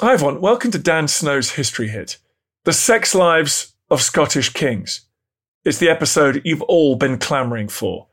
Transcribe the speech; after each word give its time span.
Hi, 0.00 0.14
everyone. 0.14 0.40
Welcome 0.40 0.70
to 0.70 0.78
Dan 0.78 1.08
Snow's 1.08 1.50
History 1.50 1.88
Hit 1.88 2.16
The 2.64 2.72
Sex 2.72 3.14
Lives 3.14 3.74
of 3.90 4.00
Scottish 4.00 4.48
Kings. 4.48 5.02
It's 5.62 5.76
the 5.76 5.90
episode 5.90 6.40
you've 6.42 6.62
all 6.62 6.96
been 6.96 7.18
clamouring 7.18 7.68
for. 7.68 8.06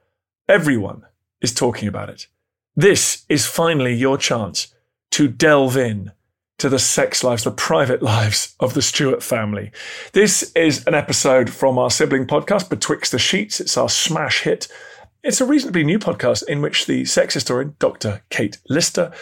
Everyone 0.50 1.04
is 1.42 1.54
talking 1.54 1.88
about 1.88 2.10
it. 2.10 2.28
This 2.76 3.24
is 3.30 3.46
finally 3.46 3.94
your 3.94 4.18
chance 4.18 4.76
to 5.12 5.30
delve 5.30 5.78
in 5.78 6.12
to 6.58 6.68
the 6.68 6.78
sex 6.78 7.24
lives, 7.24 7.46
the 7.46 7.52
private 7.52 8.04
lives 8.04 8.54
of 8.60 8.74
the 8.74 8.82
Stuart 8.82 9.24
family. 9.24 9.72
This 10.12 10.52
is 10.58 10.86
an 10.88 10.94
episode 10.94 11.50
from 11.50 11.78
our 11.78 11.90
sibling 11.90 12.28
podcast, 12.28 12.68
Betwixt 12.68 13.12
the 13.12 13.18
Sheets. 13.18 13.62
It's 13.62 13.78
our 13.78 13.88
smash 13.88 14.42
hit. 14.42 14.68
It's 15.24 15.40
a 15.40 15.46
reasonably 15.46 15.86
new 15.86 16.00
podcast 16.00 16.46
in 16.50 16.62
which 16.62 16.86
the 16.86 17.06
sex 17.06 17.36
historian, 17.36 17.78
Dr. 17.80 18.24
Kate 18.30 18.58
Lister, 18.68 19.14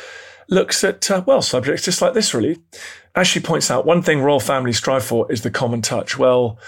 looks 0.47 0.83
at, 0.83 1.09
uh, 1.09 1.23
well, 1.25 1.41
subjects 1.41 1.83
just 1.83 2.01
like 2.01 2.13
this, 2.13 2.33
really. 2.33 2.61
As 3.15 3.27
she 3.27 3.39
points 3.39 3.71
out, 3.71 3.85
one 3.85 4.01
thing 4.01 4.21
royal 4.21 4.39
families 4.39 4.77
strive 4.77 5.03
for 5.03 5.31
is 5.31 5.41
the 5.41 5.51
common 5.51 5.81
touch. 5.81 6.17
Well, 6.17 6.59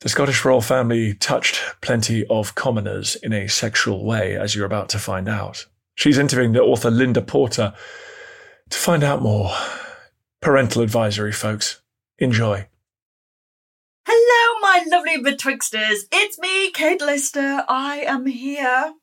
the 0.00 0.08
Scottish 0.08 0.44
royal 0.44 0.60
family 0.60 1.14
touched 1.14 1.60
plenty 1.80 2.26
of 2.28 2.54
commoners 2.54 3.16
in 3.16 3.32
a 3.32 3.48
sexual 3.48 4.04
way, 4.04 4.36
as 4.36 4.54
you're 4.54 4.66
about 4.66 4.88
to 4.90 4.98
find 4.98 5.28
out. 5.28 5.66
She's 5.94 6.18
interviewing 6.18 6.52
the 6.52 6.62
author 6.62 6.90
Linda 6.90 7.20
Porter 7.20 7.74
to 8.70 8.78
find 8.78 9.04
out 9.04 9.20
more. 9.22 9.50
Parental 10.40 10.82
advisory, 10.82 11.32
folks. 11.32 11.82
Enjoy. 12.18 12.66
Hello, 14.06 14.60
my 14.60 14.84
lovely 14.86 15.22
betwixters. 15.22 16.04
It's 16.10 16.38
me, 16.38 16.70
Kate 16.70 17.02
Lister. 17.02 17.64
I 17.68 17.98
am 18.06 18.24
here 18.24 18.94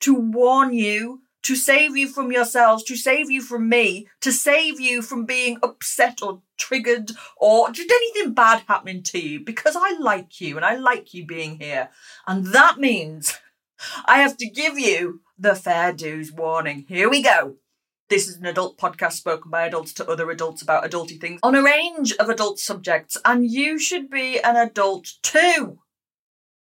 to 0.00 0.14
warn 0.14 0.72
you 0.72 1.20
to 1.46 1.54
save 1.54 1.96
you 1.96 2.08
from 2.08 2.32
yourselves, 2.32 2.82
to 2.82 2.96
save 2.96 3.30
you 3.30 3.40
from 3.40 3.68
me, 3.68 4.08
to 4.20 4.32
save 4.32 4.80
you 4.80 5.00
from 5.00 5.24
being 5.24 5.56
upset 5.62 6.20
or 6.20 6.42
triggered 6.58 7.12
or 7.36 7.70
just 7.70 7.88
anything 7.88 8.34
bad 8.34 8.64
happening 8.66 9.00
to 9.00 9.20
you 9.20 9.38
because 9.38 9.76
I 9.78 9.96
like 10.00 10.40
you 10.40 10.56
and 10.56 10.64
I 10.64 10.74
like 10.74 11.14
you 11.14 11.24
being 11.24 11.60
here. 11.60 11.90
And 12.26 12.46
that 12.46 12.78
means 12.78 13.38
I 14.06 14.18
have 14.18 14.36
to 14.38 14.50
give 14.50 14.76
you 14.76 15.20
the 15.38 15.54
fair 15.54 15.92
dues 15.92 16.32
warning. 16.32 16.84
Here 16.88 17.08
we 17.08 17.22
go. 17.22 17.54
This 18.08 18.26
is 18.26 18.38
an 18.38 18.46
adult 18.46 18.76
podcast 18.76 19.12
spoken 19.12 19.48
by 19.48 19.66
adults 19.66 19.92
to 19.94 20.08
other 20.08 20.28
adults 20.32 20.62
about 20.62 20.82
adulty 20.82 21.20
things 21.20 21.38
on 21.44 21.54
a 21.54 21.62
range 21.62 22.12
of 22.14 22.28
adult 22.28 22.58
subjects, 22.58 23.16
and 23.24 23.48
you 23.48 23.78
should 23.78 24.10
be 24.10 24.40
an 24.40 24.56
adult 24.56 25.12
too. 25.22 25.78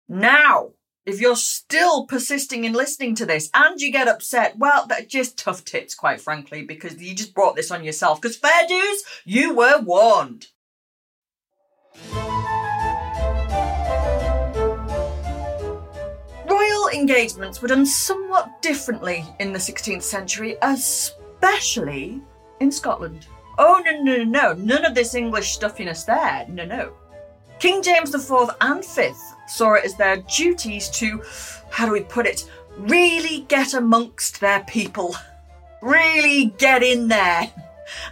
Now, 0.08 0.74
if 1.06 1.20
you're 1.20 1.36
still 1.36 2.06
persisting 2.06 2.64
in 2.64 2.72
listening 2.72 3.14
to 3.16 3.26
this 3.26 3.48
and 3.54 3.80
you 3.80 3.90
get 3.90 4.08
upset, 4.08 4.58
well, 4.58 4.86
that's 4.86 5.06
just 5.06 5.38
tough 5.38 5.64
tits, 5.64 5.94
quite 5.94 6.20
frankly, 6.20 6.62
because 6.62 7.00
you 7.00 7.14
just 7.14 7.34
brought 7.34 7.56
this 7.56 7.70
on 7.70 7.84
yourself. 7.84 8.20
Because 8.20 8.36
fair 8.36 8.66
dues, 8.68 9.02
you 9.24 9.54
were 9.54 9.80
warned. 9.80 10.48
Royal 16.48 16.88
engagements 16.92 17.62
were 17.62 17.68
done 17.68 17.86
somewhat 17.86 18.60
differently 18.60 19.24
in 19.38 19.52
the 19.52 19.58
16th 19.58 20.02
century, 20.02 20.56
especially 20.62 22.20
in 22.60 22.70
Scotland. 22.70 23.26
Oh, 23.58 23.82
no, 23.84 24.02
no, 24.02 24.16
no, 24.16 24.24
no, 24.24 24.52
none 24.52 24.84
of 24.84 24.94
this 24.94 25.14
English 25.14 25.52
stuffiness 25.52 26.04
there. 26.04 26.46
No, 26.48 26.66
no. 26.66 26.92
King 27.58 27.82
James 27.82 28.14
IV 28.14 28.50
and 28.60 28.84
V 28.84 29.12
saw 29.50 29.74
it 29.74 29.84
as 29.84 29.96
their 29.96 30.18
duties 30.18 30.88
to, 30.90 31.22
how 31.70 31.86
do 31.86 31.92
we 31.92 32.00
put 32.00 32.26
it, 32.26 32.48
really 32.78 33.40
get 33.48 33.74
amongst 33.74 34.40
their 34.40 34.60
people. 34.64 35.16
Really 35.82 36.54
get 36.58 36.82
in 36.82 37.08
there 37.08 37.50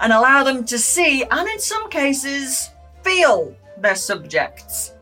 and 0.00 0.12
allow 0.12 0.42
them 0.42 0.64
to 0.64 0.78
see, 0.78 1.22
and 1.22 1.48
in 1.48 1.60
some 1.60 1.88
cases, 1.90 2.70
feel 3.02 3.54
their 3.76 3.94
subjects. 3.94 4.92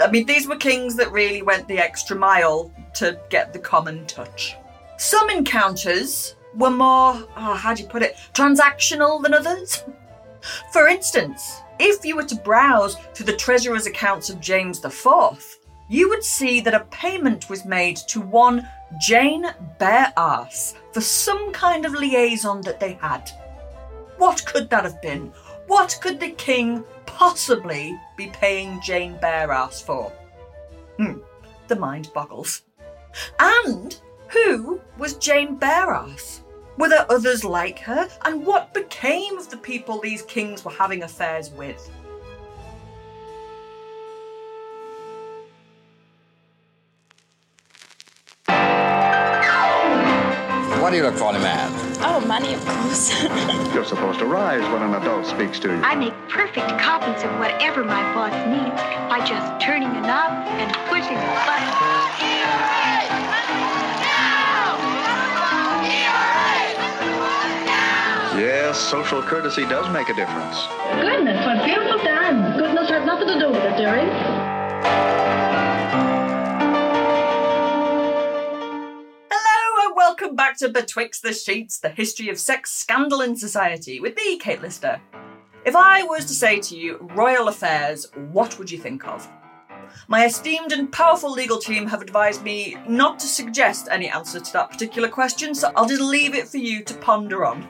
I 0.00 0.10
mean, 0.10 0.24
these 0.24 0.48
were 0.48 0.56
kings 0.56 0.96
that 0.96 1.12
really 1.12 1.42
went 1.42 1.68
the 1.68 1.78
extra 1.78 2.16
mile 2.16 2.72
to 2.94 3.20
get 3.28 3.52
the 3.52 3.58
common 3.58 4.06
touch. 4.06 4.56
Some 4.96 5.28
encounters 5.30 6.36
were 6.54 6.70
more, 6.70 7.14
oh, 7.36 7.54
how 7.54 7.74
do 7.74 7.82
you 7.82 7.88
put 7.88 8.02
it, 8.02 8.16
transactional 8.32 9.22
than 9.22 9.34
others. 9.34 9.84
For 10.72 10.88
instance, 10.88 11.60
if 11.80 12.04
you 12.04 12.16
were 12.16 12.24
to 12.24 12.34
browse 12.36 12.96
through 13.14 13.26
the 13.26 13.36
treasurer's 13.36 13.86
accounts 13.86 14.30
of 14.30 14.40
James 14.40 14.84
IV, 14.84 15.58
you 15.88 16.08
would 16.08 16.22
see 16.22 16.60
that 16.60 16.74
a 16.74 16.86
payment 16.90 17.48
was 17.48 17.64
made 17.64 17.96
to 17.96 18.20
one 18.20 18.68
Jane 19.00 19.46
Bearass 19.80 20.74
for 20.92 21.00
some 21.00 21.52
kind 21.52 21.84
of 21.84 21.92
liaison 21.92 22.60
that 22.62 22.78
they 22.80 22.92
had. 22.94 23.30
What 24.18 24.44
could 24.44 24.68
that 24.70 24.84
have 24.84 25.00
been? 25.00 25.32
What 25.66 25.98
could 26.02 26.20
the 26.20 26.30
king 26.32 26.84
possibly 27.06 27.98
be 28.16 28.28
paying 28.28 28.80
Jane 28.82 29.18
Bearass 29.18 29.82
for? 29.82 30.10
Hmm, 30.98 31.18
the 31.68 31.76
mind 31.76 32.10
boggles. 32.12 32.62
And 33.38 33.98
who 34.28 34.80
was 34.98 35.14
Jane 35.14 35.58
Beararse? 35.58 36.40
Were 36.80 36.88
there 36.88 37.04
others 37.12 37.44
like 37.44 37.78
her? 37.80 38.08
And 38.24 38.46
what 38.46 38.72
became 38.72 39.36
of 39.36 39.50
the 39.50 39.58
people 39.58 40.00
these 40.00 40.22
kings 40.22 40.64
were 40.64 40.70
having 40.70 41.02
affairs 41.02 41.50
with? 41.50 41.90
What 50.80 50.88
do 50.88 50.96
you 50.96 51.02
look 51.02 51.16
for 51.16 51.28
in 51.28 51.36
a 51.36 51.40
man? 51.40 51.70
Oh, 52.00 52.24
money, 52.26 52.54
of 52.54 52.64
course. 52.64 53.22
You're 53.74 53.84
supposed 53.84 54.18
to 54.20 54.24
rise 54.24 54.62
when 54.72 54.80
an 54.80 54.94
adult 54.94 55.26
speaks 55.26 55.58
to 55.58 55.68
you. 55.68 55.82
I 55.82 55.94
make 55.94 56.14
perfect 56.30 56.66
copies 56.80 57.22
of 57.22 57.30
whatever 57.38 57.84
my 57.84 58.02
boss 58.14 58.32
needs 58.48 58.80
by 59.10 59.22
just 59.26 59.62
turning 59.62 59.90
a 59.90 60.00
knob 60.00 60.32
and 60.48 60.72
pushing 60.88 61.18
a 61.18 61.44
button. 61.44 62.99
Yes, 68.40 68.78
social 68.78 69.20
courtesy 69.22 69.66
does 69.66 69.86
make 69.92 70.08
a 70.08 70.14
difference. 70.14 70.66
Goodness, 71.02 71.44
what 71.44 71.62
beautiful 71.62 71.98
time. 71.98 72.58
Goodness 72.58 72.88
has 72.88 73.04
nothing 73.04 73.28
to 73.28 73.38
do 73.38 73.48
with 73.48 73.62
it, 73.62 73.76
dearie. 73.76 74.08
Hello 79.30 79.86
and 79.86 79.94
welcome 79.94 80.34
back 80.36 80.56
to 80.56 80.70
Betwixt 80.70 81.20
the 81.20 81.34
Sheets, 81.34 81.80
the 81.80 81.90
history 81.90 82.30
of 82.30 82.38
sex 82.38 82.72
scandal 82.72 83.20
in 83.20 83.36
society, 83.36 84.00
with 84.00 84.16
me, 84.16 84.38
Kate 84.38 84.62
Lister. 84.62 85.02
If 85.66 85.76
I 85.76 86.04
was 86.04 86.24
to 86.24 86.32
say 86.32 86.60
to 86.60 86.78
you, 86.78 86.96
royal 87.14 87.48
affairs, 87.48 88.06
what 88.32 88.58
would 88.58 88.70
you 88.70 88.78
think 88.78 89.06
of? 89.06 89.28
My 90.08 90.24
esteemed 90.24 90.72
and 90.72 90.90
powerful 90.90 91.30
legal 91.30 91.58
team 91.58 91.86
have 91.88 92.00
advised 92.00 92.42
me 92.42 92.78
not 92.88 93.18
to 93.18 93.26
suggest 93.26 93.88
any 93.90 94.08
answer 94.08 94.40
to 94.40 94.52
that 94.54 94.70
particular 94.70 95.10
question, 95.10 95.54
so 95.54 95.70
I'll 95.76 95.84
just 95.84 96.00
leave 96.00 96.34
it 96.34 96.48
for 96.48 96.56
you 96.56 96.82
to 96.84 96.94
ponder 96.94 97.44
on. 97.44 97.68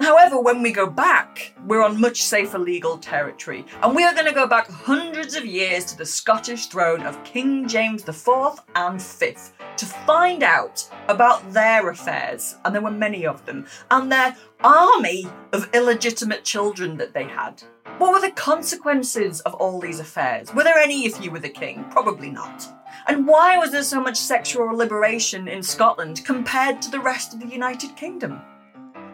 However, 0.00 0.40
when 0.40 0.62
we 0.62 0.72
go 0.72 0.86
back, 0.86 1.54
we're 1.66 1.82
on 1.82 2.00
much 2.00 2.22
safer 2.22 2.58
legal 2.58 2.98
territory, 2.98 3.64
and 3.82 3.94
we 3.94 4.04
are 4.04 4.12
going 4.12 4.26
to 4.26 4.32
go 4.32 4.46
back 4.46 4.68
hundreds 4.68 5.34
of 5.34 5.46
years 5.46 5.84
to 5.86 5.96
the 5.96 6.04
Scottish 6.04 6.66
throne 6.66 7.02
of 7.02 7.22
King 7.24 7.68
James 7.68 8.06
IV 8.08 8.60
and 8.74 9.00
V 9.00 9.36
to 9.76 9.86
find 9.86 10.42
out 10.42 10.88
about 11.08 11.52
their 11.52 11.88
affairs, 11.88 12.56
and 12.64 12.74
there 12.74 12.82
were 12.82 12.90
many 12.90 13.24
of 13.24 13.44
them, 13.46 13.66
and 13.90 14.10
their 14.10 14.36
army 14.62 15.26
of 15.52 15.68
illegitimate 15.74 16.44
children 16.44 16.96
that 16.96 17.14
they 17.14 17.24
had. 17.24 17.62
What 17.98 18.12
were 18.12 18.20
the 18.20 18.32
consequences 18.32 19.40
of 19.42 19.54
all 19.54 19.80
these 19.80 20.00
affairs? 20.00 20.52
Were 20.52 20.64
there 20.64 20.78
any 20.78 21.06
if 21.06 21.22
you 21.22 21.30
were 21.30 21.38
the 21.38 21.48
king? 21.48 21.84
Probably 21.90 22.30
not. 22.30 22.66
And 23.06 23.26
why 23.26 23.56
was 23.58 23.70
there 23.70 23.84
so 23.84 24.00
much 24.00 24.16
sexual 24.16 24.76
liberation 24.76 25.46
in 25.46 25.62
Scotland 25.62 26.24
compared 26.24 26.82
to 26.82 26.90
the 26.90 27.00
rest 27.00 27.34
of 27.34 27.40
the 27.40 27.46
United 27.46 27.94
Kingdom? 27.96 28.40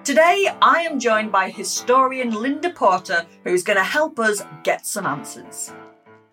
Today, 0.03 0.49
I 0.63 0.81
am 0.81 0.99
joined 0.99 1.31
by 1.31 1.51
historian 1.51 2.31
Linda 2.31 2.71
Porter, 2.71 3.27
who's 3.45 3.63
going 3.63 3.77
to 3.77 3.85
help 3.85 4.19
us 4.19 4.43
get 4.63 4.87
some 4.87 5.05
answers. 5.05 5.75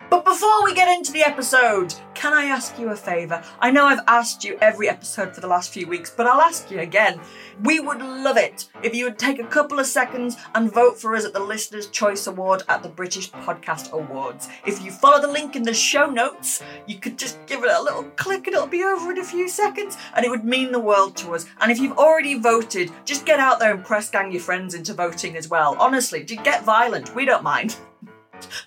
But 0.10 0.24
before 0.24 0.64
we 0.64 0.74
get 0.74 0.88
into 0.88 1.12
the 1.12 1.24
episode, 1.24 1.94
can 2.14 2.32
I 2.32 2.46
ask 2.46 2.80
you 2.80 2.90
a 2.90 2.96
favour? 2.96 3.44
I 3.60 3.72
know 3.72 3.86
I've 3.86 4.04
asked 4.08 4.42
you 4.46 4.58
every 4.62 4.88
episode 4.88 5.36
for 5.36 5.42
the 5.42 5.48
last 5.48 5.70
few 5.70 5.86
weeks, 5.86 6.10
but 6.10 6.26
I'll 6.26 6.40
ask 6.40 6.72
you 6.72 6.80
again. 6.80 7.20
We 7.64 7.82
would 7.82 8.00
love 8.00 8.38
it 8.38 8.70
if 8.84 8.96
you 8.96 9.04
would 9.04 9.20
take 9.20 9.40
a 9.40 9.48
couple 9.48 9.80
of 9.80 9.86
seconds 9.86 10.38
and 10.56 10.74
vote 10.74 10.98
for 10.98 11.14
us 11.14 11.26
at 11.26 11.34
the 11.34 11.42
Listener's 11.42 11.88
Choice 11.88 12.26
Award 12.26 12.64
at 12.70 12.84
the 12.84 12.90
British 12.90 13.30
Podcast 13.32 13.92
Awards. 13.92 14.48
If 14.66 14.82
you 14.82 14.92
follow 14.92 15.20
the 15.20 15.32
link 15.32 15.58
in 15.58 15.64
the 15.64 15.74
show 15.74 16.06
notes, 16.06 16.64
you 16.86 17.00
could 17.00 17.18
just 17.18 17.46
give 17.46 17.64
it 17.64 17.70
a 17.70 17.82
little 17.82 18.04
click 18.16 18.48
and 18.48 18.56
it'll 18.56 18.68
be 18.68 18.84
over 18.84 19.12
in 19.12 19.18
a 19.18 19.26
few 19.26 19.50
seconds, 19.50 19.98
and 20.16 20.26
it 20.26 20.30
would 20.30 20.46
mean 20.46 20.72
the 20.72 20.80
world 20.80 21.18
to 21.18 21.36
us. 21.36 21.46
And 21.60 21.70
if 21.70 21.80
you've 21.80 21.98
already 21.98 22.40
voted, 22.40 22.92
just 23.04 23.26
get 23.26 23.42
out 23.42 23.60
there 23.60 23.74
and 23.74 23.84
press 23.84 24.10
gang 24.10 24.32
your 24.32 24.42
friends 24.42 24.74
into 24.74 24.94
voting 24.94 25.36
as 25.36 25.50
well. 25.50 25.76
Honestly, 25.80 26.24
get 26.24 26.64
violent. 26.64 27.14
We 27.14 27.26
don't 27.26 27.44
mind. 27.44 27.76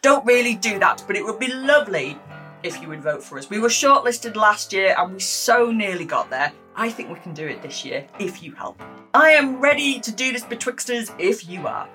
Don't 0.02 0.24
really 0.24 0.54
do 0.54 0.78
that, 0.78 1.04
but 1.06 1.16
it 1.16 1.24
would 1.24 1.38
be 1.38 1.52
lovely 1.52 2.18
if 2.62 2.80
you 2.82 2.88
would 2.88 3.02
vote 3.02 3.22
for 3.22 3.38
us. 3.38 3.48
We 3.48 3.58
were 3.58 3.68
shortlisted 3.68 4.36
last 4.36 4.72
year 4.72 4.94
and 4.98 5.14
we 5.14 5.20
so 5.20 5.70
nearly 5.70 6.04
got 6.04 6.30
there. 6.30 6.52
I 6.76 6.90
think 6.90 7.10
we 7.10 7.18
can 7.20 7.34
do 7.34 7.46
it 7.46 7.62
this 7.62 7.84
year 7.84 8.06
if 8.18 8.42
you 8.42 8.52
help. 8.52 8.80
I 9.14 9.30
am 9.30 9.60
ready 9.60 10.00
to 10.00 10.12
do 10.12 10.32
this, 10.32 10.44
Betwixters, 10.44 11.12
if 11.18 11.48
you 11.48 11.66
are. 11.66 11.88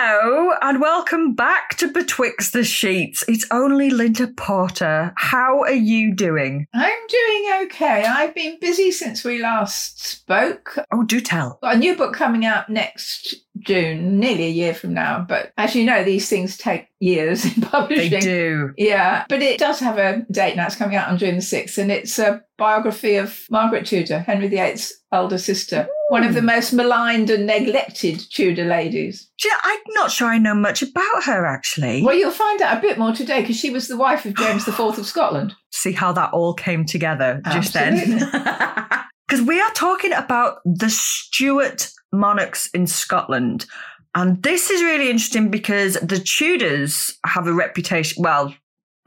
Hello 0.00 0.52
and 0.62 0.80
welcome 0.80 1.34
back 1.34 1.70
to 1.78 1.88
Betwixt 1.88 2.52
the 2.52 2.62
Sheets. 2.62 3.24
It's 3.26 3.44
only 3.50 3.90
Linda 3.90 4.28
Porter. 4.28 5.12
How 5.16 5.62
are 5.62 5.72
you 5.72 6.14
doing? 6.14 6.68
I'm 6.72 7.06
doing 7.08 7.62
okay. 7.64 8.04
I've 8.04 8.32
been 8.32 8.60
busy 8.60 8.92
since 8.92 9.24
we 9.24 9.42
last 9.42 10.00
spoke. 10.00 10.78
Oh, 10.92 11.02
do 11.02 11.20
tell. 11.20 11.58
Got 11.62 11.74
a 11.74 11.78
new 11.78 11.96
book 11.96 12.14
coming 12.14 12.46
out 12.46 12.70
next 12.70 13.34
June, 13.60 14.18
nearly 14.18 14.44
a 14.44 14.50
year 14.50 14.74
from 14.74 14.94
now. 14.94 15.24
But 15.28 15.52
as 15.56 15.74
you 15.74 15.84
know, 15.84 16.04
these 16.04 16.28
things 16.28 16.56
take 16.56 16.88
years 17.00 17.44
in 17.44 17.62
publishing. 17.62 18.10
They 18.10 18.20
do. 18.20 18.72
Yeah, 18.76 19.24
but 19.28 19.42
it 19.42 19.58
does 19.58 19.80
have 19.80 19.98
a 19.98 20.24
date 20.30 20.56
now. 20.56 20.66
It's 20.66 20.76
coming 20.76 20.96
out 20.96 21.08
on 21.08 21.18
June 21.18 21.36
the 21.36 21.40
6th, 21.40 21.78
and 21.78 21.90
it's 21.90 22.18
a 22.18 22.42
biography 22.56 23.16
of 23.16 23.46
Margaret 23.50 23.86
Tudor, 23.86 24.20
Henry 24.20 24.48
VIII's 24.48 24.92
elder 25.12 25.38
sister, 25.38 25.88
one 26.08 26.24
of 26.24 26.34
the 26.34 26.42
most 26.42 26.72
maligned 26.72 27.30
and 27.30 27.46
neglected 27.46 28.20
Tudor 28.30 28.64
ladies. 28.64 29.30
Know, 29.44 29.50
I'm 29.62 29.80
not 29.90 30.10
sure 30.10 30.28
I 30.28 30.38
know 30.38 30.54
much 30.54 30.82
about 30.82 31.24
her 31.24 31.46
actually. 31.46 32.02
Well, 32.02 32.16
you'll 32.16 32.30
find 32.30 32.60
out 32.60 32.78
a 32.78 32.80
bit 32.80 32.98
more 32.98 33.12
today 33.12 33.40
because 33.40 33.56
she 33.56 33.70
was 33.70 33.88
the 33.88 33.96
wife 33.96 34.24
of 34.24 34.34
James 34.34 34.66
IV 34.66 34.80
of 34.80 35.06
Scotland. 35.06 35.54
See 35.70 35.92
how 35.92 36.12
that 36.12 36.32
all 36.32 36.54
came 36.54 36.84
together 36.84 37.40
just 37.52 37.76
Absolutely. 37.76 38.18
then. 38.32 39.04
Because 39.26 39.46
we 39.46 39.60
are 39.60 39.70
talking 39.72 40.12
about 40.12 40.58
the 40.64 40.88
Stuart 40.88 41.90
monarchs 42.12 42.68
in 42.68 42.86
Scotland. 42.86 43.66
And 44.14 44.42
this 44.42 44.70
is 44.70 44.82
really 44.82 45.10
interesting 45.10 45.50
because 45.50 45.94
the 45.94 46.18
Tudors 46.18 47.18
have 47.24 47.46
a 47.46 47.52
reputation, 47.52 48.22
well, 48.22 48.54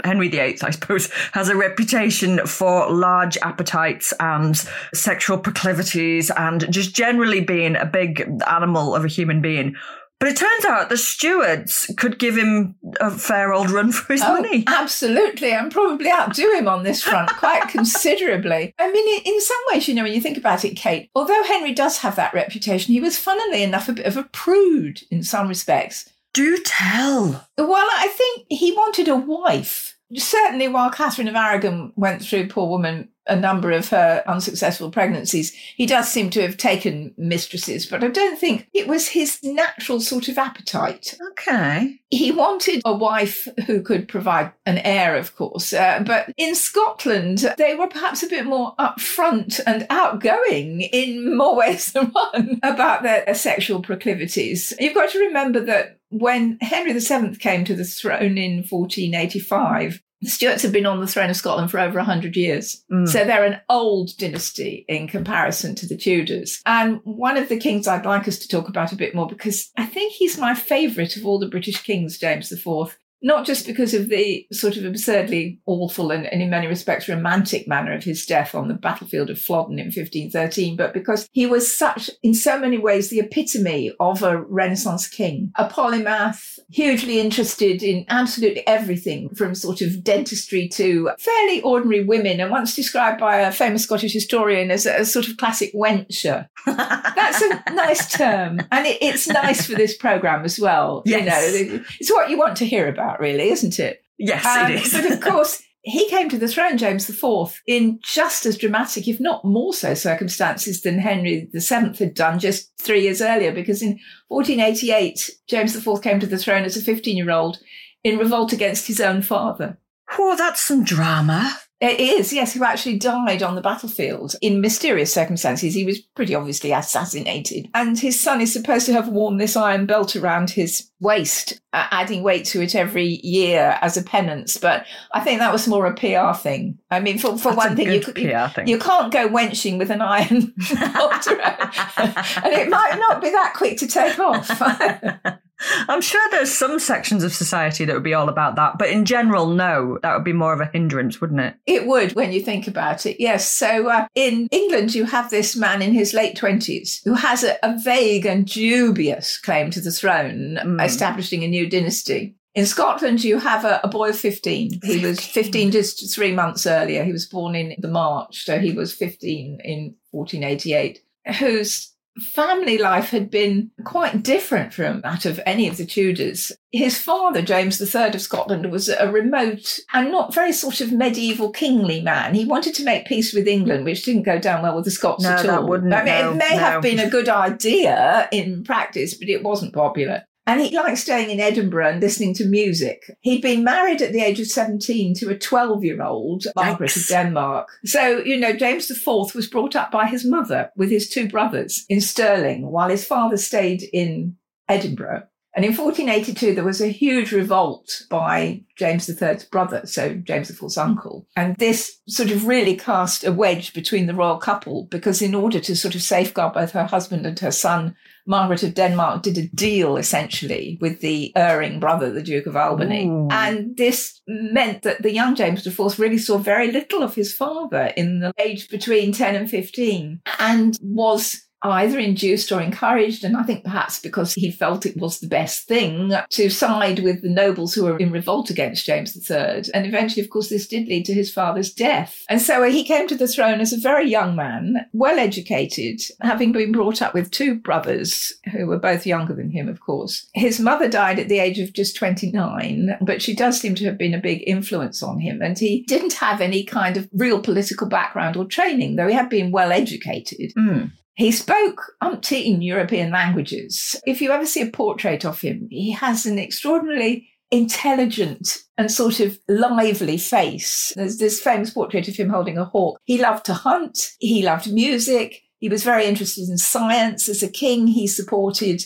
Henry 0.04 0.30
VIII, 0.30 0.58
I 0.62 0.72
suppose, 0.72 1.12
has 1.34 1.50
a 1.50 1.56
reputation 1.56 2.46
for 2.46 2.90
large 2.92 3.38
appetites 3.38 4.14
and 4.20 4.56
sexual 4.94 5.38
proclivities 5.38 6.32
and 6.32 6.72
just 6.72 6.96
generally 6.96 7.42
being 7.42 7.76
a 7.76 7.86
big 7.86 8.28
animal 8.48 8.96
of 8.96 9.06
a 9.06 9.10
human 9.10 9.42
being. 9.42 9.76
But 10.22 10.30
it 10.30 10.38
turns 10.38 10.66
out 10.66 10.90
the 10.90 10.98
Stuarts 10.98 11.92
could 11.98 12.20
give 12.20 12.38
him 12.38 12.76
a 13.00 13.10
fair 13.10 13.54
old 13.54 13.72
run 13.72 13.92
for 13.92 14.14
his 14.14 14.22
Oh, 14.22 14.36
money. 14.36 14.64
Absolutely, 14.68 15.52
and 15.52 15.72
probably 15.72 16.12
outdo 16.12 16.48
him 16.52 16.68
on 16.68 16.84
this 16.84 17.02
front 17.02 17.32
quite 17.32 17.68
considerably. 17.70 18.76
I 18.78 18.92
mean, 18.92 19.20
in, 19.20 19.34
in 19.34 19.42
some 19.42 19.58
ways, 19.72 19.88
you 19.88 19.96
know, 19.96 20.04
when 20.04 20.14
you 20.14 20.22
think 20.22 20.38
about 20.38 20.64
it, 20.64 20.76
Kate, 20.76 21.10
although 21.16 21.44
Henry 21.46 21.74
does 21.74 21.98
have 21.98 22.16
that 22.18 22.36
reputation, 22.36 22.94
he 22.94 23.02
was, 23.02 23.18
funnily 23.18 23.64
enough, 23.64 23.90
a 23.90 23.94
bit 23.94 24.06
of 24.06 24.16
a 24.16 24.24
prude 24.26 25.02
in 25.10 25.24
some 25.24 25.48
respects. 25.48 26.08
Do 26.34 26.56
tell. 26.64 27.48
Well, 27.58 27.88
I 27.98 28.08
think 28.16 28.46
he 28.48 28.74
wanted 28.74 29.08
a 29.08 29.16
wife. 29.16 29.98
Certainly, 30.16 30.68
while 30.68 30.92
Catherine 30.92 31.30
of 31.30 31.36
Aragon 31.36 31.94
went 31.96 32.22
through, 32.22 32.48
poor 32.50 32.70
woman, 32.70 33.10
a 33.28 33.36
number 33.36 33.72
of 33.72 33.90
her 33.90 34.24
unsuccessful 34.28 34.90
pregnancies, 34.92 35.54
he 35.76 35.86
does 35.86 36.10
seem 36.12 36.30
to 36.32 36.42
have 36.42 36.58
taken 36.58 37.14
mistresses, 37.18 37.86
but 37.86 38.04
I 38.04 38.08
don't 38.08 38.38
think 38.40 38.68
it 38.74 38.88
was 38.88 39.10
his 39.10 39.40
natural 39.44 40.00
sort 40.00 40.28
of 40.28 40.38
appetite 40.38 41.16
Okay. 41.32 42.00
he 42.10 42.32
wanted 42.32 42.82
a 42.86 42.94
wife 42.94 43.48
who 43.68 43.82
could 43.82 44.08
provide 44.08 44.52
an 44.66 44.80
heir, 44.80 45.16
of 45.16 45.36
course. 45.36 45.72
Uh, 45.74 46.04
but 46.06 46.32
in 46.38 46.56
Scotland, 46.56 47.54
they 47.58 47.76
were 47.76 47.88
perhaps 47.88 48.24
a 48.24 48.28
bit 48.28 48.46
more 48.46 48.76
upfront 48.80 49.60
and 49.66 49.86
outgoing 49.90 50.82
in 50.82 51.36
more 51.38 51.56
ways 51.56 51.92
than 51.92 52.08
one 52.08 52.60
about 52.64 53.04
their, 53.04 53.24
their 53.26 53.36
sexual 53.36 53.82
proclivities. 53.82 54.74
You've 54.80 54.96
got 54.96 55.12
to 55.12 55.20
remember 55.20 55.60
that 55.62 56.00
when 56.10 56.58
Henry 56.60 56.92
VII 56.94 57.36
came 57.38 57.64
to 57.66 57.76
the 57.76 57.86
throne 57.86 58.38
in 58.38 58.66
1485, 58.68 60.02
the 60.22 60.30
Stuarts 60.30 60.62
have 60.62 60.72
been 60.72 60.86
on 60.86 61.02
the 61.02 61.08
throne 61.08 61.30
of 61.30 61.36
Scotland 61.36 61.72
for 61.72 61.80
over 61.80 61.98
100 61.98 62.36
years. 62.36 62.84
Mm. 62.92 63.08
So 63.08 63.26
they're 63.26 63.44
an 63.44 63.60
old 63.70 64.16
dynasty 64.18 64.86
in 64.88 65.08
comparison 65.08 65.76
to 65.76 65.88
the 65.88 65.98
Tudors. 65.98 66.62
And 66.66 67.00
one 67.04 67.38
of 67.38 67.50
the 67.50 67.58
kings 67.58 67.88
I'd 67.88 68.06
like 68.06 68.28
us 68.28 68.38
to 68.40 68.48
talk 68.48 68.70
about 68.70 68.92
a 68.92 68.96
bit 68.98 69.16
more 69.16 69.28
because 69.28 69.72
I 69.78 69.86
think 69.86 70.14
he's 70.14 70.38
my 70.38 70.54
favourite 70.54 71.18
of 71.18 71.26
all 71.26 71.40
the 71.40 71.48
British 71.48 71.82
kings, 71.82 72.18
James 72.18 72.52
IV. 72.52 72.98
Not 73.22 73.46
just 73.46 73.66
because 73.66 73.94
of 73.94 74.10
the 74.10 74.48
sort 74.52 74.78
of 74.78 74.86
absurdly 74.86 75.60
awful 75.66 76.12
and, 76.12 76.26
and 76.26 76.42
in 76.42 76.50
many 76.50 76.68
respects 76.68 77.08
romantic 77.08 77.68
manner 77.68 77.94
of 77.94 78.04
his 78.04 78.26
death 78.26 78.56
on 78.56 78.68
the 78.68 78.74
battlefield 78.74 79.30
of 79.30 79.40
Flodden 79.40 79.80
in 79.80 79.86
1513, 79.86 80.76
but 80.76 80.94
because 80.94 81.30
he 81.32 81.46
was 81.46 81.76
such, 81.76 82.10
in 82.24 82.34
so 82.34 82.60
many 82.60 82.78
ways, 82.78 83.10
the 83.10 83.20
epitome 83.20 83.92
of 84.00 84.24
a 84.24 84.42
Renaissance 84.42 85.08
king. 85.08 85.52
A 85.56 85.68
polymath, 85.68 86.60
hugely 86.70 87.20
interested 87.20 87.84
in 87.84 88.06
absolutely 88.10 88.66
everything 88.68 89.30
from 89.36 89.56
sort 89.56 89.82
of 89.82 90.04
dentistry 90.04 90.68
to 90.70 91.12
fairly 91.20 91.62
ordinary 91.62 92.04
women, 92.04 92.40
and 92.40 92.52
once 92.52 92.76
described 92.76 93.20
by 93.20 93.38
a 93.38 93.52
famous 93.52 93.84
Scottish 93.84 94.14
historian 94.14 94.72
as 94.72 94.86
a, 94.86 95.00
as 95.00 95.12
sort 95.12 95.28
of 95.28 95.38
classic 95.38 95.74
wencher. 95.74 96.48
That's 96.66 97.42
a 97.42 97.74
nice 97.74 98.12
term. 98.12 98.62
And 98.72 98.86
it, 98.86 98.98
it's 99.02 99.28
nice 99.28 99.66
for 99.66 99.74
this 99.74 99.96
programme 99.96 100.46
as 100.46 100.60
well. 100.60 101.04
Yes. 101.06 101.54
You 101.54 101.68
know, 101.68 101.84
it's 102.00 102.12
what 102.12 102.30
you 102.30 102.38
want 102.38 102.58
to 102.58 102.66
hear 102.66 102.88
about, 102.88 103.11
really, 103.20 103.50
isn't 103.50 103.80
it? 103.80 104.04
Yes, 104.18 104.46
Um, 104.46 104.72
it 104.72 104.86
is. 104.86 104.94
but 104.94 105.12
of 105.12 105.20
course, 105.34 105.62
he 105.84 106.08
came 106.10 106.30
to 106.30 106.38
the 106.38 106.48
throne, 106.48 106.78
James 106.78 107.10
IV, 107.10 107.60
in 107.66 108.00
just 108.04 108.46
as 108.46 108.56
dramatic, 108.58 109.08
if 109.08 109.20
not 109.20 109.44
more 109.44 109.74
so, 109.74 109.96
circumstances 109.96 110.82
than 110.82 111.00
Henry 111.00 111.50
VII 111.54 111.94
had 111.98 112.14
done 112.14 112.38
just 112.38 112.72
three 112.80 113.02
years 113.02 113.20
earlier, 113.22 113.52
because 113.52 113.82
in 113.82 114.00
1488, 114.28 115.30
James 115.48 115.76
IV 115.76 116.02
came 116.02 116.20
to 116.20 116.28
the 116.28 116.38
throne 116.38 116.64
as 116.64 116.78
a 116.78 116.82
15 116.82 117.18
year 117.18 117.32
old 117.32 117.58
in 118.04 118.18
revolt 118.18 118.54
against 118.54 118.88
his 118.88 119.00
own 119.02 119.22
father. 119.22 119.78
oh, 120.20 120.36
that's 120.36 120.62
some 120.62 120.84
drama. 120.84 121.52
It 121.82 122.00
is, 122.00 122.32
yes, 122.32 122.54
who 122.54 122.64
actually 122.64 123.00
died 123.00 123.42
on 123.42 123.56
the 123.56 123.62
battlefield 123.62 124.36
in 124.40 124.62
mysterious 124.62 125.12
circumstances. 125.12 125.74
He 125.74 125.84
was 125.84 126.00
pretty 126.00 126.36
obviously 126.36 126.72
assassinated. 126.72 127.70
And 127.74 127.98
his 127.98 128.20
son 128.20 128.40
is 128.40 128.54
supposed 128.54 128.86
to 128.86 128.94
have 128.94 129.08
worn 129.08 129.38
this 129.38 129.56
iron 129.56 129.88
belt 129.88 130.16
around 130.16 130.52
his 130.52 130.92
waist, 131.00 131.60
uh, 131.74 131.88
adding 131.90 132.22
weight 132.22 132.46
to 132.46 132.62
it 132.62 132.76
every 132.76 133.20
year 133.24 133.80
as 133.82 133.98
a 133.98 134.04
penance. 134.04 134.58
But 134.58 134.86
I 135.12 135.22
think 135.22 135.40
that 135.40 135.52
was 135.52 135.68
more 135.68 135.88
a 135.88 135.96
PR 135.96 136.38
thing. 136.40 136.78
I 136.92 137.00
mean, 137.00 137.18
for, 137.18 137.36
for 137.36 137.46
That's 137.56 137.58
one 137.58 137.76
thing, 137.76 137.92
you, 137.92 138.00
could- 138.00 138.16
you, 138.16 138.48
thing. 138.54 138.68
you 138.68 138.78
can't 138.78 139.12
go 139.12 139.28
wenching 139.28 139.80
with 139.80 139.90
an 139.90 140.04
iron 140.04 140.54
belt 140.76 141.26
around. 141.28 141.72
and 141.98 142.54
it 142.54 142.70
might 142.70 143.00
not 143.10 143.24
be 143.24 143.32
that 143.32 143.54
quick 143.56 143.80
to 143.80 143.88
take 143.88 144.20
off. 144.20 144.48
I'm 145.88 146.02
sure 146.02 146.22
there's 146.32 146.52
some 146.52 146.80
sections 146.80 147.24
of 147.24 147.34
society 147.34 147.86
that 147.86 147.94
would 147.94 148.04
be 148.04 148.14
all 148.14 148.30
about 148.30 148.56
that, 148.56 148.78
but 148.78 148.90
in 148.90 149.06
general, 149.06 149.48
no, 149.48 150.00
that 150.02 150.16
would 150.16 150.24
be 150.24 150.34
more 150.34 150.54
of 150.54 150.60
a 150.60 150.66
hindrance, 150.74 151.22
wouldn't 151.22 151.40
it? 151.40 151.56
It 151.68 151.86
would 151.88 152.14
when 152.14 152.32
you 152.32 152.42
think 152.42 152.68
about 152.68 153.06
it, 153.06 153.18
yes. 153.20 153.48
So 153.50 153.88
uh, 153.90 154.08
in 154.16 154.48
England, 154.52 154.96
you 154.96 155.06
have 155.06 155.30
this 155.30 155.56
man 155.56 155.82
in 155.82 155.94
his 155.94 156.14
late 156.14 156.36
20s 156.38 157.02
who 157.06 157.14
has 157.14 157.44
a, 157.44 157.58
a 157.64 157.78
vague 157.84 158.26
and 158.26 158.46
dubious 158.46 159.38
claim 159.40 159.72
to 159.72 159.82
the 159.82 159.92
throne, 159.92 160.58
Mm. 160.62 160.84
establishing 160.84 161.44
a 161.44 161.48
new 161.48 161.70
dynasty. 161.70 162.36
In 162.54 162.66
Scotland, 162.66 163.24
you 163.24 163.40
have 163.40 163.64
a, 163.64 163.80
a 163.84 163.88
boy 163.88 164.10
of 164.10 164.18
15. 164.20 164.82
He 164.84 165.06
was 165.06 165.20
15 165.26 165.72
just 165.72 166.14
three 166.14 166.34
months 166.34 166.66
earlier. 166.68 167.04
He 167.06 167.12
was 167.14 167.26
born 167.26 167.56
in 167.56 167.76
the 167.80 167.88
March, 167.88 168.44
so 168.44 168.60
he 168.60 168.74
was 168.74 168.94
15 168.94 169.60
in 169.64 169.96
1488, 170.12 171.00
who's 171.40 171.94
family 172.22 172.78
life 172.78 173.10
had 173.10 173.30
been 173.30 173.72
quite 173.84 174.24
different 174.24 174.74
from 174.74 175.02
that 175.02 175.26
of 175.26 175.40
any 175.46 175.68
of 175.68 175.78
the 175.78 175.86
Tudors. 175.86 176.52
His 176.72 176.98
father, 176.98 177.42
James 177.42 177.82
III 177.82 178.10
of 178.10 178.22
Scotland, 178.22 178.72
was 178.72 178.88
a 178.88 179.12
remote 179.12 179.80
and 179.94 180.12
not 180.12 180.34
very 180.34 180.54
sort 180.54 180.80
of 180.82 180.92
medieval 180.92 181.52
kingly 181.52 182.02
man. 182.02 182.34
He 182.34 182.46
wanted 182.46 182.76
to 182.76 182.84
make 182.86 183.06
peace 183.08 183.34
with 183.34 183.48
England, 183.48 183.84
which 183.86 184.04
didn't 184.04 184.24
go 184.24 184.40
down 184.40 184.62
well 184.62 184.76
with 184.76 184.86
the 184.86 184.92
Scots 184.92 185.24
No, 185.24 185.32
at 185.32 185.46
that 185.46 185.60
all. 185.60 185.68
wouldn't, 185.68 185.94
I 185.94 186.04
mean, 186.04 186.14
no, 186.14 186.32
it 186.32 186.36
may 186.36 186.56
no. 186.56 186.60
have 186.62 186.82
been 186.82 187.00
a 187.00 187.10
good 187.10 187.28
idea 187.30 188.30
in 188.32 188.64
practice, 188.64 189.14
but 189.16 189.28
it 189.30 189.44
wasn't 189.44 189.74
popular. 189.74 190.24
And 190.52 190.60
he 190.60 190.76
liked 190.76 190.98
staying 190.98 191.30
in 191.30 191.40
Edinburgh 191.40 191.92
and 191.92 192.02
listening 192.02 192.34
to 192.34 192.46
music. 192.46 193.04
He'd 193.22 193.42
been 193.42 193.64
married 193.64 194.02
at 194.02 194.12
the 194.12 194.20
age 194.20 194.38
of 194.42 194.48
17 194.48 195.16
to 195.16 195.30
a 195.30 195.38
12 195.38 195.86
year 195.86 196.04
old, 196.04 196.44
Margaret 196.58 196.94
of 196.94 197.08
Denmark. 197.08 197.70
So, 197.86 198.18
you 198.18 198.36
know, 198.36 198.52
James 198.52 198.92
IV 198.92 199.34
was 199.34 199.48
brought 199.48 199.78
up 199.78 199.92
by 199.92 200.08
his 200.08 200.26
mother 200.26 200.70
with 200.76 200.90
his 200.90 201.10
two 201.10 201.30
brothers 201.30 201.86
in 201.88 202.02
Stirling 202.02 202.70
while 202.70 202.90
his 202.90 203.06
father 203.06 203.38
stayed 203.38 203.84
in 203.94 204.36
Edinburgh. 204.68 205.24
And 205.54 205.66
in 205.66 205.76
1482, 205.76 206.56
there 206.56 206.64
was 206.64 206.82
a 206.82 206.88
huge 206.88 207.32
revolt 207.32 208.06
by 208.10 208.64
James 208.78 209.10
III's 209.10 209.44
brother, 209.44 209.82
so 209.86 210.16
James 210.16 210.50
IV's 210.50 210.78
uncle. 210.78 211.28
And 211.36 211.58
this 211.58 212.00
sort 212.08 212.32
of 212.32 212.48
really 212.48 212.78
cast 212.78 213.26
a 213.26 213.34
wedge 213.34 213.74
between 213.74 214.08
the 214.08 214.14
royal 214.14 214.38
couple 214.38 214.86
because, 214.86 215.22
in 215.22 215.36
order 215.36 215.60
to 215.60 215.76
sort 215.76 215.96
of 215.96 216.02
safeguard 216.02 216.54
both 216.54 216.72
her 216.72 216.86
husband 216.86 217.26
and 217.26 217.38
her 217.40 217.52
son, 217.52 217.96
Margaret 218.26 218.64
of 218.64 218.74
Denmark 218.74 219.24
did 219.24 219.38
a 219.38 219.48
deal 219.48 219.98
essentially 219.98 220.78
with 220.82 221.02
the 221.02 221.32
erring 221.36 221.80
brother, 221.80 222.12
the 222.12 222.22
Duke 222.22 222.46
of 222.46 222.56
Albany. 222.56 223.08
Ooh. 223.08 223.28
And 223.32 223.76
this 223.78 224.22
meant 224.28 224.84
that 224.84 225.02
the 225.02 225.12
young 225.12 225.36
James 225.36 225.66
IV 225.66 226.00
really 226.00 226.18
saw 226.18 226.38
very 226.38 226.72
little 226.72 227.04
of 227.04 227.16
his 227.16 227.34
father 227.34 227.92
in 227.98 228.20
the 228.20 228.34
age 228.38 228.70
between 228.70 229.12
10 229.12 229.36
and 229.36 229.50
15 229.50 230.22
and 230.40 230.78
was 230.82 231.42
either 231.64 232.00
induced 232.00 232.52
or 232.52 232.62
encouraged, 232.62 233.24
and 233.24 233.38
I 233.38 233.44
think 233.44 233.64
perhaps 233.64 234.00
because 234.00 234.34
he 234.34 234.52
felt 234.52 234.86
it 234.86 234.98
was 234.98 235.20
the 235.20 235.28
best 235.28 235.68
thing 235.68 236.14
to 236.30 236.50
side 236.50 237.00
with 237.00 237.22
the 237.22 237.30
nobles 237.30 237.74
who 237.74 237.84
were 237.84 237.98
in 237.98 238.12
revolt 238.12 238.50
against 238.50 238.86
James 238.86 239.16
III. 239.30 239.64
And 239.74 239.86
eventually, 239.86 240.24
of 240.24 240.30
course, 240.30 240.50
this 240.50 240.68
did 240.68 240.88
lead 240.88 241.06
to 241.06 241.14
his 241.14 241.32
father's 241.32 241.72
death. 241.72 242.24
And 242.30 242.42
so 242.42 242.64
he 242.64 242.84
came 242.84 243.08
to 243.08 243.16
the 243.16 243.28
throne 243.28 243.60
as 243.60 243.74
a 243.74 243.80
very 243.80 244.10
young 244.10 244.36
man, 244.36 244.86
well 244.94 245.20
educated, 245.20 246.02
having 246.22 246.52
been 246.52 246.72
brought 246.72 247.02
up 247.02 247.14
with 247.14 247.32
two 247.32 247.56
brothers 247.56 248.34
who 248.52 248.66
were 248.68 248.80
both 248.80 249.06
younger 249.06 249.34
than 249.34 249.52
him, 249.52 249.68
of 249.68 249.80
course. 249.82 250.28
His 250.34 250.60
mother 250.60 250.90
died 250.90 251.20
at 251.20 251.30
the 251.30 251.40
age 251.40 251.60
of 251.60 251.74
just 251.74 251.96
29, 251.96 252.98
but 253.02 253.22
she 253.22 253.36
does 253.36 253.60
seem 253.60 253.76
to 253.76 253.86
have 253.86 253.98
been 253.98 254.14
a 254.14 254.22
big 254.22 254.44
influence 254.48 255.04
on 255.04 255.20
him. 255.20 255.42
And 255.42 255.58
he 255.58 255.84
didn't 255.84 256.14
have 256.14 256.42
any 256.42 256.64
kind 256.64 256.98
of 256.98 257.08
real 257.14 257.42
political 257.42 257.88
background 257.88 258.38
or 258.38 258.46
training, 258.46 258.96
though 258.96 259.08
he 259.08 259.14
had 259.14 259.30
been 259.30 259.52
well 259.52 259.72
educated. 259.72 260.54
Mm. 260.58 260.92
He 261.16 261.32
spoke 261.32 261.94
umpteen 262.02 262.64
European 262.66 263.12
languages. 263.12 263.96
If 264.06 264.22
you 264.22 264.32
ever 264.32 264.46
see 264.46 264.62
a 264.62 264.72
portrait 264.72 265.26
of 265.26 265.42
him, 265.42 265.68
he 265.70 265.92
has 265.92 266.26
an 266.26 266.40
extraordinarily 266.40 267.28
intelligent 267.52 268.60
and 268.78 268.90
sort 268.90 269.20
of 269.20 269.38
lively 269.48 270.18
face. 270.18 270.94
There's 270.96 271.18
this 271.18 271.42
famous 271.42 271.72
portrait 271.72 272.08
of 272.08 272.16
him 272.16 272.30
holding 272.30 272.58
a 272.58 272.66
hawk. 272.66 273.00
He 273.04 273.22
loved 273.22 273.46
to 273.46 273.54
hunt. 273.54 274.14
He 274.20 274.42
loved 274.42 274.72
music. 274.72 275.42
He 275.60 275.70
was 275.70 275.84
very 275.84 276.06
interested 276.06 276.50
in 276.50 276.58
science. 276.58 277.28
As 277.28 277.44
a 277.44 277.50
king, 277.50 277.88
he 277.88 278.08
supported 278.08 278.84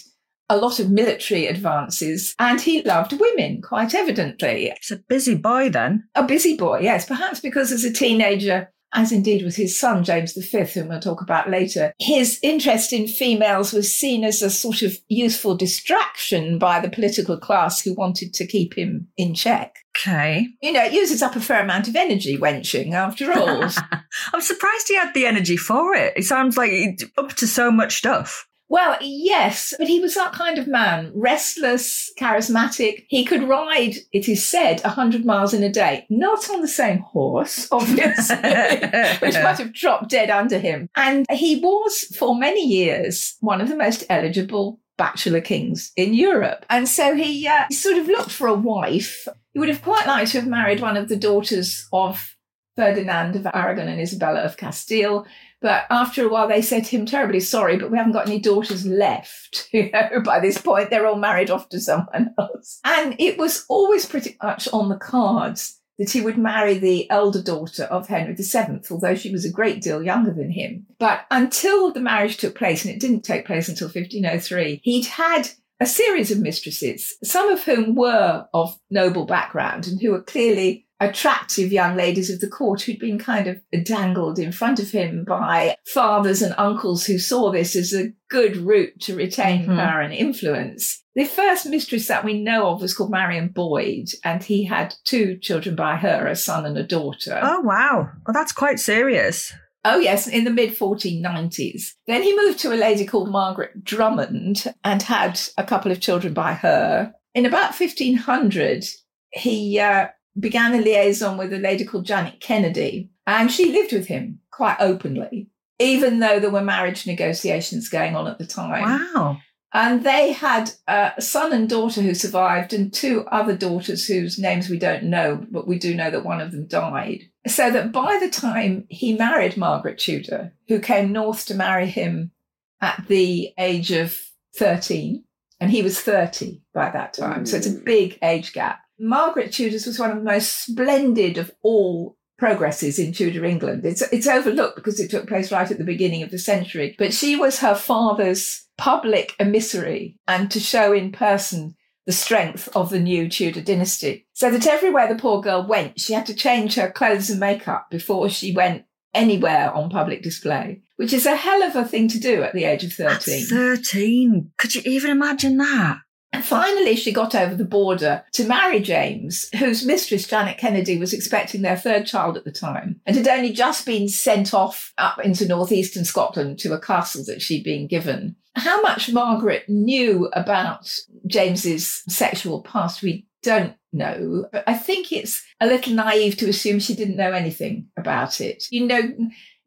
a 0.49 0.57
lot 0.57 0.79
of 0.79 0.91
military 0.91 1.47
advances 1.47 2.35
and 2.37 2.61
he 2.61 2.83
loved 2.83 3.19
women, 3.19 3.61
quite 3.61 3.95
evidently. 3.95 4.71
He's 4.79 4.91
a 4.91 5.01
busy 5.07 5.35
boy 5.35 5.69
then. 5.69 6.03
A 6.13 6.23
busy 6.23 6.55
boy, 6.55 6.79
yes, 6.81 7.05
perhaps 7.05 7.39
because 7.39 7.71
as 7.71 7.83
a 7.83 7.93
teenager, 7.93 8.71
as 8.95 9.11
indeed 9.11 9.43
was 9.43 9.57
his 9.57 9.77
son, 9.77 10.03
James 10.03 10.33
V, 10.33 10.63
whom 10.63 10.87
we'll 10.87 10.99
talk 10.99 11.21
about 11.21 11.49
later, 11.49 11.93
his 11.99 12.39
interest 12.41 12.93
in 12.93 13.07
females 13.07 13.73
was 13.73 13.93
seen 13.93 14.23
as 14.23 14.41
a 14.41 14.49
sort 14.49 14.81
of 14.81 14.97
useful 15.09 15.55
distraction 15.55 16.57
by 16.57 16.79
the 16.79 16.89
political 16.89 17.37
class 17.37 17.81
who 17.81 17.93
wanted 17.93 18.33
to 18.33 18.47
keep 18.47 18.77
him 18.77 19.07
in 19.17 19.35
check. 19.35 19.75
Okay. 19.97 20.47
You 20.61 20.71
know, 20.71 20.83
it 20.83 20.93
uses 20.93 21.21
up 21.21 21.35
a 21.35 21.41
fair 21.41 21.61
amount 21.61 21.87
of 21.87 21.95
energy, 21.95 22.37
wenching, 22.37 22.93
after 22.93 23.31
all. 23.31 23.63
I'm 24.33 24.41
surprised 24.41 24.87
he 24.87 24.95
had 24.95 25.13
the 25.13 25.25
energy 25.25 25.57
for 25.57 25.93
it. 25.93 26.13
It 26.15 26.23
sounds 26.23 26.57
like 26.57 26.71
he's 26.71 27.05
up 27.17 27.33
to 27.35 27.47
so 27.47 27.71
much 27.71 27.97
stuff. 27.97 28.47
Well, 28.67 28.97
yes, 28.99 29.73
but 29.77 29.87
he 29.87 29.99
was 29.99 30.15
that 30.15 30.33
kind 30.33 30.57
of 30.57 30.67
man, 30.67 31.11
restless, 31.13 32.11
charismatic. 32.19 33.05
He 33.09 33.23
could 33.23 33.43
ride, 33.43 33.95
it 34.11 34.27
is 34.27 34.43
said, 34.43 34.81
100 34.81 35.23
miles 35.23 35.53
in 35.53 35.63
a 35.63 35.71
day, 35.71 36.05
not 36.09 36.49
on 36.49 36.61
the 36.61 36.67
same 36.67 36.99
horse, 36.99 37.67
obviously, 37.71 38.35
which 39.19 39.35
might 39.35 39.59
have 39.59 39.73
dropped 39.73 40.09
dead 40.09 40.29
under 40.29 40.57
him. 40.57 40.89
And 40.95 41.25
he 41.29 41.59
was, 41.59 42.05
for 42.17 42.35
many 42.35 42.65
years, 42.65 43.35
one 43.39 43.61
of 43.61 43.69
the 43.69 43.77
most 43.77 44.03
eligible 44.09 44.79
bachelor 44.97 45.41
kings 45.41 45.91
in 45.95 46.13
Europe. 46.13 46.65
And 46.69 46.87
so 46.87 47.15
he, 47.15 47.47
uh, 47.47 47.67
sort 47.69 47.97
of 47.97 48.07
looked 48.07 48.31
for 48.31 48.47
a 48.47 48.53
wife. 48.53 49.27
He 49.53 49.59
would 49.59 49.69
have 49.69 49.83
quite 49.83 50.07
liked 50.07 50.31
to 50.31 50.39
have 50.39 50.49
married 50.49 50.81
one 50.81 50.97
of 50.97 51.07
the 51.07 51.17
daughters 51.17 51.87
of 51.93 52.35
Ferdinand 52.75 53.35
of 53.35 53.47
Aragon 53.53 53.87
and 53.87 54.01
Isabella 54.01 54.41
of 54.41 54.57
Castile. 54.57 55.25
But 55.65 55.87
after 55.89 56.23
a 56.23 56.29
while, 56.29 56.47
they 56.47 56.61
said 56.61 56.85
to 56.85 56.95
him, 56.95 57.07
terribly 57.07 57.39
sorry, 57.39 57.75
but 57.75 57.89
we 57.89 57.97
haven't 57.97 58.13
got 58.13 58.27
any 58.27 58.37
daughters 58.37 58.85
left. 58.85 59.67
You 59.73 59.89
know, 59.89 60.21
by 60.23 60.39
this 60.39 60.59
point, 60.59 60.91
they're 60.91 61.07
all 61.07 61.17
married 61.17 61.49
off 61.49 61.69
to 61.69 61.79
someone 61.79 62.35
else. 62.37 62.79
And 62.85 63.15
it 63.17 63.39
was 63.39 63.65
always 63.67 64.05
pretty 64.05 64.37
much 64.43 64.67
on 64.71 64.89
the 64.89 64.95
cards 64.95 65.81
that 65.97 66.11
he 66.11 66.21
would 66.21 66.37
marry 66.37 66.77
the 66.77 67.09
elder 67.09 67.41
daughter 67.41 67.85
of 67.85 68.07
Henry 68.07 68.35
VII, 68.35 68.81
although 68.91 69.15
she 69.15 69.31
was 69.31 69.43
a 69.43 69.51
great 69.51 69.81
deal 69.81 70.03
younger 70.03 70.31
than 70.31 70.51
him. 70.51 70.85
But 70.99 71.25
until 71.31 71.91
the 71.91 71.99
marriage 71.99 72.37
took 72.37 72.53
place, 72.53 72.85
and 72.85 72.93
it 72.93 72.99
didn't 72.99 73.21
take 73.21 73.47
place 73.47 73.67
until 73.67 73.87
1503, 73.87 74.81
he'd 74.83 75.07
had 75.07 75.49
a 75.79 75.87
series 75.87 76.29
of 76.29 76.39
mistresses, 76.39 77.15
some 77.23 77.49
of 77.49 77.63
whom 77.63 77.95
were 77.95 78.45
of 78.53 78.77
noble 78.91 79.25
background 79.25 79.87
and 79.87 79.99
who 79.99 80.11
were 80.11 80.21
clearly 80.21 80.84
attractive 80.99 81.71
young 81.71 81.95
ladies 81.95 82.29
of 82.29 82.39
the 82.39 82.47
court 82.47 82.81
who'd 82.81 82.99
been 82.99 83.19
kind 83.19 83.47
of 83.47 83.57
dangled 83.83 84.39
in 84.39 84.51
front 84.51 84.79
of 84.79 84.91
him 84.91 85.25
by 85.25 85.75
fathers 85.85 86.41
and 86.41 86.55
uncles 86.57 87.05
who 87.05 87.17
saw 87.19 87.51
this 87.51 87.75
as 87.75 87.93
a 87.93 88.11
good 88.29 88.55
route 88.57 88.99
to 89.01 89.15
retain 89.15 89.65
Mhm. 89.65 89.75
power 89.75 90.01
and 90.01 90.13
influence. 90.13 91.01
The 91.15 91.25
first 91.25 91.65
mistress 91.65 92.07
that 92.07 92.23
we 92.25 92.41
know 92.41 92.67
of 92.69 92.81
was 92.81 92.93
called 92.93 93.11
Marion 93.11 93.49
Boyd, 93.49 94.07
and 94.23 94.43
he 94.43 94.65
had 94.65 94.95
two 95.05 95.37
children 95.37 95.75
by 95.75 95.95
her, 95.97 96.27
a 96.27 96.35
son 96.35 96.65
and 96.65 96.77
a 96.77 96.83
daughter. 96.83 97.39
Oh, 97.41 97.61
wow. 97.61 98.09
Well, 98.25 98.33
that's 98.33 98.51
quite 98.51 98.79
serious. 98.79 99.53
Oh, 99.85 99.99
yes, 99.99 100.27
in 100.27 100.43
the 100.45 100.49
mid 100.51 100.75
1490s. 100.75 101.95
Then 102.07 102.23
he 102.23 102.35
moved 102.35 102.59
to 102.59 102.73
a 102.73 102.75
lady 102.75 103.05
called 103.05 103.29
Margaret 103.29 103.83
Drummond 103.83 104.73
and 104.83 105.01
had 105.03 105.39
a 105.57 105.63
couple 105.63 105.91
of 105.91 105.99
children 106.01 106.33
by 106.33 106.53
her. 106.53 107.13
In 107.33 107.45
about 107.45 107.75
1500, 107.75 108.85
he 109.31 109.79
uh, 109.79 110.07
began 110.39 110.73
a 110.73 110.81
liaison 110.81 111.37
with 111.37 111.53
a 111.53 111.57
lady 111.57 111.85
called 111.85 112.05
Janet 112.05 112.39
Kennedy, 112.39 113.09
and 113.25 113.51
she 113.51 113.71
lived 113.71 113.93
with 113.93 114.07
him 114.07 114.39
quite 114.51 114.77
openly, 114.79 115.49
even 115.79 116.19
though 116.19 116.39
there 116.39 116.49
were 116.49 116.61
marriage 116.61 117.07
negotiations 117.07 117.89
going 117.89 118.15
on 118.15 118.27
at 118.27 118.37
the 118.37 118.47
time. 118.47 118.83
Wow. 118.83 119.37
And 119.73 120.05
they 120.05 120.31
had 120.31 120.71
a 120.87 121.13
son 121.19 121.51
and 121.51 121.69
daughter 121.69 122.01
who 122.01 122.13
survived, 122.13 122.71
and 122.71 122.93
two 122.93 123.25
other 123.27 123.57
daughters 123.57 124.07
whose 124.07 124.39
names 124.39 124.69
we 124.69 124.79
don't 124.79 125.03
know, 125.03 125.45
but 125.51 125.67
we 125.67 125.77
do 125.77 125.93
know 125.93 126.09
that 126.11 126.23
one 126.23 126.39
of 126.39 126.53
them 126.53 126.65
died. 126.65 127.23
So 127.45 127.69
that 127.71 127.91
by 127.91 128.17
the 128.19 128.29
time 128.29 128.85
he 128.89 129.17
married 129.17 129.57
Margaret 129.57 129.99
Tudor, 129.99 130.53
who 130.69 130.79
came 130.79 131.11
north 131.11 131.45
to 131.47 131.55
marry 131.55 131.87
him 131.87 132.31
at 132.79 133.03
the 133.07 133.53
age 133.59 133.91
of 133.91 134.17
13, 134.55 135.25
and 135.59 135.71
he 135.71 135.81
was 135.81 135.99
30 135.99 136.61
by 136.73 136.89
that 136.91 137.13
time. 137.13 137.45
So 137.45 137.57
it's 137.57 137.67
a 137.67 137.71
mm. 137.71 137.83
big 137.83 138.17
age 138.23 138.53
gap. 138.53 138.79
Margaret 138.99 139.51
Tudor's 139.51 139.85
was 139.85 139.99
one 139.99 140.11
of 140.11 140.17
the 140.17 140.23
most 140.23 140.63
splendid 140.63 141.37
of 141.37 141.51
all 141.61 142.17
progresses 142.37 142.99
in 142.99 143.13
Tudor 143.13 143.45
England. 143.45 143.85
It's, 143.85 144.01
it's 144.01 144.27
overlooked 144.27 144.75
because 144.75 144.99
it 144.99 145.09
took 145.09 145.27
place 145.27 145.51
right 145.51 145.69
at 145.69 145.77
the 145.77 145.83
beginning 145.83 146.21
of 146.23 146.31
the 146.31 146.39
century, 146.39 146.95
but 146.97 147.13
she 147.13 147.35
was 147.35 147.59
her 147.59 147.75
father's 147.75 148.65
public 148.77 149.33
emissary 149.39 150.19
and 150.27 150.51
to 150.51 150.59
show 150.59 150.91
in 150.91 151.11
person 151.11 151.75
the 152.05 152.11
strength 152.11 152.69
of 152.75 152.89
the 152.89 152.99
new 152.99 153.29
Tudor 153.29 153.61
dynasty. 153.61 154.27
So 154.33 154.51
that 154.51 154.67
everywhere 154.67 155.07
the 155.07 155.19
poor 155.19 155.41
girl 155.41 155.65
went, 155.65 155.99
she 155.99 156.13
had 156.13 156.25
to 156.27 156.35
change 156.35 156.75
her 156.75 156.91
clothes 156.91 157.29
and 157.29 157.39
makeup 157.39 157.87
before 157.89 158.29
she 158.29 158.53
went 158.53 158.85
anywhere 159.13 159.71
on 159.73 159.89
public 159.89 160.21
display, 160.21 160.81
which 160.97 161.13
is 161.13 161.25
a 161.25 161.35
hell 161.35 161.63
of 161.63 161.75
a 161.75 161.85
thing 161.85 162.07
to 162.09 162.19
do 162.19 162.43
at 162.43 162.53
the 162.53 162.65
age 162.65 162.83
of 162.83 162.93
13. 162.93 163.43
At 163.43 163.49
13. 163.49 164.51
Could 164.57 164.75
you 164.75 164.81
even 164.85 165.09
imagine 165.09 165.57
that? 165.57 165.97
And 166.35 166.43
finally, 166.43 166.97
she 166.97 167.13
got 167.13 167.33
over 167.33 167.55
the 167.55 167.63
border 167.63 168.25
to 168.33 168.45
marry 168.45 168.81
James, 168.81 169.49
whose 169.57 169.85
mistress, 169.85 170.27
Janet 170.27 170.57
Kennedy, 170.57 170.97
was 170.97 171.13
expecting 171.13 171.61
their 171.61 171.77
third 171.77 172.05
child 172.05 172.35
at 172.35 172.43
the 172.43 172.51
time 172.51 172.99
and 173.05 173.15
had 173.15 173.29
only 173.29 173.53
just 173.53 173.85
been 173.85 174.09
sent 174.09 174.53
off 174.53 174.93
up 174.97 175.17
into 175.19 175.47
northeastern 175.47 176.03
Scotland 176.03 176.59
to 176.59 176.73
a 176.73 176.79
castle 176.79 177.23
that 177.27 177.41
she'd 177.41 177.63
been 177.63 177.87
given. 177.87 178.35
How 178.53 178.81
much 178.81 179.13
Margaret 179.13 179.63
knew 179.69 180.27
about 180.33 180.93
James's 181.25 182.03
sexual 182.09 182.61
past, 182.63 183.01
we 183.01 183.25
don't 183.41 183.75
know, 183.93 184.45
but 184.51 184.65
I 184.67 184.73
think 184.73 185.13
it's 185.13 185.41
a 185.61 185.67
little 185.67 185.93
naive 185.93 186.35
to 186.37 186.49
assume 186.49 186.79
she 186.79 186.95
didn't 186.95 187.15
know 187.15 187.31
anything 187.31 187.87
about 187.95 188.41
it. 188.41 188.65
You 188.71 188.87
know, 188.87 189.01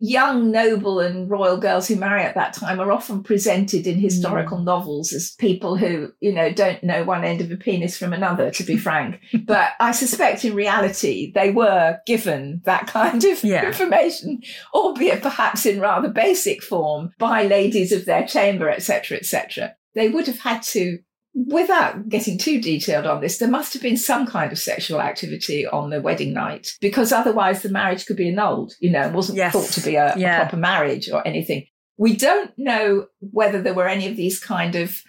young 0.00 0.50
noble 0.50 1.00
and 1.00 1.28
royal 1.28 1.56
girls 1.56 1.88
who 1.88 1.96
marry 1.96 2.22
at 2.22 2.34
that 2.34 2.52
time 2.52 2.80
are 2.80 2.92
often 2.92 3.22
presented 3.22 3.86
in 3.86 3.98
historical 3.98 4.58
mm. 4.58 4.64
novels 4.64 5.12
as 5.12 5.32
people 5.32 5.76
who, 5.76 6.12
you 6.20 6.32
know, 6.32 6.52
don't 6.52 6.82
know 6.84 7.02
one 7.04 7.24
end 7.24 7.40
of 7.40 7.50
a 7.50 7.56
penis 7.56 7.98
from 7.98 8.12
another, 8.12 8.50
to 8.50 8.62
be 8.62 8.76
frank. 8.86 9.20
But 9.44 9.72
I 9.80 9.92
suspect 9.92 10.44
in 10.44 10.54
reality, 10.54 11.32
they 11.34 11.50
were 11.50 11.98
given 12.06 12.62
that 12.64 12.86
kind 12.86 13.22
of 13.24 13.42
Yeah. 13.42 13.66
information, 13.66 14.42
albeit 14.72 15.22
perhaps 15.22 15.66
in 15.66 15.80
rather 15.80 16.08
basic 16.08 16.62
form 16.62 17.12
by 17.18 17.44
ladies 17.44 17.92
of 17.92 18.04
their 18.04 18.26
chamber, 18.26 18.68
etc., 18.70 19.18
etc. 19.18 19.74
They 19.94 20.08
would 20.08 20.26
have 20.26 20.38
had 20.38 20.62
to 20.62 20.98
Without 21.34 22.08
getting 22.08 22.36
too 22.38 22.60
detailed 22.60 23.06
on 23.06 23.20
this, 23.20 23.38
there 23.38 23.48
must 23.48 23.72
have 23.72 23.82
been 23.82 23.96
some 23.96 24.26
kind 24.26 24.50
of 24.50 24.58
sexual 24.58 25.00
activity 25.00 25.66
on 25.66 25.90
the 25.90 26.00
wedding 26.00 26.32
night 26.32 26.68
because 26.80 27.12
otherwise 27.12 27.62
the 27.62 27.68
marriage 27.68 28.06
could 28.06 28.16
be 28.16 28.28
annulled, 28.28 28.72
you 28.80 28.90
know, 28.90 29.02
and 29.02 29.14
wasn't 29.14 29.36
Yes. 29.38 29.52
thought 29.52 29.68
to 29.70 29.80
be 29.80 29.94
a, 29.96 30.14
a 30.14 30.36
proper 30.40 30.56
marriage 30.56 31.08
or 31.10 31.26
anything. 31.26 31.66
We 31.96 32.16
don't 32.16 32.50
know 32.56 33.06
whether 33.20 33.60
there 33.62 33.74
were 33.74 33.88
any 33.88 34.08
of 34.08 34.16
these 34.16 34.40
kind 34.40 34.74
of 34.74 35.02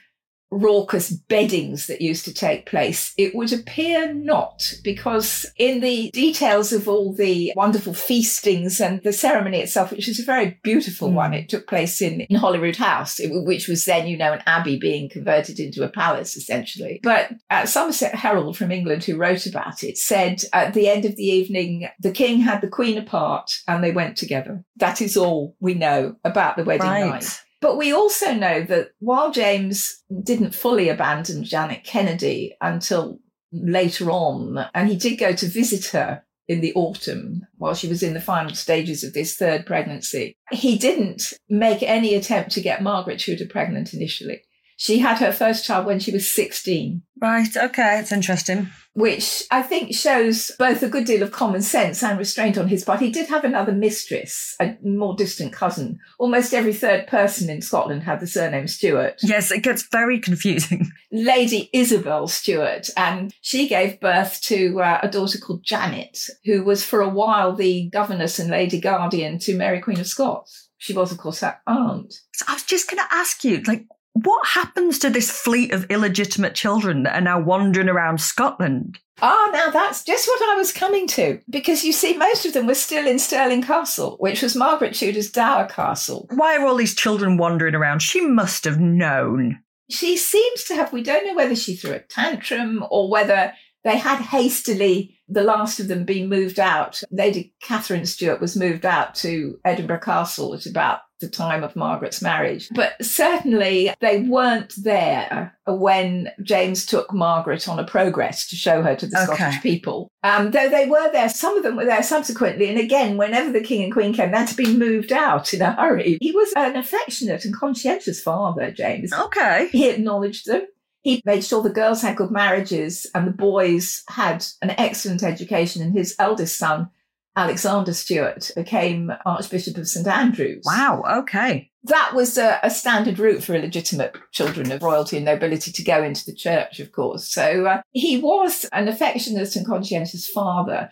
raucous 0.51 1.11
beddings 1.11 1.87
that 1.87 2.01
used 2.01 2.25
to 2.25 2.33
take 2.33 2.65
place. 2.65 3.13
It 3.17 3.35
would 3.35 3.53
appear 3.53 4.13
not, 4.13 4.73
because 4.83 5.45
in 5.57 5.79
the 5.81 6.09
details 6.11 6.73
of 6.73 6.87
all 6.87 7.13
the 7.13 7.53
wonderful 7.55 7.93
feastings 7.93 8.81
and 8.81 9.01
the 9.03 9.13
ceremony 9.13 9.59
itself, 9.59 9.91
which 9.91 10.07
is 10.07 10.19
a 10.19 10.25
very 10.25 10.59
beautiful 10.63 11.11
one, 11.11 11.33
it 11.33 11.49
took 11.49 11.67
place 11.67 12.01
in, 12.01 12.21
in 12.21 12.35
Holyrood 12.35 12.77
House, 12.77 13.19
which 13.23 13.67
was 13.67 13.85
then, 13.85 14.07
you 14.07 14.17
know, 14.17 14.33
an 14.33 14.41
abbey 14.45 14.77
being 14.79 15.09
converted 15.09 15.59
into 15.59 15.83
a 15.83 15.89
palace, 15.89 16.35
essentially. 16.35 16.99
But 17.03 17.31
uh, 17.49 17.65
Somerset 17.65 18.15
Herald 18.15 18.57
from 18.57 18.71
England, 18.71 19.03
who 19.03 19.17
wrote 19.17 19.45
about 19.45 19.83
it, 19.83 19.97
said 19.97 20.41
at 20.53 20.73
the 20.73 20.89
end 20.89 21.05
of 21.05 21.15
the 21.15 21.25
evening, 21.25 21.87
the 21.99 22.11
king 22.11 22.39
had 22.39 22.61
the 22.61 22.67
queen 22.67 22.97
apart 22.97 23.51
and 23.67 23.83
they 23.83 23.91
went 23.91 24.17
together. 24.17 24.63
That 24.77 25.01
is 25.01 25.15
all 25.15 25.55
we 25.59 25.73
know 25.73 26.15
about 26.23 26.57
the 26.57 26.63
wedding 26.63 26.87
Right. 26.87 27.09
night. 27.09 27.41
But 27.61 27.77
we 27.77 27.91
also 27.91 28.33
know 28.33 28.63
that 28.63 28.91
while 28.99 29.31
James 29.31 30.03
didn't 30.23 30.55
fully 30.55 30.89
abandon 30.89 31.43
Janet 31.43 31.83
Kennedy 31.83 32.55
until 32.61 33.19
later 33.51 34.11
on, 34.11 34.65
and 34.73 34.89
he 34.89 34.95
did 34.95 35.17
go 35.17 35.33
to 35.33 35.47
visit 35.47 35.87
her 35.87 36.23
in 36.47 36.61
the 36.61 36.73
autumn 36.73 37.45
while 37.57 37.75
she 37.75 37.87
was 37.87 38.01
in 38.01 38.13
the 38.13 38.21
final 38.21 38.55
stages 38.55 39.03
of 39.03 39.13
this 39.13 39.35
third 39.35 39.65
pregnancy, 39.65 40.35
he 40.51 40.77
didn't 40.77 41.33
make 41.47 41.83
any 41.83 42.15
attempt 42.15 42.51
to 42.51 42.61
get 42.61 42.81
Margaret 42.81 43.19
Tudor 43.19 43.45
pregnant 43.45 43.93
initially. 43.93 44.41
She 44.81 44.99
had 44.99 45.17
her 45.17 45.33
first 45.33 45.65
child 45.65 45.85
when 45.85 45.99
she 45.99 46.09
was 46.09 46.31
16 46.31 47.01
Right, 47.21 47.57
okay, 47.57 47.99
it's 47.99 48.13
interesting. 48.13 48.69
which 48.93 49.43
I 49.51 49.61
think 49.61 49.93
shows 49.93 50.53
both 50.57 50.81
a 50.81 50.87
good 50.87 51.03
deal 51.03 51.21
of 51.21 51.33
common 51.33 51.61
sense 51.61 52.01
and 52.01 52.17
restraint 52.17 52.57
on 52.57 52.69
his 52.69 52.85
part. 52.85 53.01
He 53.01 53.11
did 53.11 53.27
have 53.27 53.43
another 53.43 53.73
mistress, 53.73 54.55
a 54.61 54.77
more 54.81 55.17
distant 55.17 55.51
cousin. 55.51 55.99
Almost 56.17 56.53
every 56.53 56.71
third 56.71 57.07
person 57.07 57.49
in 57.49 57.61
Scotland 57.61 58.03
had 58.03 58.21
the 58.21 58.27
surname 58.27 58.69
Stewart. 58.69 59.19
Yes, 59.21 59.51
it 59.51 59.63
gets 59.63 59.85
very 59.91 60.17
confusing. 60.17 60.89
Lady 61.11 61.69
Isabel 61.73 62.29
Stewart, 62.29 62.89
and 62.95 63.33
she 63.41 63.67
gave 63.67 63.99
birth 63.99 64.39
to 64.43 64.79
uh, 64.81 65.01
a 65.03 65.09
daughter 65.09 65.39
called 65.39 65.61
Janet, 65.61 66.17
who 66.45 66.63
was 66.63 66.85
for 66.85 67.01
a 67.01 67.09
while 67.09 67.53
the 67.53 67.89
governess 67.89 68.39
and 68.39 68.49
lady 68.49 68.79
guardian 68.79 69.39
to 69.39 69.57
Mary 69.57 69.81
Queen 69.81 69.99
of 69.99 70.07
Scots. 70.07 70.69
She 70.77 70.93
was, 70.93 71.11
of 71.11 71.17
course, 71.17 71.41
her 71.41 71.59
aunt. 71.67 72.13
So 72.33 72.45
I 72.47 72.53
was 72.53 72.63
just 72.63 72.89
going 72.89 73.05
to 73.05 73.13
ask 73.13 73.43
you, 73.43 73.61
like, 73.63 73.85
what 74.23 74.47
happens 74.47 74.99
to 74.99 75.09
this 75.09 75.29
fleet 75.29 75.71
of 75.71 75.85
illegitimate 75.89 76.55
children 76.55 77.03
that 77.03 77.15
are 77.15 77.21
now 77.21 77.39
wandering 77.39 77.89
around 77.89 78.19
Scotland? 78.19 78.99
Ah, 79.21 79.49
now 79.51 79.69
that's 79.69 80.03
just 80.03 80.27
what 80.27 80.41
I 80.49 80.55
was 80.55 80.71
coming 80.71 81.07
to. 81.07 81.39
Because 81.49 81.83
you 81.83 81.91
see, 81.91 82.17
most 82.17 82.45
of 82.45 82.53
them 82.53 82.67
were 82.67 82.75
still 82.75 83.07
in 83.07 83.19
Stirling 83.19 83.61
Castle, 83.61 84.15
which 84.19 84.41
was 84.41 84.55
Margaret 84.55 84.93
Tudor's 84.93 85.29
dower 85.31 85.67
castle. 85.67 86.27
Why 86.33 86.55
are 86.57 86.65
all 86.65 86.75
these 86.75 86.95
children 86.95 87.37
wandering 87.37 87.75
around? 87.75 88.01
She 88.01 88.21
must 88.21 88.63
have 88.63 88.79
known. 88.79 89.59
She 89.89 90.17
seems 90.17 90.63
to 90.65 90.75
have, 90.75 90.93
we 90.93 91.03
don't 91.03 91.25
know 91.25 91.35
whether 91.35 91.55
she 91.55 91.75
threw 91.75 91.91
a 91.91 91.99
tantrum 91.99 92.85
or 92.89 93.09
whether 93.09 93.53
they 93.83 93.97
had 93.97 94.19
hastily, 94.19 95.17
the 95.27 95.43
last 95.43 95.79
of 95.79 95.87
them, 95.87 96.03
been 96.05 96.27
moved 96.29 96.59
out. 96.59 97.01
Lady 97.11 97.53
Catherine 97.61 98.05
Stuart 98.05 98.41
was 98.41 98.55
moved 98.55 98.85
out 98.85 99.15
to 99.15 99.59
Edinburgh 99.65 99.99
Castle 100.01 100.53
at 100.53 100.65
about 100.65 100.99
the 101.21 101.27
time 101.29 101.63
of 101.65 101.75
Margaret's 101.75 102.21
marriage. 102.21 102.69
But 102.73 102.93
certainly 103.03 103.91
they 103.99 104.21
weren't 104.21 104.73
there 104.81 105.57
when 105.67 106.29
James 106.43 106.85
took 106.85 107.13
Margaret 107.13 107.67
on 107.67 107.77
a 107.77 107.83
progress 107.83 108.47
to 108.49 108.55
show 108.55 108.81
her 108.81 108.95
to 108.95 109.05
the 109.05 109.23
Okay. 109.23 109.35
Scottish 109.35 109.61
people. 109.61 110.09
Um, 110.23 110.51
though 110.51 110.69
they 110.69 110.85
were 110.85 111.11
there, 111.11 111.27
some 111.27 111.57
of 111.57 111.63
them 111.63 111.75
were 111.75 111.83
there 111.85 112.03
subsequently. 112.03 112.69
And 112.69 112.79
again, 112.79 113.17
whenever 113.17 113.51
the 113.51 113.59
king 113.61 113.83
and 113.83 113.91
queen 113.91 114.13
came, 114.13 114.31
they 114.31 114.37
had 114.37 114.47
to 114.47 114.55
be 114.55 114.73
moved 114.77 115.11
out 115.11 115.53
in 115.53 115.61
a 115.61 115.73
hurry. 115.73 116.17
He 116.21 116.31
was 116.31 116.53
an 116.55 116.77
affectionate 116.77 117.43
and 117.43 117.53
conscientious 117.53 118.21
father, 118.21 118.71
James. 118.71 119.11
Okay. 119.11 119.67
He 119.73 119.89
acknowledged 119.89 120.45
them. 120.45 120.67
He 121.01 121.21
made 121.25 121.43
sure 121.43 121.61
the 121.61 121.69
girls 121.69 122.01
had 122.01 122.17
good 122.17 122.31
marriages 122.31 123.07
and 123.15 123.27
the 123.27 123.31
boys 123.31 124.03
had 124.09 124.45
an 124.61 124.71
excellent 124.71 125.23
education. 125.23 125.81
And 125.81 125.93
his 125.93 126.15
eldest 126.19 126.57
son, 126.57 126.89
Alexander 127.35 127.93
Stewart, 127.93 128.51
became 128.55 129.11
Archbishop 129.25 129.77
of 129.77 129.87
St 129.87 130.07
Andrews. 130.07 130.63
Wow, 130.65 131.03
okay. 131.21 131.71
That 131.83 132.11
was 132.13 132.37
a, 132.37 132.59
a 132.61 132.69
standard 132.69 133.17
route 133.17 133.43
for 133.43 133.55
illegitimate 133.55 134.17
children 134.31 134.71
of 134.71 134.83
royalty 134.83 135.15
and 135.15 135.25
nobility 135.25 135.71
to 135.71 135.83
go 135.83 136.03
into 136.03 136.25
the 136.25 136.35
church, 136.35 136.81
of 136.81 136.91
course. 136.91 137.31
So 137.31 137.65
uh, 137.65 137.81
he 137.91 138.19
was 138.19 138.65
an 138.73 138.89
affectionate 138.89 139.55
and 139.55 139.65
conscientious 139.65 140.27
father 140.27 140.89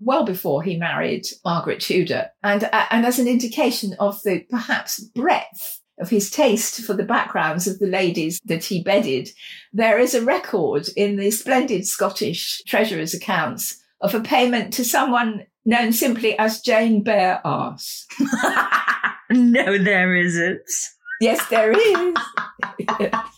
well 0.00 0.24
before 0.24 0.62
he 0.62 0.78
married 0.78 1.26
Margaret 1.44 1.80
Tudor. 1.80 2.30
And, 2.42 2.64
uh, 2.64 2.86
and 2.90 3.04
as 3.04 3.18
an 3.18 3.28
indication 3.28 3.94
of 4.00 4.22
the 4.22 4.46
perhaps 4.48 5.00
breadth 5.00 5.79
of 6.00 6.10
his 6.10 6.30
taste 6.30 6.80
for 6.82 6.94
the 6.94 7.04
backgrounds 7.04 7.66
of 7.66 7.78
the 7.78 7.86
ladies 7.86 8.40
that 8.44 8.64
he 8.64 8.82
bedded, 8.82 9.28
there 9.72 9.98
is 9.98 10.14
a 10.14 10.24
record 10.24 10.88
in 10.96 11.16
the 11.16 11.30
splendid 11.30 11.86
Scottish 11.86 12.62
treasurer's 12.66 13.14
accounts 13.14 13.82
of 14.00 14.14
a 14.14 14.20
payment 14.20 14.72
to 14.74 14.84
someone 14.84 15.46
known 15.64 15.92
simply 15.92 16.38
as 16.38 16.60
Jane 16.60 17.02
Bear 17.02 17.40
Arse. 17.46 18.06
no, 19.30 19.78
there 19.78 20.16
isn't. 20.16 20.62
Yes, 21.20 21.46
there 21.48 21.72
is. 21.72 22.14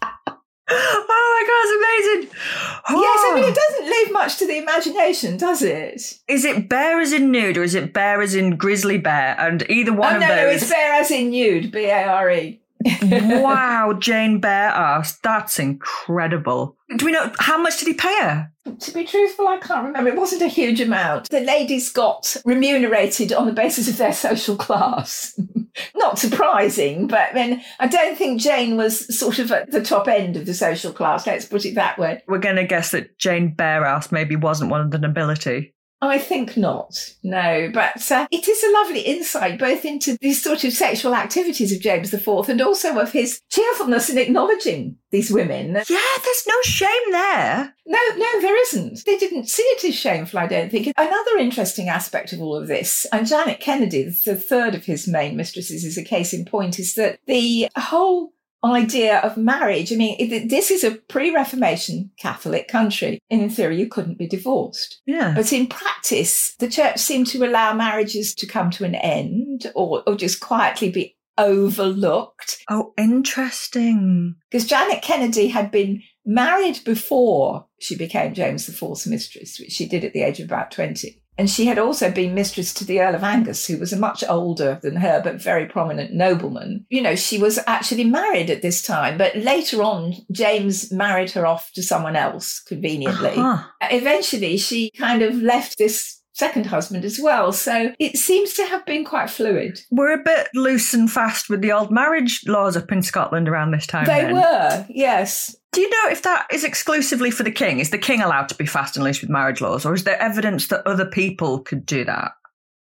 Oh 0.75 1.29
my 1.35 1.43
god, 1.49 1.63
it's 1.65 1.77
amazing. 1.83 2.43
Yes, 2.91 3.21
I 3.25 3.35
mean, 3.35 3.45
Oh. 3.45 3.49
it 3.49 3.55
doesn't 3.55 3.87
leave 3.91 4.13
much 4.13 4.37
to 4.39 4.47
the 4.47 4.59
imagination, 4.59 5.37
does 5.37 5.63
it? 5.63 6.19
Is 6.29 6.45
it 6.45 6.69
bear 6.69 7.01
as 7.01 7.13
in 7.13 7.31
nude 7.31 7.57
or 7.57 7.63
is 7.63 7.75
it 7.75 7.93
bear 7.93 8.21
as 8.23 8.35
in 8.35 8.57
grizzly 8.57 8.99
bear? 8.99 9.37
And 9.39 9.65
either 9.71 9.93
one 9.93 10.15
oh, 10.15 10.17
of 10.17 10.21
no, 10.23 10.29
no, 10.29 10.37
those. 10.37 10.63
it's 10.63 10.73
fair 10.73 10.95
as 10.95 11.11
in 11.11 11.31
nude, 11.31 11.71
B 11.73 11.85
A 11.87 12.05
R 12.05 12.31
E. 12.31 12.61
wow, 13.03 13.93
Jane 13.99 14.41
Bare 14.41 14.71
Arse. 14.71 15.13
That's 15.23 15.59
incredible. 15.59 16.77
Do 16.97 17.07
we 17.07 17.13
know 17.13 17.31
how 17.39 17.59
much 17.61 17.79
did 17.79 17.89
he 17.89 17.95
pay 17.95 18.17
her? 18.23 18.52
To 18.65 18.93
be 18.93 19.05
truthful, 19.05 19.49
I 19.49 19.59
can't 19.59 19.87
remember. 19.87 20.11
It 20.11 20.17
wasn't 20.17 20.43
a 20.43 20.49
huge 20.49 20.81
amount. 20.81 21.29
The 21.31 21.41
ladies 21.41 21.91
got 21.91 22.37
remunerated 22.45 23.33
on 23.33 23.47
the 23.47 23.53
basis 23.53 23.89
of 23.89 23.97
their 23.97 24.13
social 24.13 24.57
class. 24.57 25.39
Not 25.97 26.19
surprising, 26.19 27.07
but 27.07 27.31
I 27.31 27.35
mean, 27.35 27.63
I 27.81 27.89
don't 27.89 28.17
think 28.17 28.41
Jane 28.41 28.77
was 28.77 29.19
sort 29.19 29.39
of 29.39 29.51
at 29.51 29.71
the 29.71 29.83
top 29.83 30.07
end 30.07 30.37
of 30.37 30.47
the 30.47 30.55
social 30.55 30.93
class. 30.93 31.27
Let's 31.27 31.47
put 31.47 31.65
it 31.65 31.75
that 31.75 31.99
way. 31.99 32.23
We're 32.29 32.39
going 32.39 32.57
to 32.57 32.67
guess 32.67 32.91
that 32.93 33.19
Jane 33.19 33.55
Bare 33.55 33.85
Arse 33.85 34.13
maybe 34.13 34.37
wasn't 34.37 34.71
one 34.71 34.81
of 34.81 34.91
the 34.91 34.99
nobility. 34.99 35.75
I 36.03 36.19
think 36.19 36.57
not. 36.57 37.15
No, 37.23 37.71
but 37.73 38.11
uh, 38.11 38.27
it 38.33 38.49
is 38.49 38.65
a 38.65 38.73
lovely 38.73 39.03
insight 39.03 39.57
both 39.57 39.85
into 39.85 40.19
these 40.21 40.43
sort 40.43 40.65
of 40.65 40.73
sexual 40.73 41.15
activities 41.15 41.73
of 41.73 41.81
James 41.81 42.13
IV 42.13 42.49
and 42.49 42.61
also 42.61 42.99
of 42.99 43.13
his 43.13 43.41
cheerfulness 43.51 44.11
in 44.11 44.19
acknowledging 44.19 44.97
these 45.13 45.31
women. 45.31 45.75
Yeah, 45.75 46.17
there's 46.25 46.47
no 46.49 46.63
shame 46.63 47.13
there. 47.13 47.75
No, 47.87 47.99
no, 48.17 48.41
there 48.41 48.61
isn't. 48.63 49.05
They 49.05 49.17
didn't 49.17 49.49
see 49.49 49.63
it 49.63 49.85
as 49.85 49.95
shameful, 49.95 50.41
I 50.41 50.49
don't 50.49 50.71
think. 50.71 50.93
Another 50.97 51.39
interesting 51.39 51.89
aspect 51.89 52.33
of 52.33 52.41
all 52.41 52.57
of 52.57 52.67
this, 52.67 53.07
and 53.13 53.27
Janet 53.27 53.61
Kennedy, 53.61 54.05
the 54.25 54.35
third 54.35 54.75
of 54.75 54.85
his 54.85 55.07
main 55.07 55.37
mistresses, 55.37 55.85
is 55.85 55.97
a 55.97 56.03
case 56.03 56.33
in 56.33 56.45
point, 56.45 56.81
is 56.81 56.95
that 56.95 57.21
the 57.27 57.69
whole 57.77 58.32
idea 58.65 59.19
of 59.19 59.37
marriage, 59.37 59.93
I 59.93 59.97
mean, 59.97 60.17
it- 60.19 60.49
this 60.49 60.71
is 60.71 60.85
a 60.85 60.93
pre 60.93 61.31
Reformation 61.35 62.11
Catholic 62.19 62.69
country. 62.69 63.19
And 63.31 63.43
in 63.43 63.51
theory, 63.51 63.79
you 63.79 63.89
couldn't 63.89 64.19
be 64.19 64.27
divorced. 64.29 65.01
Yeah. 65.07 65.33
But 65.35 65.53
in 65.53 65.67
practice, 65.67 66.55
the 66.59 66.69
church 66.69 66.99
seemed 66.99 67.27
to 67.29 67.45
allow 67.45 67.75
marriages 67.75 68.35
to 68.37 68.47
come 68.47 68.71
to 68.73 68.85
an 68.85 68.95
end 68.95 69.71
or, 69.75 70.03
or 70.07 70.15
just 70.15 70.41
quietly 70.41 70.91
be 70.91 71.17
overlooked. 71.39 72.59
Oh, 72.69 72.93
interesting. 72.99 74.35
Because 74.51 74.67
Janet 74.67 75.03
Kennedy 75.03 75.49
had 75.49 75.71
been 75.71 76.03
married 76.25 76.81
before 76.85 77.67
she 77.81 77.97
became 77.97 78.35
James 78.35 78.69
IV's 78.69 79.07
mistress, 79.07 79.59
which 79.59 79.73
she 79.73 79.87
did 79.89 80.05
at 80.05 80.13
the 80.13 80.23
age 80.23 80.41
of 80.41 80.47
about 80.47 80.71
20. 80.71 81.22
And 81.43 81.51
she 81.51 81.67
had 81.67 81.77
also 81.77 82.09
been 82.09 82.37
mistress 82.37 82.73
to 82.75 82.85
the 82.85 83.01
Earl 83.01 83.17
of 83.17 83.25
Angus, 83.25 83.67
who 83.67 83.77
was 83.77 83.93
a 83.93 83.99
much 83.99 84.23
older 84.29 84.79
than 84.81 84.95
her, 84.95 85.21
but 85.25 85.43
very 85.43 85.67
prominent 85.67 86.13
nobleman. 86.13 86.87
You 86.89 87.03
know, 87.03 87.17
she 87.17 87.37
was 87.37 87.59
actually 87.67 88.05
married 88.05 88.49
at 88.49 88.63
this 88.63 88.81
time, 88.81 89.19
but 89.19 89.35
later 89.35 89.83
on, 89.83 90.15
James 90.31 90.93
married 90.93 91.33
her 91.33 91.45
off 91.45 91.73
to 91.73 91.83
someone 91.83 92.15
else 92.15 92.61
conveniently. 92.61 93.31
Uh-huh. 93.31 93.61
Eventually, 93.91 94.57
she 94.57 94.93
kind 94.93 95.21
of 95.21 95.35
left 95.35 95.79
this 95.79 96.22
second 96.33 96.67
husband 96.67 97.05
as 97.05 97.21
well. 97.21 97.53
So 97.53 97.93
it 97.99 98.17
seems 98.17 98.55
to 98.55 98.65
have 98.67 98.85
been 98.87 99.05
quite 99.05 99.31
fluid. 99.31 99.81
We're 99.91 100.19
a 100.19 100.23
bit 100.23 100.49
loose 100.55 100.95
and 100.95 101.11
fast 101.11 101.49
with 101.49 101.61
the 101.61 101.73
old 101.73 101.91
marriage 101.91 102.43
laws 102.47 102.77
up 102.77 102.91
in 102.91 103.03
Scotland 103.03 103.49
around 103.49 103.71
this 103.71 103.87
time. 103.87 104.07
They 104.07 104.23
then. 104.23 104.35
were, 104.35 104.87
yes. 104.89 105.55
Do 105.73 105.81
you 105.81 105.89
know 105.89 106.11
if 106.11 106.23
that 106.23 106.47
is 106.53 106.65
exclusively 106.65 107.31
for 107.31 107.43
the 107.43 107.51
king? 107.51 107.79
Is 107.79 107.91
the 107.91 107.99
king 107.99 108.21
allowed 108.21 108.49
to 108.51 108.55
be 108.55 108.67
fast 108.67 108.97
and 108.97 109.05
loose 109.05 109.21
with 109.21 109.31
marriage 109.31 109.61
laws, 109.61 109.87
or 109.87 109.95
is 109.95 110.05
there 110.05 110.21
evidence 110.21 110.69
that 110.69 110.87
other 110.87 111.07
people 111.07 111.61
could 111.61 111.87
do 111.87 112.05
that? 112.05 112.33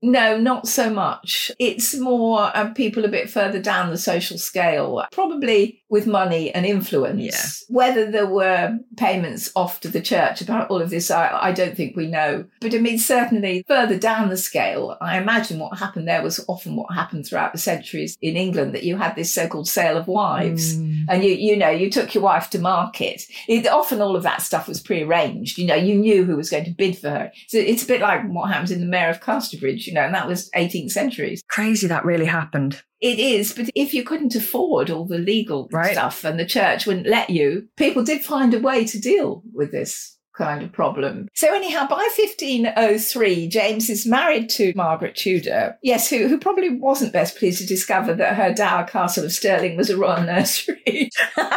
No, 0.01 0.38
not 0.38 0.67
so 0.67 0.89
much. 0.89 1.51
It's 1.58 1.95
more 1.97 2.55
uh, 2.55 2.71
people 2.73 3.05
a 3.05 3.10
bit 3.10 3.29
further 3.29 3.60
down 3.60 3.89
the 3.89 3.97
social 3.97 4.38
scale, 4.38 5.03
probably 5.12 5.81
with 5.89 6.05
money 6.05 6.53
and 6.53 6.65
influence. 6.65 7.21
Yeah. 7.69 7.75
Whether 7.75 8.12
there 8.12 8.27
were 8.27 8.77
payments 8.97 9.51
off 9.55 9.79
to 9.79 9.88
the 9.88 10.01
church 10.01 10.41
about 10.41 10.69
all 10.69 10.81
of 10.81 10.89
this, 10.89 11.10
I, 11.10 11.29
I 11.41 11.51
don't 11.53 11.75
think 11.75 11.95
we 11.95 12.08
know. 12.08 12.45
But 12.62 12.75
I 12.75 12.79
mean, 12.79 12.99
certainly 12.99 13.63
further 13.67 13.97
down 13.97 14.29
the 14.29 14.38
scale, 14.38 14.97
I 15.01 15.17
imagine 15.17 15.60
what 15.60 15.79
happened 15.79 16.08
there 16.08 16.21
was 16.21 16.43
often 16.47 16.75
what 16.75 16.93
happened 16.93 17.25
throughout 17.25 17.53
the 17.53 17.58
centuries 17.58 18.17
in 18.21 18.36
England 18.36 18.75
that 18.75 18.84
you 18.84 18.97
had 18.97 19.15
this 19.15 19.34
so-called 19.34 19.67
sale 19.67 19.97
of 19.97 20.08
wives, 20.08 20.75
Mm. 20.75 21.05
and 21.10 21.23
you 21.23 21.31
you 21.31 21.55
know 21.55 21.69
you 21.69 21.89
took 21.89 22.13
your 22.13 22.23
wife 22.23 22.49
to 22.49 22.60
market. 22.60 23.21
It, 23.47 23.67
often 23.67 24.01
all 24.01 24.15
of 24.15 24.23
that 24.23 24.41
stuff 24.41 24.67
was 24.67 24.81
prearranged. 24.81 25.58
You 25.58 25.67
know, 25.67 25.75
you 25.75 25.95
knew 25.95 26.25
who 26.25 26.36
was 26.36 26.49
going 26.49 26.65
to 26.65 26.71
bid 26.71 26.97
for 26.97 27.10
her. 27.10 27.31
So 27.47 27.58
it's 27.58 27.84
a 27.84 27.88
bit 27.88 28.01
like 28.01 28.27
what 28.27 28.51
happens 28.51 28.71
in 28.71 28.79
the 28.81 28.86
Mayor 28.86 29.10
of 29.10 29.21
Casterbridge. 29.21 29.85
You 29.88 29.93
know, 29.93 30.02
and 30.02 30.15
that 30.15 30.28
was 30.28 30.50
18th 30.56 30.91
centuries. 30.91 31.41
Crazy 31.50 31.88
that 31.88 32.06
really 32.06 32.26
happened. 32.26 32.82
It 33.02 33.19
is, 33.19 33.54
but 33.54 33.69
if 33.76 33.93
you 33.93 34.04
couldn't 34.04 34.36
afford 34.36 34.89
all 34.89 35.06
the 35.06 35.17
legal 35.19 35.69
Right. 35.71 35.93
stuff 35.93 36.24
and 36.24 36.39
the 36.39 36.45
church 36.45 36.88
wouldn't 36.88 37.08
let 37.08 37.30
you, 37.30 37.67
people 37.78 38.04
did 38.04 38.24
find 38.24 38.54
a 38.54 38.60
way 38.60 38.86
to 38.86 39.00
deal 39.00 39.43
with 39.54 39.71
this 39.71 40.14
kind 40.38 40.62
of 40.63 40.71
problem. 40.71 41.30
So 41.34 41.54
anyhow, 41.54 41.88
by 41.88 42.08
1503, 42.17 43.48
James 43.48 43.89
is 43.89 44.06
married 44.06 44.50
to 44.52 44.74
Margaret 44.76 45.15
Tudor, 45.15 45.78
yes, 45.82 46.10
who, 46.10 46.28
who 46.28 46.38
probably 46.38 46.78
wasn't 46.78 47.13
best 47.13 47.38
pleased 47.38 47.60
to 47.60 47.67
discover 47.67 48.13
that 48.13 48.36
her 48.36 48.54
dower 48.54 48.86
castle 48.86 49.26
of 49.26 49.32
Stirling 49.32 49.78
was 49.78 49.89
a 49.89 49.98
royal 49.98 50.24
nursery. 50.24 51.10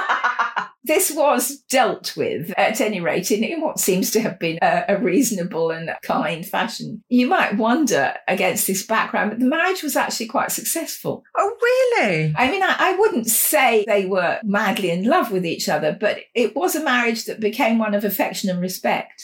this 0.88 1.10
was 1.14 1.58
dealt 1.68 2.16
with, 2.16 2.52
at 2.56 2.80
any 2.80 3.00
rate, 3.00 3.30
in, 3.30 3.44
in 3.44 3.60
what 3.60 3.78
seems 3.78 4.10
to 4.10 4.20
have 4.20 4.38
been 4.38 4.58
a, 4.62 4.84
a 4.88 4.98
reasonable 4.98 5.70
and 5.70 5.90
kind 6.02 6.44
fashion. 6.44 7.04
You 7.08 7.28
might 7.28 7.56
wonder 7.56 8.14
against 8.26 8.66
this 8.66 8.84
background, 8.84 9.30
but 9.30 9.38
the 9.38 9.46
marriage 9.46 9.82
was 9.82 9.96
actually 9.96 10.26
quite 10.26 10.50
successful. 10.50 11.22
Oh, 11.36 11.56
really? 11.62 12.34
I 12.36 12.50
mean, 12.50 12.62
I, 12.62 12.74
I 12.78 12.96
wouldn't 12.96 13.26
say 13.26 13.84
they 13.86 14.06
were 14.06 14.40
madly 14.42 14.90
in 14.90 15.04
love 15.04 15.30
with 15.30 15.44
each 15.44 15.68
other, 15.68 15.96
but 15.98 16.20
it 16.34 16.56
was 16.56 16.74
a 16.74 16.82
marriage 16.82 17.26
that 17.26 17.38
became 17.38 17.78
one 17.78 17.94
of 17.94 18.04
affection 18.04 18.48
and 18.48 18.60
respect. 18.68 19.16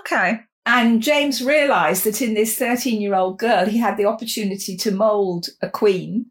Okay. 0.00 0.40
And 0.66 1.02
James 1.02 1.42
realized 1.42 2.04
that 2.04 2.20
in 2.20 2.34
this 2.34 2.58
13 2.58 3.00
year 3.00 3.14
old 3.14 3.38
girl, 3.38 3.64
he 3.64 3.78
had 3.78 3.96
the 3.96 4.04
opportunity 4.04 4.76
to 4.76 4.90
mold 4.90 5.46
a 5.62 5.70
queen 5.70 6.26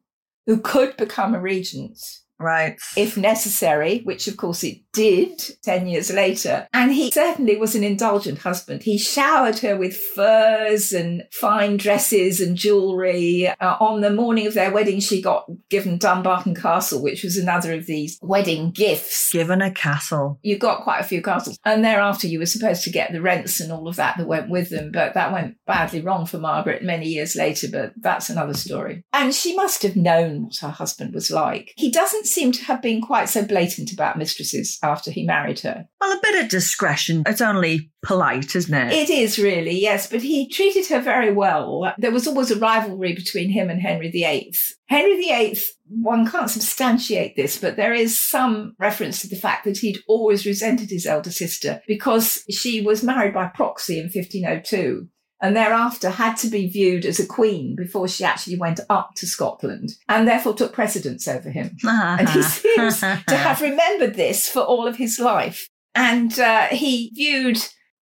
who 0.46 0.60
could 0.60 0.96
become 0.98 1.34
a 1.34 1.42
regent 1.42 2.00
Right. 2.40 2.78
if 2.96 3.18
necessary, 3.18 4.02
which 4.04 4.28
of 4.28 4.38
course 4.38 4.64
it 4.64 4.78
did 4.98 5.40
10 5.62 5.86
years 5.86 6.12
later. 6.12 6.68
And 6.74 6.92
he 6.92 7.12
certainly 7.12 7.56
was 7.56 7.76
an 7.76 7.84
indulgent 7.84 8.40
husband. 8.40 8.82
He 8.82 8.98
showered 8.98 9.60
her 9.60 9.78
with 9.78 9.96
furs 9.96 10.92
and 10.92 11.24
fine 11.32 11.78
dresses 11.78 12.42
and 12.42 12.58
jewelry. 12.58 13.48
Uh, 13.48 13.78
on 13.80 14.02
the 14.02 14.10
morning 14.10 14.48
of 14.48 14.56
their 14.56 14.72
wedding, 14.72 15.00
she 15.00 15.22
got 15.22 15.46
given 15.70 16.00
Dumbarton 16.00 16.56
Castle, 16.56 17.04
which 17.04 17.24
was 17.24 17.38
another 17.38 17.74
of 17.74 17.86
these 17.86 18.18
wedding 18.24 18.72
gifts. 18.72 19.32
Given 19.32 19.62
a 19.62 19.70
castle. 19.70 20.40
You 20.42 20.58
got 20.58 20.82
quite 20.82 21.02
a 21.02 21.08
few 21.08 21.22
castles. 21.22 21.60
And 21.64 21.86
thereafter, 21.86 22.26
you 22.26 22.40
were 22.40 22.48
supposed 22.48 22.84
to 22.86 22.90
get 22.90 23.12
the 23.12 23.22
rents 23.22 23.60
and 23.60 23.72
all 23.72 23.88
of 23.88 23.98
that 23.98 24.18
that 24.18 24.28
went 24.28 24.50
with 24.50 24.72
them. 24.72 24.92
But 24.92 25.14
that 25.14 25.32
went 25.32 25.58
badly 25.68 26.02
wrong 26.02 26.26
for 26.26 26.40
Margaret 26.40 26.84
many 26.84 27.08
years 27.08 27.36
later. 27.36 27.68
But 27.72 27.94
that's 27.98 28.32
another 28.32 28.56
story. 28.56 29.04
And 29.14 29.32
she 29.32 29.56
must 29.56 29.84
have 29.84 29.96
known 29.96 30.46
what 30.46 30.58
her 30.58 30.70
husband 30.70 31.14
was 31.14 31.30
like. 31.30 31.74
He 31.78 31.92
doesn't 31.92 32.26
seem 32.26 32.52
to 32.54 32.64
have 32.64 32.82
been 32.82 33.00
quite 33.00 33.30
so 33.30 33.46
blatant 33.46 33.92
about 33.92 34.18
mistresses 34.18 34.80
after 34.88 35.12
he 35.12 35.26
married 35.26 35.60
her. 35.60 35.88
Well, 36.00 36.17
a 36.17 36.21
bit 36.21 36.43
of 36.43 36.50
discretion. 36.50 37.23
It's 37.28 37.41
only 37.41 37.91
polite, 38.04 38.56
isn't 38.56 38.73
it? 38.73 38.93
It 38.93 39.10
is 39.10 39.38
really, 39.38 39.80
yes, 39.80 40.10
but 40.10 40.21
he 40.21 40.47
treated 40.50 40.88
her 40.88 41.02
very 41.02 41.32
well. 41.32 41.93
There 41.97 42.12
was 42.12 42.28
always 42.28 42.52
a 42.52 42.60
rivalry 42.60 43.13
between 43.13 43.50
him 43.50 43.69
and 43.69 43.82
Henry 43.82 44.10
VIII. 44.10 44.56
Henry 44.88 45.17
VIII, 45.17 45.60
one 45.89 46.30
can't 46.30 46.50
substantiate 46.50 47.36
this, 47.36 47.60
but 47.60 47.76
there 47.76 47.93
is 47.93 48.17
some 48.19 48.76
reference 48.80 49.21
to 49.21 49.28
the 49.28 49.36
fact 49.36 49.65
that 49.65 49.78
he'd 49.78 50.00
always 50.08 50.45
resented 50.45 50.89
his 50.89 51.06
elder 51.06 51.32
sister 51.32 51.82
because 51.88 52.43
she 52.50 52.82
was 52.82 53.04
married 53.04 53.34
by 53.34 53.47
proxy 53.47 54.00
in 54.00 54.06
1502 54.06 55.10
and 55.41 55.56
thereafter 55.56 56.10
had 56.10 56.36
to 56.38 56.47
be 56.47 56.67
viewed 56.67 57.06
as 57.06 57.19
a 57.19 57.26
queen 57.26 57.76
before 57.76 58.08
she 58.08 58.23
actually 58.23 58.58
went 58.58 58.80
up 58.89 59.13
to 59.15 59.28
Scotland 59.28 59.95
and 60.10 60.28
therefore 60.28 60.54
took 60.54 60.73
precedence 60.73 61.28
over 61.28 61.50
him. 61.50 61.78
And 62.19 62.30
he 62.30 62.41
seems 62.41 63.00
to 63.28 63.38
have 63.38 63.62
remembered 63.62 64.15
this 64.15 64.47
for 64.47 64.62
all 64.62 64.88
of 64.88 64.97
his 64.97 65.19
life. 65.19 65.69
And 65.93 66.38
uh, 66.39 66.67
he 66.67 67.12
viewed 67.13 67.60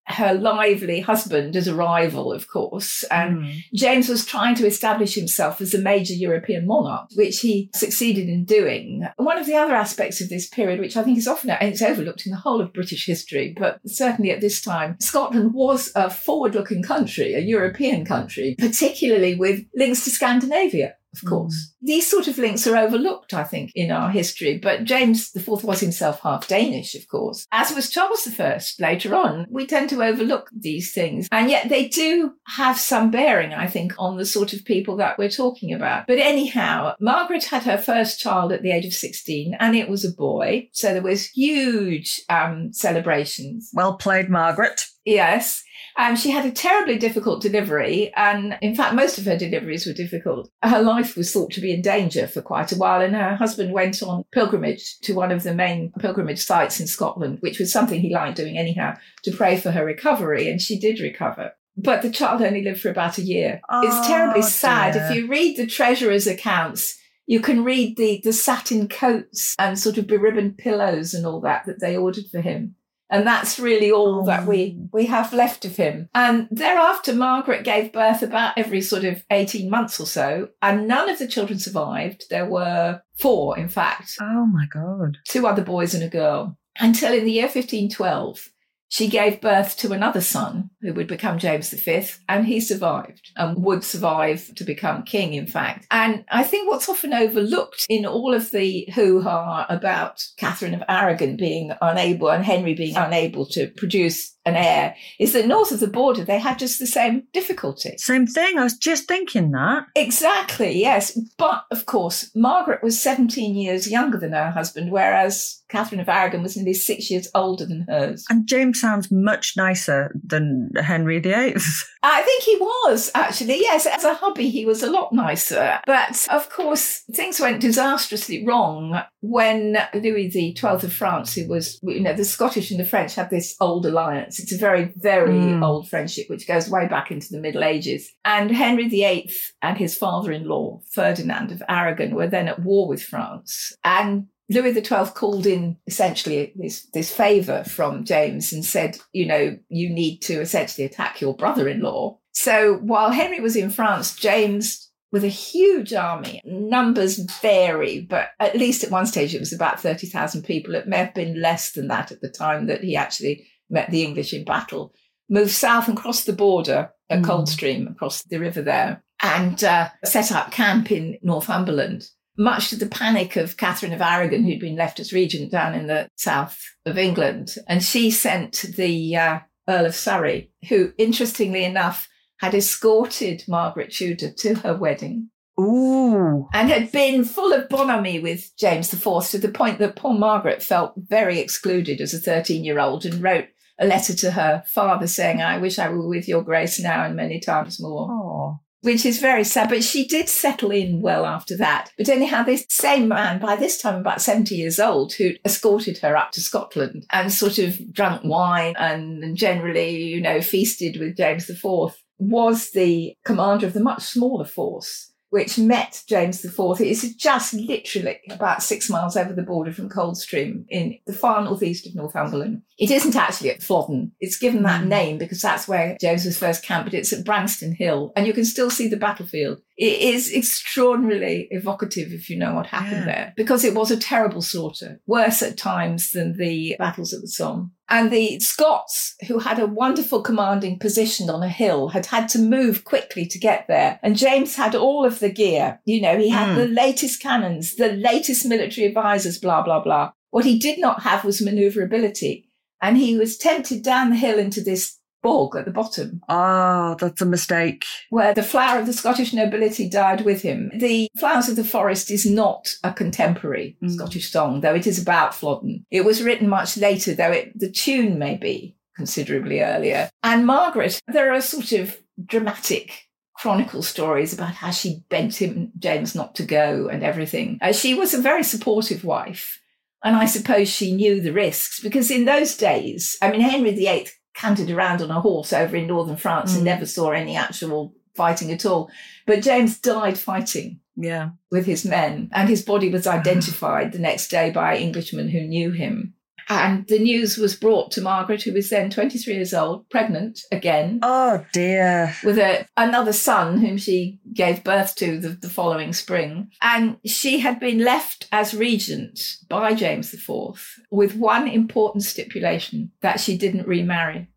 her 0.08 0.34
lively 0.34 1.00
husband 1.00 1.56
as 1.56 1.68
a 1.68 1.76
rival, 1.76 2.32
of 2.32 2.48
course. 2.48 3.04
And 3.10 3.38
Mm. 3.40 3.64
James 3.74 4.08
was 4.10 4.26
trying 4.26 4.56
to 4.56 4.68
establish 4.68 5.16
himself 5.16 5.60
as 5.62 5.74
a 5.74 5.80
major 5.80 6.14
European 6.14 6.68
monarch, 6.68 7.08
which 7.16 7.40
he 7.40 7.70
succeeded 7.74 8.30
in 8.30 8.46
doing. 8.46 9.08
One 9.18 9.38
of 9.38 9.46
the 9.46 9.56
other 9.56 9.74
aspects 9.74 10.22
of 10.22 10.30
this 10.30 10.48
period, 10.48 10.80
which 10.80 10.96
I 10.96 11.04
think 11.04 11.18
is 11.18 11.28
often 11.28 11.50
it's 11.50 11.82
overlooked 11.82 12.26
in 12.26 12.32
the 12.32 12.38
whole 12.38 12.62
of 12.62 12.74
British 12.74 13.06
history, 13.06 13.56
but 13.58 13.80
certainly 13.88 14.32
at 14.32 14.42
this 14.42 14.62
time, 14.62 14.98
Scotland 15.00 15.54
was 15.54 15.92
a 15.96 16.10
forward-looking 16.10 16.84
country, 16.84 17.34
a 17.34 17.40
European 17.40 18.06
country, 18.06 18.56
particularly 18.60 19.36
with 19.36 19.66
links 19.76 20.04
to 20.04 20.10
Scandinavia. 20.12 20.96
Of 21.24 21.30
course. 21.30 21.74
These 21.82 22.10
sort 22.10 22.28
of 22.28 22.38
links 22.38 22.66
are 22.68 22.78
overlooked, 22.78 23.34
I 23.34 23.44
think, 23.44 23.72
in 23.76 23.92
our 23.92 24.10
history. 24.10 24.58
But 24.58 24.84
James 24.84 25.36
IV 25.36 25.64
was 25.64 25.80
himself 25.80 26.22
half 26.22 26.48
Danish, 26.48 26.96
of 26.96 27.08
course, 27.08 27.46
as 27.52 27.74
was 27.74 27.90
Charles 27.90 28.28
I 28.40 28.60
later 28.80 29.16
on. 29.16 29.46
We 29.50 29.66
tend 29.66 29.90
to 29.92 30.04
overlook 30.04 30.50
these 30.56 30.94
things. 30.94 31.28
And 31.32 31.50
yet 31.50 31.70
they 31.70 31.88
do 31.88 32.34
have 32.48 32.78
some 32.80 33.12
bearing, 33.12 33.54
I 33.54 33.68
think, 33.68 33.94
on 33.98 34.18
the 34.18 34.26
sort 34.26 34.54
of 34.54 34.66
people 34.66 34.98
that 34.98 35.18
we're 35.18 35.30
talking 35.30 35.74
about. 35.74 36.08
But 36.08 36.20
anyhow, 36.20 36.96
Margaret 37.00 37.46
had 37.46 37.64
her 37.64 37.78
first 37.78 38.20
child 38.20 38.52
at 38.52 38.62
the 38.62 38.72
age 38.72 38.86
of 38.86 38.94
16 38.94 39.56
and 39.60 39.76
it 39.76 39.90
was 39.90 40.06
a 40.06 40.12
boy. 40.12 40.70
So 40.72 40.94
there 40.94 41.02
was 41.02 41.28
huge 41.28 42.22
um, 42.30 42.74
celebrations. 42.74 43.72
Well 43.74 43.96
played, 43.98 44.30
Margaret. 44.30 44.86
Yes. 45.06 45.64
Um, 45.98 46.16
she 46.16 46.32
had 46.32 46.46
a 46.46 46.52
terribly 46.52 46.98
difficult 46.98 47.42
delivery, 47.42 48.12
and 48.16 48.58
in 48.62 48.76
fact, 48.76 48.96
most 48.96 49.18
of 49.18 49.26
her 49.26 49.38
deliveries 49.38 49.86
were 49.86 49.94
difficult. 49.94 50.50
Her 50.62 50.82
life 50.82 51.16
was 51.16 51.32
thought 51.32 51.52
to 51.54 51.62
be 51.62 51.74
in 51.74 51.82
danger 51.82 52.28
for 52.28 52.42
quite 52.42 52.72
a 52.72 52.76
while, 52.78 53.02
and 53.02 53.16
her 53.16 53.36
husband 53.36 53.72
went 53.72 54.04
on 54.04 54.26
pilgrimage 54.34 55.00
to 55.02 55.14
one 55.14 55.32
of 55.32 55.44
the 55.44 55.54
main 55.56 55.92
pilgrimage 56.00 56.40
sites 56.44 56.80
in 56.80 56.88
Scotland, 56.88 57.38
which 57.40 57.60
was 57.60 57.72
something 57.72 58.02
he 58.02 58.14
liked 58.14 58.38
doing 58.38 58.58
anyhow, 58.58 58.96
to 59.24 59.32
pray 59.32 59.58
for 59.58 59.72
her 59.72 59.86
recovery, 59.86 60.50
and 60.50 60.62
she 60.62 60.78
did 60.78 61.00
recover. 61.00 61.54
But 61.78 62.02
the 62.02 62.10
child 62.10 62.42
only 62.42 62.62
lived 62.64 62.82
for 62.82 62.90
about 62.90 63.18
a 63.18 63.22
year. 63.22 63.60
it's 63.72 64.08
terribly 64.08 64.42
Oh, 64.44 64.48
sad. 64.48 64.94
dear. 64.94 65.06
If 65.10 65.16
you 65.16 65.28
read 65.28 65.58
the 65.58 65.68
treasurer's 65.68 66.28
accounts, 66.28 66.98
you 67.28 67.40
can 67.40 67.64
read 67.64 67.98
the, 67.98 68.22
the 68.24 68.32
satin 68.34 68.88
coats 68.88 69.56
and 69.58 69.78
sort 69.80 69.98
of 69.98 70.08
beribboned 70.08 70.58
pillows 70.58 71.14
and 71.14 71.26
all 71.26 71.42
that 71.42 71.66
that 71.66 71.80
they 71.82 71.98
ordered 71.98 72.26
for 72.32 72.40
him. 72.40 72.76
And 73.10 73.26
that's 73.26 73.60
really 73.60 73.92
all 73.92 74.22
oh. 74.22 74.26
that 74.26 74.46
we, 74.46 74.78
we 74.92 75.06
have 75.06 75.34
left 75.34 75.66
of 75.66 75.76
him. 75.76 76.10
And 76.16 76.48
thereafter, 76.52 77.14
Margaret 77.14 77.64
gave 77.64 77.94
birth 77.94 78.22
about 78.22 78.58
every 78.58 78.82
sort 78.82 79.04
of 79.04 79.24
18 79.30 79.70
months 79.70 80.00
or 80.00 80.06
so, 80.06 80.50
and 80.62 80.88
none 80.88 81.10
of 81.10 81.20
the 81.20 81.28
children 81.28 81.60
survived. 81.60 82.26
There 82.30 82.50
were 82.50 83.02
four, 83.18 83.58
in 83.58 83.70
fact, 83.70 84.18
Oh 84.20 84.46
my 84.46 84.66
god. 84.72 85.18
two 85.26 85.46
other 85.46 85.64
boys 85.64 85.94
and 85.94 86.04
a 86.04 86.10
girl, 86.10 86.58
until 86.80 87.14
in 87.14 87.26
the 87.26 87.32
year 87.32 87.44
1512, 87.44 88.50
she 88.90 89.08
gave 89.08 89.42
birth 89.42 89.78
to 89.78 89.92
another 89.92 90.22
son 90.22 90.70
who 90.82 90.94
would 90.94 91.08
become 91.08 91.40
James 91.40 91.70
V, 91.72 92.04
and 92.30 92.46
he 92.46 92.60
survived 92.60 93.32
and 93.36 93.64
would 93.64 93.84
survive 93.84 94.54
to 94.56 94.64
become 94.64 95.04
king, 95.04 95.34
in 95.34 95.48
fact. 95.48 95.88
And 95.92 96.24
I 96.30 96.44
think 96.44 96.70
what's 96.70 96.90
often 96.90 97.14
overlooked 97.14 97.86
in 97.90 98.06
all 98.06 98.34
of 98.34 98.52
the 98.52 98.88
hoo 98.94 99.22
ha 99.22 99.66
about 99.70 100.24
Catherine 100.38 100.74
of 100.74 100.84
Aragon 100.88 101.36
being 101.36 101.72
unable 101.82 102.30
and 102.30 102.46
Henry 102.46 102.74
being 102.74 102.96
unable 102.96 103.46
to 103.48 103.68
produce 103.68 104.36
an 104.46 104.56
heir 104.56 104.96
is 105.20 105.34
that 105.34 105.48
north 105.48 105.72
of 105.72 105.80
the 105.80 105.88
border 105.88 106.24
they 106.24 106.38
had 106.38 106.60
just 106.60 106.80
the 106.80 106.86
same 106.86 107.24
difficulty. 107.34 107.96
Same 107.98 108.28
thing. 108.28 108.60
I 108.60 108.64
was 108.64 108.78
just 108.78 109.08
thinking 109.08 109.52
that. 109.52 109.86
Exactly, 109.96 110.80
yes. 110.80 111.18
But 111.38 111.66
of 111.72 111.88
course, 111.88 112.30
Margaret 112.36 112.84
was 112.84 113.02
17 113.02 113.56
years 113.56 113.90
younger 113.90 114.20
than 114.20 114.34
her 114.34 114.52
husband, 114.52 114.92
whereas 114.92 115.64
Catherine 115.76 116.00
of 116.00 116.08
Aragon 116.08 116.42
was 116.42 116.56
nearly 116.56 116.74
six 116.74 117.12
years 117.12 117.28
older 117.36 117.66
than 117.66 117.86
hers. 117.90 118.26
And 118.30 118.48
James 118.48 118.80
sounds 118.80 119.12
much 119.12 119.56
nicer 119.58 120.16
than 120.26 120.70
Henry 120.78 121.20
VIII. 121.20 121.56
I 122.04 122.22
think 122.22 122.44
he 122.44 122.56
was, 122.56 123.12
actually. 123.14 123.60
Yes, 123.60 123.86
as 123.86 124.06
a 124.06 124.14
hubby, 124.14 124.50
he 124.50 124.66
was 124.66 124.84
a 124.84 124.90
lot 124.90 125.12
nicer. 125.12 125.80
But 125.86 126.26
of 126.32 126.50
course, 126.50 127.04
things 127.14 127.42
went 127.42 127.60
disastrously 127.60 128.46
wrong 128.46 129.02
when 129.20 129.78
Louis 129.94 130.30
XII 130.30 130.56
of 130.62 130.94
France, 130.94 131.34
who 131.34 131.48
was, 131.50 131.78
you 131.84 132.00
know, 132.00 132.14
the 132.14 132.24
Scottish 132.24 132.72
and 132.72 132.80
the 132.80 132.86
French 132.86 133.16
had 133.16 133.30
this 133.30 133.56
old 133.60 133.86
alliance. 133.86 134.40
It's 134.40 134.54
a 134.54 134.58
very, 134.58 134.94
very 134.96 135.34
Mm. 135.36 135.64
old 135.66 135.90
friendship, 135.90 136.30
which 136.30 136.48
goes 136.48 136.70
way 136.70 136.88
back 136.88 137.12
into 137.12 137.28
the 137.32 137.42
Middle 137.42 137.64
Ages. 137.64 138.10
And 138.24 138.50
Henry 138.50 138.88
VIII 138.88 139.30
and 139.62 139.78
his 139.78 139.98
father 139.98 140.32
in 140.32 140.48
law, 140.48 140.80
Ferdinand 140.92 141.52
of 141.52 141.62
Aragon, 141.68 142.16
were 142.16 142.28
then 142.28 142.48
at 142.48 142.62
war 142.62 142.88
with 142.88 143.04
France. 143.04 143.74
And 143.84 144.28
Louis 144.50 144.74
XII 144.74 145.12
called 145.14 145.48
in 145.48 145.78
essentially 145.88 146.54
this, 146.56 146.88
this 146.94 147.12
favour 147.12 147.64
from 147.64 148.04
James 148.04 148.54
and 148.54 148.64
said, 148.64 148.98
you 149.12 149.26
know, 149.26 149.58
you 149.70 149.90
need 149.90 150.20
to 150.24 150.40
essentially 150.40 150.86
attack 150.86 151.20
your 151.20 151.36
brother 151.36 151.68
in 151.68 151.82
law. 151.82 152.20
So 152.32 152.76
while 152.76 153.12
Henry 153.12 153.40
was 153.40 153.56
in 153.56 153.70
France, 153.70 154.16
James, 154.16 154.92
with 155.12 155.24
a 155.24 155.30
huge 155.30 155.94
army, 155.94 156.42
numbers 156.46 157.18
vary, 157.42 158.02
but 158.02 158.30
at 158.40 158.56
least 158.56 158.84
at 158.84 158.92
one 158.92 159.06
stage 159.06 159.34
it 159.34 159.40
was 159.40 159.54
about 159.54 159.80
30,000 159.80 160.44
people. 160.44 160.76
It 160.76 160.88
may 160.88 160.98
have 160.98 161.14
been 161.14 161.42
less 161.42 161.72
than 161.72 161.88
that 161.88 162.12
at 162.12 162.22
the 162.22 162.30
time 162.30 162.68
that 162.68 162.84
he 162.84 162.96
actually 162.96 163.48
met 163.70 163.90
the 163.90 164.04
English 164.04 164.34
in 164.34 164.44
battle, 164.44 164.94
moved 165.30 165.52
south 165.52 165.88
and 165.88 165.98
crossed 165.98 166.26
the 166.26 166.34
border 166.34 166.92
at 167.10 167.22
Mm. 167.22 167.26
Coldstream, 167.26 167.88
across 167.88 168.24
the 168.24 168.40
river 168.40 168.62
there, 168.62 169.04
and 169.22 169.64
uh, 169.64 169.90
set 170.04 170.32
up 170.32 170.52
camp 170.52 170.92
in 170.92 171.18
Northumberland 171.22 172.10
much 172.38 172.70
to 172.70 172.76
the 172.76 172.86
panic 172.88 173.36
of 173.36 173.58
Catherine 173.58 173.94
of 173.94 174.02
Aragon, 174.02 174.44
who'd 174.44 174.60
been 174.60 174.76
left 174.76 175.00
as 175.00 175.14
regent 175.14 175.52
down 175.52 175.74
in 175.74 175.88
the 175.88 176.10
south 176.16 176.62
of 176.86 176.98
England. 176.98 177.56
And 177.68 177.84
she 177.84 178.12
sent 178.12 178.64
the 178.76 179.16
uh, 179.16 179.40
Earl 179.68 179.86
of 179.86 179.96
Surrey, 179.96 180.52
who, 180.70 180.94
interestingly 180.98 181.64
enough, 181.64 182.08
had 182.40 182.54
escorted 182.54 183.44
Margaret 183.48 183.92
Tudor 183.92 184.32
to 184.32 184.56
her 184.56 184.76
wedding 184.76 185.30
Ooh. 185.60 186.48
and 186.54 186.70
had 186.70 186.92
been 186.92 187.24
full 187.24 187.54
of 187.54 187.70
bonhomie 187.70 188.20
with 188.20 188.52
James 188.58 188.94
IV 188.94 189.30
to 189.30 189.38
the 189.38 189.50
point 189.50 189.80
that 189.80 189.96
poor 189.96 190.14
Margaret 190.14 190.62
felt 190.62 190.94
very 190.98 191.40
excluded 191.40 192.02
as 192.02 192.14
a 192.14 192.20
13 192.20 192.64
year 192.64 192.80
old 192.80 193.06
and 193.06 193.24
wrote 193.24 193.48
a 193.80 193.86
letter 193.86 194.14
to 194.14 194.32
her 194.32 194.64
father 194.68 195.08
saying, 195.08 195.42
I 195.42 195.58
wish 195.58 195.80
I 195.80 195.90
were 195.90 196.08
with 196.08 196.28
your 196.28 196.44
grace 196.44 196.80
now 196.80 197.06
and 197.06 197.16
many 197.16 197.40
times 197.40 197.82
more 197.82 198.08
Oh. 198.12 198.60
Which 198.86 199.06
is 199.06 199.20
very 199.20 199.44
sad. 199.44 199.70
But 199.70 199.84
she 199.84 200.08
did 200.08 200.30
settle 200.30 200.72
in 200.72 201.02
well 201.02 201.26
after 201.26 201.58
that. 201.58 201.92
But 201.98 202.08
anyhow, 202.08 202.44
this 202.44 202.66
same 202.70 203.08
man, 203.08 203.40
by 203.40 203.56
this 203.56 203.82
time 203.82 203.96
about 204.00 204.22
70 204.22 204.56
years 204.56 204.80
old, 204.80 205.14
who 205.14 205.32
escorted 205.44 205.98
her 205.98 206.16
up 206.16 206.32
to 206.34 206.42
Scotland 206.42 207.06
and 207.12 207.34
sort 207.34 207.58
of 207.58 207.92
drank 207.92 208.24
wine 208.24 208.76
and, 208.78 209.36
generally, 209.36 209.96
you 209.96 210.22
know, 210.22 210.40
feasted 210.40 211.00
with 211.00 211.18
James 211.18 211.50
IV, 211.50 211.98
was 212.20 212.72
the 212.72 213.16
commander 213.26 213.66
of 213.66 213.74
the 213.74 213.84
much 213.84 214.04
smaller 214.04 214.46
force. 214.46 215.12
Which 215.32 215.58
met 215.58 216.02
James 216.08 216.46
IV. 216.46 216.80
It's 216.80 217.14
just 217.16 217.54
literally 217.56 218.20
about 218.30 218.64
six 218.64 218.90
miles 218.90 219.18
over 219.18 219.34
the 219.34 219.42
border 219.42 219.74
from 219.74 219.90
Coldstream 219.90 220.66
in 220.70 220.98
the 221.08 221.14
far 221.14 221.44
northeast 221.44 221.86
of 221.86 221.96
Northumberland. 221.96 222.62
It 222.78 222.92
isn't 222.92 223.16
actually 223.16 223.52
at 223.52 223.64
Flodden. 223.64 224.12
It's 224.20 224.38
given 224.38 224.64
that 224.64 224.86
name 224.86 225.18
because 225.18 225.42
that's 225.42 225.66
where 225.68 225.98
James 226.02 226.26
was 226.26 226.38
first 226.38 226.64
camped, 226.64 226.86
but 226.86 226.94
it's 226.94 227.14
at 227.14 227.24
Branxton 227.24 227.74
Hill, 227.74 228.12
and 228.16 228.28
you 228.28 228.34
can 228.34 228.44
still 228.44 228.70
see 228.70 228.88
the 228.90 228.98
battlefield. 228.98 229.62
It 229.78 230.02
is 230.02 230.34
extraordinarily 230.34 231.48
evocative 231.52 232.12
if 232.12 232.30
you 232.30 232.38
know 232.38 232.54
what 232.54 232.68
happened 232.68 233.06
Yeah. 233.06 233.06
there, 233.06 233.34
because 233.38 233.64
it 233.64 233.74
was 233.76 233.92
a 233.92 233.98
terrible 233.98 234.42
slaughter, 234.42 235.00
worse 235.08 235.42
at 235.42 235.58
times 235.58 236.12
than 236.12 236.38
the 236.38 236.76
battles 236.78 237.14
at 237.14 237.22
the 237.22 237.28
Somme. 237.28 237.72
And 237.88 238.12
the 238.12 238.40
Scots, 238.40 239.16
who 239.28 239.40
had 239.40 239.60
a 239.60 239.68
wonderful 239.68 240.22
commanding 240.22 240.80
position 240.80 241.30
on 241.30 241.44
a 241.44 241.50
hill, 241.50 241.90
had 241.90 242.08
had 242.08 242.28
to 242.30 242.40
move 242.40 242.84
quickly 242.84 243.26
to 243.28 243.40
get 243.40 243.68
there. 243.68 244.00
And 244.04 244.18
James 244.18 244.56
had 244.56 244.76
all 244.76 245.06
of 245.06 245.20
the 245.20 245.30
gear. 245.30 245.80
You 245.86 246.02
know, 246.02 246.18
he 246.18 246.30
had 246.30 246.50
Mm. 246.50 246.56
the 246.58 246.68
latest 246.68 247.22
cannons, 247.22 247.76
the 247.76 247.94
latest 247.94 248.46
military 248.46 248.88
advisors, 248.88 249.38
blah, 249.38 249.62
blah, 249.62 249.82
blah. 249.84 250.12
What 250.32 250.46
he 250.46 250.58
did 250.60 250.80
not 250.80 251.04
have 251.04 251.24
was 251.24 251.42
maneuverability. 251.42 252.45
And 252.82 252.98
he 252.98 253.18
was 253.18 253.38
tempted 253.38 253.84
down 253.84 254.10
the 254.10 254.16
hill 254.16 254.38
into 254.40 254.62
this 254.62 254.98
bog 255.24 255.56
at 255.56 255.66
the 255.66 255.72
bottom 255.72 256.22
Oh, 256.30 256.96
that's 257.00 257.22
a 257.22 257.26
mistake. 257.26 257.84
where 258.12 258.34
the 258.36 258.44
flower 258.44 258.80
of 258.80 258.86
the 258.86 258.94
Scottish 258.94 259.34
nobility 259.34 259.90
died 259.90 260.22
with 260.22 260.44
him. 260.44 260.70
The 260.76 261.10
Flowers 261.18 261.50
of 261.50 261.56
the 261.56 261.64
Forest 261.64 262.12
is 262.12 262.28
not 262.28 262.76
a 262.84 262.94
contemporary 262.94 263.76
Mm. 263.84 263.92
Scottish 263.96 264.30
song, 264.32 264.62
though 264.62 264.76
it 264.76 264.86
is 264.86 265.02
about 265.02 265.34
Flodden. 265.34 265.84
It 265.90 266.06
was 266.06 266.22
written 266.22 266.48
much 266.48 266.78
later, 266.78 267.16
though 267.16 267.32
it, 267.32 267.58
the 267.58 267.72
tune 267.72 268.20
may 268.20 268.38
be 268.38 268.76
considerably 268.96 269.62
earlier. 269.62 270.10
And 270.22 270.46
Margaret, 270.46 271.02
there 271.08 271.34
are 271.34 271.42
sort 271.42 271.72
of 271.72 271.98
dramatic 272.24 273.08
chronicle 273.34 273.82
stories 273.82 274.32
about 274.32 274.54
how 274.54 274.70
she 274.72 275.04
begged 275.10 275.36
him, 275.38 275.72
James, 275.80 276.14
not 276.16 276.36
to 276.36 276.44
go 276.44 276.88
and 276.88 277.04
everything. 277.04 277.58
Uh, 277.62 277.74
she 277.74 277.94
was 277.96 278.14
a 278.14 278.22
very 278.22 278.44
supportive 278.44 279.04
wife. 279.04 279.60
And 280.06 280.16
I 280.16 280.26
suppose 280.28 280.70
she 280.70 280.94
knew 280.94 281.20
the 281.20 281.34
risks 281.34 281.80
because 281.82 282.12
in 282.12 282.26
those 282.26 282.56
days, 282.56 283.18
I 283.22 283.32
mean, 283.32 283.42
Henry 283.42 283.72
VIII 283.72 284.08
cantered 284.36 284.70
around 284.70 285.02
on 285.02 285.10
a 285.10 285.20
horse 285.20 285.52
over 285.52 285.76
in 285.76 285.88
northern 285.88 286.16
France 286.16 286.54
and 286.54 286.62
Mm. 286.62 286.66
never 286.66 286.86
saw 286.86 287.10
any 287.12 287.36
actual 287.36 287.94
fighting 288.16 288.52
at 288.52 288.66
all. 288.68 288.90
But 289.26 289.42
James 289.42 289.80
died 289.80 290.18
fighting 290.18 290.80
Yeah. 290.96 291.30
with 291.52 291.66
his 291.66 291.84
men, 291.86 292.30
and 292.34 292.48
his 292.48 292.62
body 292.62 292.90
was 292.90 293.08
identified 293.08 293.92
the 293.92 294.00
next 294.00 294.30
day 294.30 294.52
by 294.52 294.78
Englishmen 294.78 295.30
who 295.30 295.42
knew 295.42 295.72
him. 295.72 296.14
And 296.50 296.88
the 296.88 297.00
news 297.00 297.38
was 297.38 297.56
brought 297.56 297.92
to 297.92 298.02
Margaret, 298.02 298.44
who 298.44 298.54
was 298.54 298.70
then 298.70 298.90
23 298.90 299.34
years 299.34 299.54
old, 299.54 299.90
pregnant 299.90 300.42
again, 300.52 301.00
Oh 301.02 301.44
dear. 301.54 302.16
with 302.24 302.38
a, 302.38 302.68
another 302.78 303.14
son 303.14 303.60
whom 303.60 303.78
she 303.78 304.20
gave 304.34 304.64
birth 304.64 304.96
to 304.98 305.20
the, 305.20 305.30
the 305.30 305.50
following 305.50 305.94
spring. 305.94 306.50
And 306.62 306.98
she 307.06 307.40
had 307.40 307.60
been 307.60 307.80
left 307.80 308.28
as 308.32 308.54
regent 308.54 309.20
by 309.50 309.74
James 309.74 310.14
IV 310.14 310.80
with 310.92 311.16
one 311.16 311.48
important 311.48 312.04
stipulation 312.04 312.92
that 313.02 313.20
she 313.20 313.38
didn't 313.38 313.68
remarry 313.68 314.28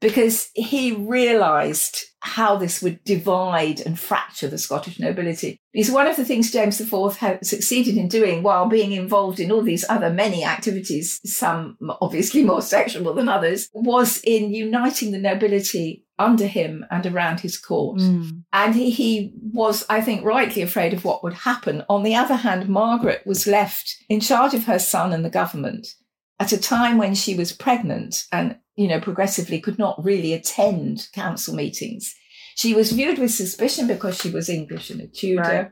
because 0.00 0.50
he 0.54 0.92
realized 0.92 2.04
how 2.20 2.56
this 2.56 2.82
would 2.82 3.02
divide 3.04 3.80
and 3.80 3.98
fracture 3.98 4.48
the 4.48 4.58
Scottish 4.58 4.98
nobility. 4.98 5.60
Because 5.72 5.90
one 5.90 6.06
of 6.06 6.16
the 6.16 6.24
things 6.24 6.50
James 6.50 6.80
IV 6.80 7.16
had 7.16 7.44
succeeded 7.44 7.96
in 7.96 8.08
doing 8.08 8.42
while 8.42 8.68
being 8.68 8.92
involved 8.92 9.40
in 9.40 9.50
all 9.50 9.62
these 9.62 9.84
other 9.88 10.10
many 10.10 10.44
activities, 10.44 11.20
some 11.24 11.76
obviously 12.00 12.44
more 12.44 12.62
sexual 12.62 13.14
than 13.14 13.28
others, 13.28 13.68
was 13.72 14.20
in 14.24 14.52
uniting 14.52 15.12
the 15.12 15.18
nobility 15.18 16.04
under 16.18 16.46
him 16.46 16.84
and 16.90 17.06
around 17.06 17.40
his 17.40 17.56
court. 17.56 17.98
Mm. 17.98 18.42
And 18.52 18.74
he, 18.74 18.90
he 18.90 19.32
was, 19.52 19.84
I 19.88 20.00
think, 20.00 20.24
rightly 20.24 20.62
afraid 20.62 20.92
of 20.92 21.04
what 21.04 21.22
would 21.22 21.34
happen. 21.34 21.84
On 21.88 22.02
the 22.02 22.16
other 22.16 22.36
hand, 22.36 22.68
Margaret 22.68 23.22
was 23.24 23.46
left 23.46 23.96
in 24.08 24.20
charge 24.20 24.54
of 24.54 24.64
her 24.64 24.78
son 24.78 25.12
and 25.12 25.24
the 25.24 25.30
government 25.30 25.86
at 26.40 26.52
a 26.52 26.60
time 26.60 26.98
when 26.98 27.14
she 27.14 27.34
was 27.34 27.52
pregnant 27.52 28.24
and, 28.32 28.56
you 28.78 28.86
know, 28.86 29.00
progressively 29.00 29.60
could 29.60 29.76
not 29.76 30.02
really 30.02 30.32
attend 30.32 31.08
council 31.12 31.52
meetings. 31.52 32.14
She 32.54 32.74
was 32.74 32.92
viewed 32.92 33.18
with 33.18 33.32
suspicion 33.32 33.88
because 33.88 34.16
she 34.16 34.30
was 34.30 34.48
English 34.48 34.90
and 34.90 35.00
a 35.00 35.08
Tudor. 35.08 35.42
Right. 35.42 35.70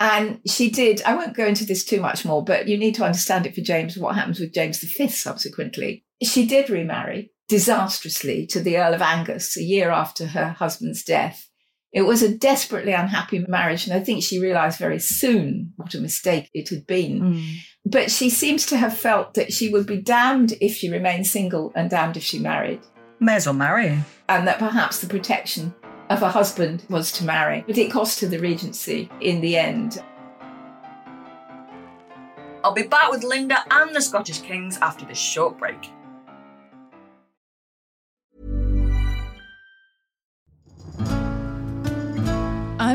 And 0.00 0.40
she 0.46 0.70
did, 0.70 1.02
I 1.04 1.14
won't 1.14 1.36
go 1.36 1.44
into 1.44 1.66
this 1.66 1.84
too 1.84 2.00
much 2.00 2.24
more, 2.24 2.42
but 2.42 2.66
you 2.66 2.78
need 2.78 2.94
to 2.94 3.04
understand 3.04 3.46
it 3.46 3.54
for 3.54 3.60
James, 3.60 3.98
what 3.98 4.14
happens 4.14 4.40
with 4.40 4.54
James 4.54 4.78
V 4.78 5.08
subsequently. 5.08 6.04
She 6.22 6.46
did 6.46 6.70
remarry 6.70 7.30
disastrously 7.48 8.46
to 8.46 8.60
the 8.60 8.78
Earl 8.78 8.94
of 8.94 9.02
Angus 9.02 9.56
a 9.58 9.62
year 9.62 9.90
after 9.90 10.26
her 10.28 10.48
husband's 10.48 11.04
death. 11.04 11.48
It 11.92 12.02
was 12.02 12.22
a 12.22 12.36
desperately 12.36 12.92
unhappy 12.92 13.44
marriage, 13.48 13.86
and 13.86 13.94
I 13.96 14.04
think 14.04 14.22
she 14.22 14.38
realised 14.38 14.78
very 14.78 14.98
soon 14.98 15.72
what 15.76 15.94
a 15.94 16.00
mistake 16.00 16.50
it 16.52 16.68
had 16.68 16.86
been. 16.86 17.20
Mm. 17.20 17.54
But 17.86 18.10
she 18.10 18.28
seems 18.28 18.66
to 18.66 18.76
have 18.76 18.96
felt 18.96 19.34
that 19.34 19.52
she 19.52 19.70
would 19.70 19.86
be 19.86 20.00
damned 20.02 20.54
if 20.60 20.74
she 20.76 20.90
remained 20.90 21.26
single 21.26 21.72
and 21.74 21.88
damned 21.88 22.16
if 22.16 22.22
she 22.22 22.38
married, 22.38 22.80
May 23.20 23.36
as 23.36 23.46
well 23.46 23.54
marry. 23.54 23.98
and 24.28 24.46
that 24.46 24.58
perhaps 24.58 25.00
the 25.00 25.06
protection 25.06 25.74
of 26.10 26.20
her 26.20 26.28
husband 26.28 26.84
was 26.90 27.10
to 27.12 27.24
marry. 27.24 27.64
But 27.66 27.78
it 27.78 27.90
cost 27.90 28.20
her 28.20 28.26
the 28.26 28.38
regency 28.38 29.08
in 29.20 29.40
the 29.40 29.56
end. 29.56 30.02
I'll 32.62 32.74
be 32.74 32.82
back 32.82 33.10
with 33.10 33.22
Linda 33.22 33.58
and 33.70 33.94
the 33.94 34.00
Scottish 34.00 34.40
Kings 34.40 34.76
after 34.82 35.06
this 35.06 35.18
short 35.18 35.56
break. 35.56 35.90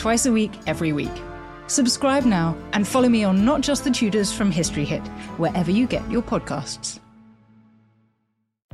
Twice 0.00 0.24
a 0.24 0.32
week, 0.32 0.52
every 0.66 0.94
week. 0.94 1.12
Subscribe 1.66 2.24
now 2.24 2.56
and 2.72 2.88
follow 2.88 3.10
me 3.10 3.22
on 3.22 3.44
Not 3.44 3.60
Just 3.60 3.84
the 3.84 3.90
Tudors 3.90 4.32
from 4.32 4.50
History 4.50 4.86
Hit, 4.86 5.06
wherever 5.36 5.70
you 5.70 5.86
get 5.86 6.10
your 6.10 6.22
podcasts. 6.22 7.00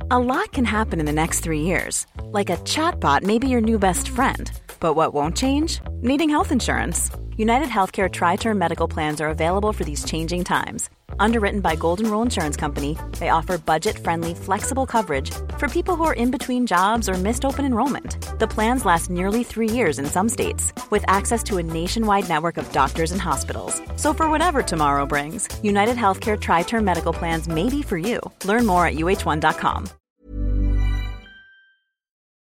A 0.09 0.19
lot 0.19 0.53
can 0.53 0.63
happen 0.63 1.01
in 1.01 1.05
the 1.05 1.11
next 1.11 1.41
three 1.41 1.63
years. 1.63 2.05
Like 2.31 2.49
a 2.49 2.55
chatbot 2.63 3.23
may 3.23 3.39
be 3.39 3.49
your 3.49 3.59
new 3.59 3.77
best 3.77 4.07
friend. 4.07 4.49
But 4.79 4.93
what 4.93 5.13
won't 5.13 5.35
change? 5.35 5.81
Needing 5.95 6.29
health 6.29 6.53
insurance. 6.53 7.11
United 7.35 7.67
Healthcare 7.67 8.09
Tri 8.09 8.37
Term 8.37 8.57
Medical 8.57 8.87
Plans 8.87 9.19
are 9.19 9.27
available 9.27 9.73
for 9.73 9.83
these 9.83 10.05
changing 10.05 10.45
times. 10.45 10.89
Underwritten 11.19 11.61
by 11.61 11.75
Golden 11.75 12.09
Rule 12.11 12.21
Insurance 12.21 12.55
Company, 12.55 12.97
they 13.19 13.29
offer 13.29 13.57
budget 13.57 13.97
friendly, 13.97 14.33
flexible 14.33 14.85
coverage 14.85 15.31
for 15.57 15.67
people 15.67 15.95
who 15.95 16.03
are 16.03 16.13
in 16.13 16.31
between 16.31 16.67
jobs 16.67 17.09
or 17.09 17.13
missed 17.15 17.45
open 17.45 17.65
enrollment. 17.65 18.17
The 18.39 18.47
plans 18.47 18.85
last 18.85 19.09
nearly 19.09 19.43
three 19.43 19.69
years 19.69 19.99
in 19.99 20.05
some 20.05 20.29
states, 20.29 20.73
with 20.91 21.03
access 21.07 21.43
to 21.43 21.57
a 21.57 21.63
nationwide 21.63 22.29
network 22.29 22.57
of 22.57 22.71
doctors 22.71 23.11
and 23.11 23.21
hospitals. 23.21 23.81
So, 23.95 24.13
for 24.13 24.29
whatever 24.29 24.61
tomorrow 24.61 25.05
brings, 25.05 25.47
United 25.63 25.97
Healthcare 25.97 26.39
Tri 26.39 26.63
Term 26.63 26.85
Medical 26.85 27.13
Plans 27.13 27.47
may 27.47 27.69
be 27.69 27.81
for 27.81 27.97
you. 27.97 28.19
Learn 28.45 28.65
more 28.65 28.85
at 28.85 28.95
uh1.com. 28.95 29.89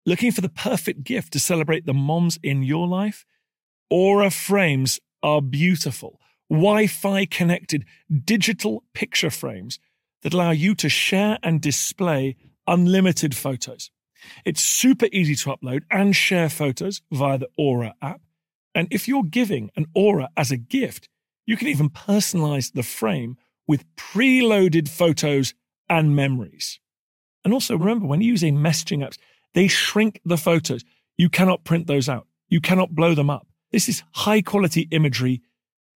Looking 0.06 0.32
for 0.32 0.40
the 0.40 0.50
perfect 0.50 1.04
gift 1.04 1.34
to 1.34 1.40
celebrate 1.40 1.86
the 1.86 1.94
moms 1.94 2.40
in 2.42 2.64
your 2.64 2.88
life? 2.88 3.26
Aura 3.90 4.32
frames 4.32 5.02
are 5.22 5.42
beautiful 5.42 6.20
Wi 6.50 6.88
Fi 6.88 7.26
connected 7.26 7.86
digital 8.24 8.84
picture 8.94 9.30
frames 9.30 9.80
that 10.22 10.34
allow 10.34 10.52
you 10.52 10.76
to 10.76 10.90
share 10.90 11.38
and 11.44 11.62
display 11.62 12.36
unlimited 12.66 13.36
photos. 13.36 13.92
It's 14.46 14.62
super 14.62 15.08
easy 15.12 15.36
to 15.36 15.56
upload 15.56 15.84
and 15.92 16.16
share 16.16 16.50
photos 16.50 17.02
via 17.12 17.38
the 17.38 17.50
Aura 17.58 17.94
app. 18.02 18.22
And 18.74 18.88
if 18.92 19.08
you're 19.08 19.24
giving 19.24 19.70
an 19.76 19.86
Aura 19.94 20.30
as 20.36 20.52
a 20.52 20.58
gift, 20.58 21.10
you 21.46 21.58
can 21.58 21.68
even 21.68 21.90
personalize 21.90 22.74
the 22.74 22.84
frame 22.84 23.38
with 23.68 23.86
preloaded 23.96 24.88
photos 24.90 25.54
and 25.90 26.16
memories. 26.16 26.80
And 27.44 27.54
also 27.54 27.78
remember, 27.78 28.06
when 28.08 28.22
using 28.22 28.58
messaging 28.58 29.00
apps, 29.00 29.18
they 29.54 29.68
shrink 29.68 30.20
the 30.26 30.38
photos. 30.38 30.84
You 31.18 31.30
cannot 31.30 31.64
print 31.64 31.88
those 31.88 32.10
out. 32.10 32.28
You 32.50 32.62
cannot 32.62 32.96
blow 32.96 33.16
them 33.16 33.30
up. 33.30 33.48
This 33.72 33.90
is 33.90 34.04
high 34.14 34.42
quality 34.42 34.88
imagery 34.92 35.42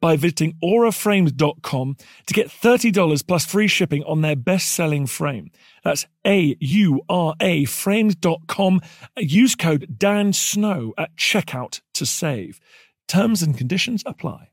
by 0.00 0.16
visiting 0.16 0.56
auraframes.com 0.62 1.96
to 2.26 2.34
get 2.34 2.48
$30 2.48 3.26
plus 3.26 3.46
free 3.46 3.68
shipping 3.68 4.02
on 4.04 4.20
their 4.20 4.36
best 4.36 4.70
selling 4.70 5.06
frame. 5.06 5.50
That's 5.82 6.06
A 6.26 6.56
U 6.60 7.02
R 7.08 7.34
A 7.40 7.64
frames.com. 7.64 8.80
Use 9.18 9.54
code 9.54 9.96
Dan 9.98 10.32
Snow 10.32 10.94
at 10.96 11.16
checkout 11.16 11.80
to 11.94 12.06
save. 12.06 12.60
Terms 13.06 13.42
and 13.42 13.56
conditions 13.56 14.02
apply. 14.06 14.50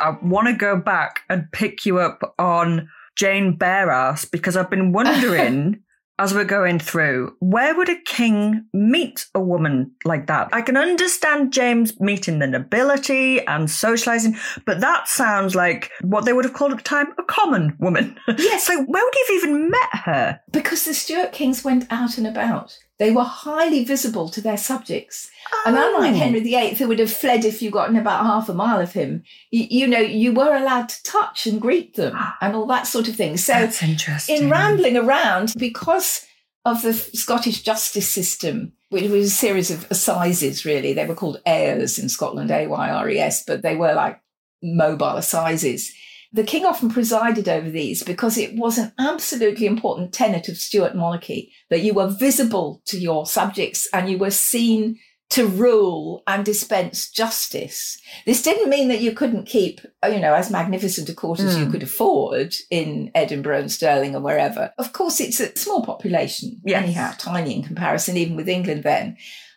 I 0.00 0.16
want 0.22 0.46
to 0.46 0.54
go 0.54 0.76
back 0.76 1.20
and 1.28 1.50
pick 1.52 1.84
you 1.84 1.98
up 1.98 2.34
on 2.38 2.88
Jane 3.18 3.56
Bare 3.56 3.90
Arse 3.90 4.24
because 4.24 4.56
I've 4.56 4.70
been 4.70 4.92
wondering 4.92 5.80
as 6.20 6.34
we're 6.34 6.44
going 6.44 6.78
through 6.78 7.36
where 7.40 7.76
would 7.76 7.88
a 7.88 8.00
king 8.02 8.64
meet 8.72 9.26
a 9.34 9.40
woman 9.40 9.90
like 10.04 10.26
that? 10.28 10.48
I 10.52 10.62
can 10.62 10.76
understand 10.76 11.52
James 11.52 11.98
meeting 12.00 12.38
the 12.38 12.46
nobility 12.46 13.44
and 13.46 13.70
socializing, 13.70 14.36
but 14.64 14.80
that 14.80 15.08
sounds 15.08 15.54
like 15.54 15.90
what 16.02 16.24
they 16.24 16.32
would 16.32 16.44
have 16.44 16.54
called 16.54 16.72
at 16.72 16.78
the 16.78 16.84
time 16.84 17.08
a 17.18 17.24
common 17.24 17.76
woman. 17.80 18.16
Yes. 18.38 18.66
so 18.66 18.82
where 18.84 19.04
would 19.04 19.14
he 19.14 19.20
have 19.26 19.44
even 19.44 19.70
met 19.70 19.94
her? 20.04 20.40
Because 20.52 20.84
the 20.84 20.94
Stuart 20.94 21.32
kings 21.32 21.64
went 21.64 21.86
out 21.90 22.18
and 22.18 22.26
about. 22.26 22.78
They 22.98 23.12
were 23.12 23.24
highly 23.24 23.84
visible 23.84 24.28
to 24.30 24.40
their 24.40 24.56
subjects. 24.56 25.30
And 25.64 25.76
unlike 25.76 26.14
oh. 26.14 26.16
Henry 26.16 26.40
VIII, 26.40 26.74
who 26.74 26.88
would 26.88 26.98
have 26.98 27.12
fled 27.12 27.44
if 27.44 27.62
you 27.62 27.70
gotten 27.70 27.96
about 27.96 28.24
half 28.24 28.48
a 28.48 28.54
mile 28.54 28.80
of 28.80 28.92
him, 28.92 29.22
you, 29.50 29.66
you, 29.70 29.86
know, 29.86 30.00
you 30.00 30.32
were 30.32 30.56
allowed 30.56 30.88
to 30.88 31.02
touch 31.04 31.46
and 31.46 31.60
greet 31.60 31.94
them 31.94 32.18
and 32.40 32.56
all 32.56 32.66
that 32.66 32.88
sort 32.88 33.06
of 33.06 33.14
thing. 33.14 33.36
So 33.36 33.52
That's 33.52 33.82
interesting. 33.82 34.36
in 34.36 34.50
rambling 34.50 34.96
around, 34.96 35.54
because 35.56 36.26
of 36.64 36.82
the 36.82 36.92
Scottish 36.92 37.62
justice 37.62 38.08
system, 38.08 38.72
which 38.90 39.08
was 39.08 39.26
a 39.26 39.30
series 39.30 39.70
of 39.70 39.88
assizes, 39.90 40.64
really, 40.64 40.92
they 40.92 41.06
were 41.06 41.14
called 41.14 41.40
ayres 41.46 41.98
in 41.98 42.08
Scotland, 42.08 42.50
A-Y-R-E-S, 42.50 43.44
but 43.44 43.62
they 43.62 43.76
were 43.76 43.94
like 43.94 44.20
mobile 44.62 45.16
assizes. 45.16 45.92
The 46.32 46.44
king 46.44 46.66
often 46.66 46.90
presided 46.90 47.48
over 47.48 47.70
these 47.70 48.02
because 48.02 48.36
it 48.36 48.54
was 48.54 48.76
an 48.76 48.92
absolutely 48.98 49.66
important 49.66 50.12
tenet 50.12 50.48
of 50.48 50.58
Stuart 50.58 50.94
monarchy 50.94 51.52
that 51.70 51.80
you 51.80 51.94
were 51.94 52.08
visible 52.08 52.82
to 52.86 52.98
your 52.98 53.24
subjects 53.26 53.88
and 53.94 54.10
you 54.10 54.18
were 54.18 54.30
seen 54.30 54.98
to 55.30 55.46
rule 55.46 56.22
and 56.26 56.44
dispense 56.44 57.10
justice. 57.10 57.98
This 58.24 58.42
didn't 58.42 58.70
mean 58.70 58.88
that 58.88 59.02
you 59.02 59.12
couldn't 59.12 59.44
keep, 59.46 59.80
you 60.06 60.20
know, 60.20 60.32
as 60.34 60.50
magnificent 60.50 61.08
a 61.10 61.14
court 61.14 61.40
as 61.40 61.58
you 61.58 61.66
Mm. 61.66 61.70
could 61.70 61.82
afford 61.82 62.54
in 62.70 63.10
Edinburgh 63.14 63.60
and 63.60 63.72
Stirling 63.72 64.14
or 64.16 64.20
wherever. 64.20 64.72
Of 64.78 64.94
course, 64.94 65.20
it's 65.20 65.38
a 65.40 65.54
small 65.56 65.82
population, 65.84 66.60
Yes. 66.64 66.82
anyhow, 66.82 67.12
tiny 67.18 67.56
in 67.56 67.62
comparison, 67.62 68.16
even 68.16 68.36
with 68.36 68.48
England 68.48 68.84
then. 68.84 69.16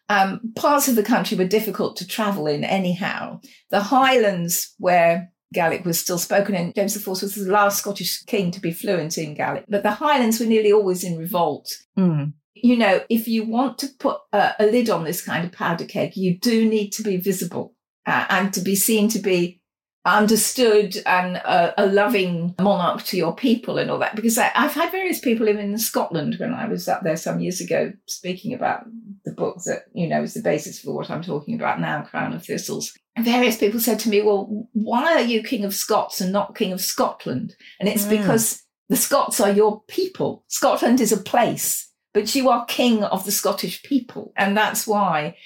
Um, 0.10 0.42
parts 0.58 0.90
of 0.90 0.96
the 0.96 1.04
country 1.04 1.38
were 1.38 1.46
difficult 1.46 1.96
to 1.98 2.08
travel 2.08 2.48
in 2.48 2.66
anyhow. 2.66 3.40
The 3.70 3.80
Highlands, 3.80 4.74
where 4.78 5.32
Gaelic 5.54 5.86
was 5.86 6.00
still 6.00 6.18
spoken 6.18 6.56
and 6.56 6.74
James 6.74 6.96
IV 6.96 7.08
was 7.08 7.36
the 7.36 7.52
last 7.52 7.80
Scottish 7.80 8.24
king 8.24 8.52
to 8.52 8.62
be 8.62 8.72
fluent 8.72 9.18
in 9.18 9.34
Gaelic, 9.34 9.66
but 9.68 9.84
the 9.84 9.92
Highlands 9.92 10.40
were 10.40 10.46
nearly 10.46 10.72
always 10.72 11.04
in 11.04 11.18
revolt 11.18 11.70
Mm. 11.98 12.34
you 12.56 12.78
know, 12.78 13.02
if 13.10 13.28
you 13.28 13.44
want 13.46 13.78
to 13.80 13.88
put 14.00 14.18
a, 14.32 14.54
a 14.60 14.66
lid 14.66 14.90
on 14.90 15.04
this 15.04 15.24
kind 15.24 15.44
of 15.46 15.52
powder 15.52 15.86
keg, 15.86 16.16
you 16.16 16.38
do 16.40 16.68
need 16.68 16.92
to 16.92 17.04
be 17.04 17.18
visible 17.18 17.74
uh, 18.06 18.26
and 18.30 18.54
to 18.54 18.62
be 18.62 18.76
seen 18.76 19.10
to 19.10 19.20
be 19.20 19.62
understood 20.04 20.98
and 21.06 21.38
a, 21.38 21.84
a 21.84 21.86
loving 21.86 22.56
monarch 22.60 23.04
to 23.04 23.18
your 23.18 23.36
people 23.36 23.78
and 23.78 23.92
all 23.92 24.00
that. 24.00 24.16
Because 24.16 24.38
I, 24.38 24.52
I've 24.56 24.74
had 24.74 24.92
various 24.92 25.20
people 25.20 25.46
living 25.46 25.72
in 25.72 25.78
Scotland 25.78 26.36
when 26.40 26.54
I 26.54 26.68
was 26.68 26.88
up 26.88 27.04
there 27.04 27.18
some 27.18 27.40
years 27.40 27.62
ago 27.62 27.94
speaking 28.08 28.54
about 28.54 28.86
the 29.26 29.32
book 29.32 29.58
that, 29.66 29.84
you 29.94 30.08
know, 30.08 30.24
is 30.24 30.34
the 30.34 30.42
basis 30.42 30.80
for 30.80 30.94
what 30.94 31.10
I'm 31.10 31.22
talking 31.22 31.56
about 31.56 31.80
now, 31.80 32.02
Crown 32.04 32.34
of 32.34 32.44
Thistles. 32.46 32.94
Various 33.20 33.58
people 33.58 33.80
said 33.80 34.00
to 34.00 34.10
me, 34.10 34.22
well, 34.22 34.68
why 34.74 35.14
are 35.14 35.22
you 35.22 35.44
King 35.44 35.66
of 35.66 35.76
Scots 35.76 36.22
and 36.22 36.32
not 36.32 36.56
King 36.56 36.72
of 36.72 36.82
Scotland? 36.82 37.56
And 37.80 37.90
it's 37.90 38.06
Mm. 38.06 38.10
because 38.10 38.64
the 38.90 38.96
Scots 38.96 39.40
are 39.40 39.52
your 39.52 39.84
people. 39.88 40.44
Scotland 40.48 41.02
is 41.02 41.12
a 41.12 41.18
place 41.18 41.92
but 42.14 42.36
you 42.36 42.50
are 42.50 42.66
king 42.66 43.04
of 43.04 43.26
the 43.26 43.32
Scottish 43.32 43.84
people. 43.84 44.34
And 44.36 44.56
that's 44.56 44.86
why. 44.86 45.38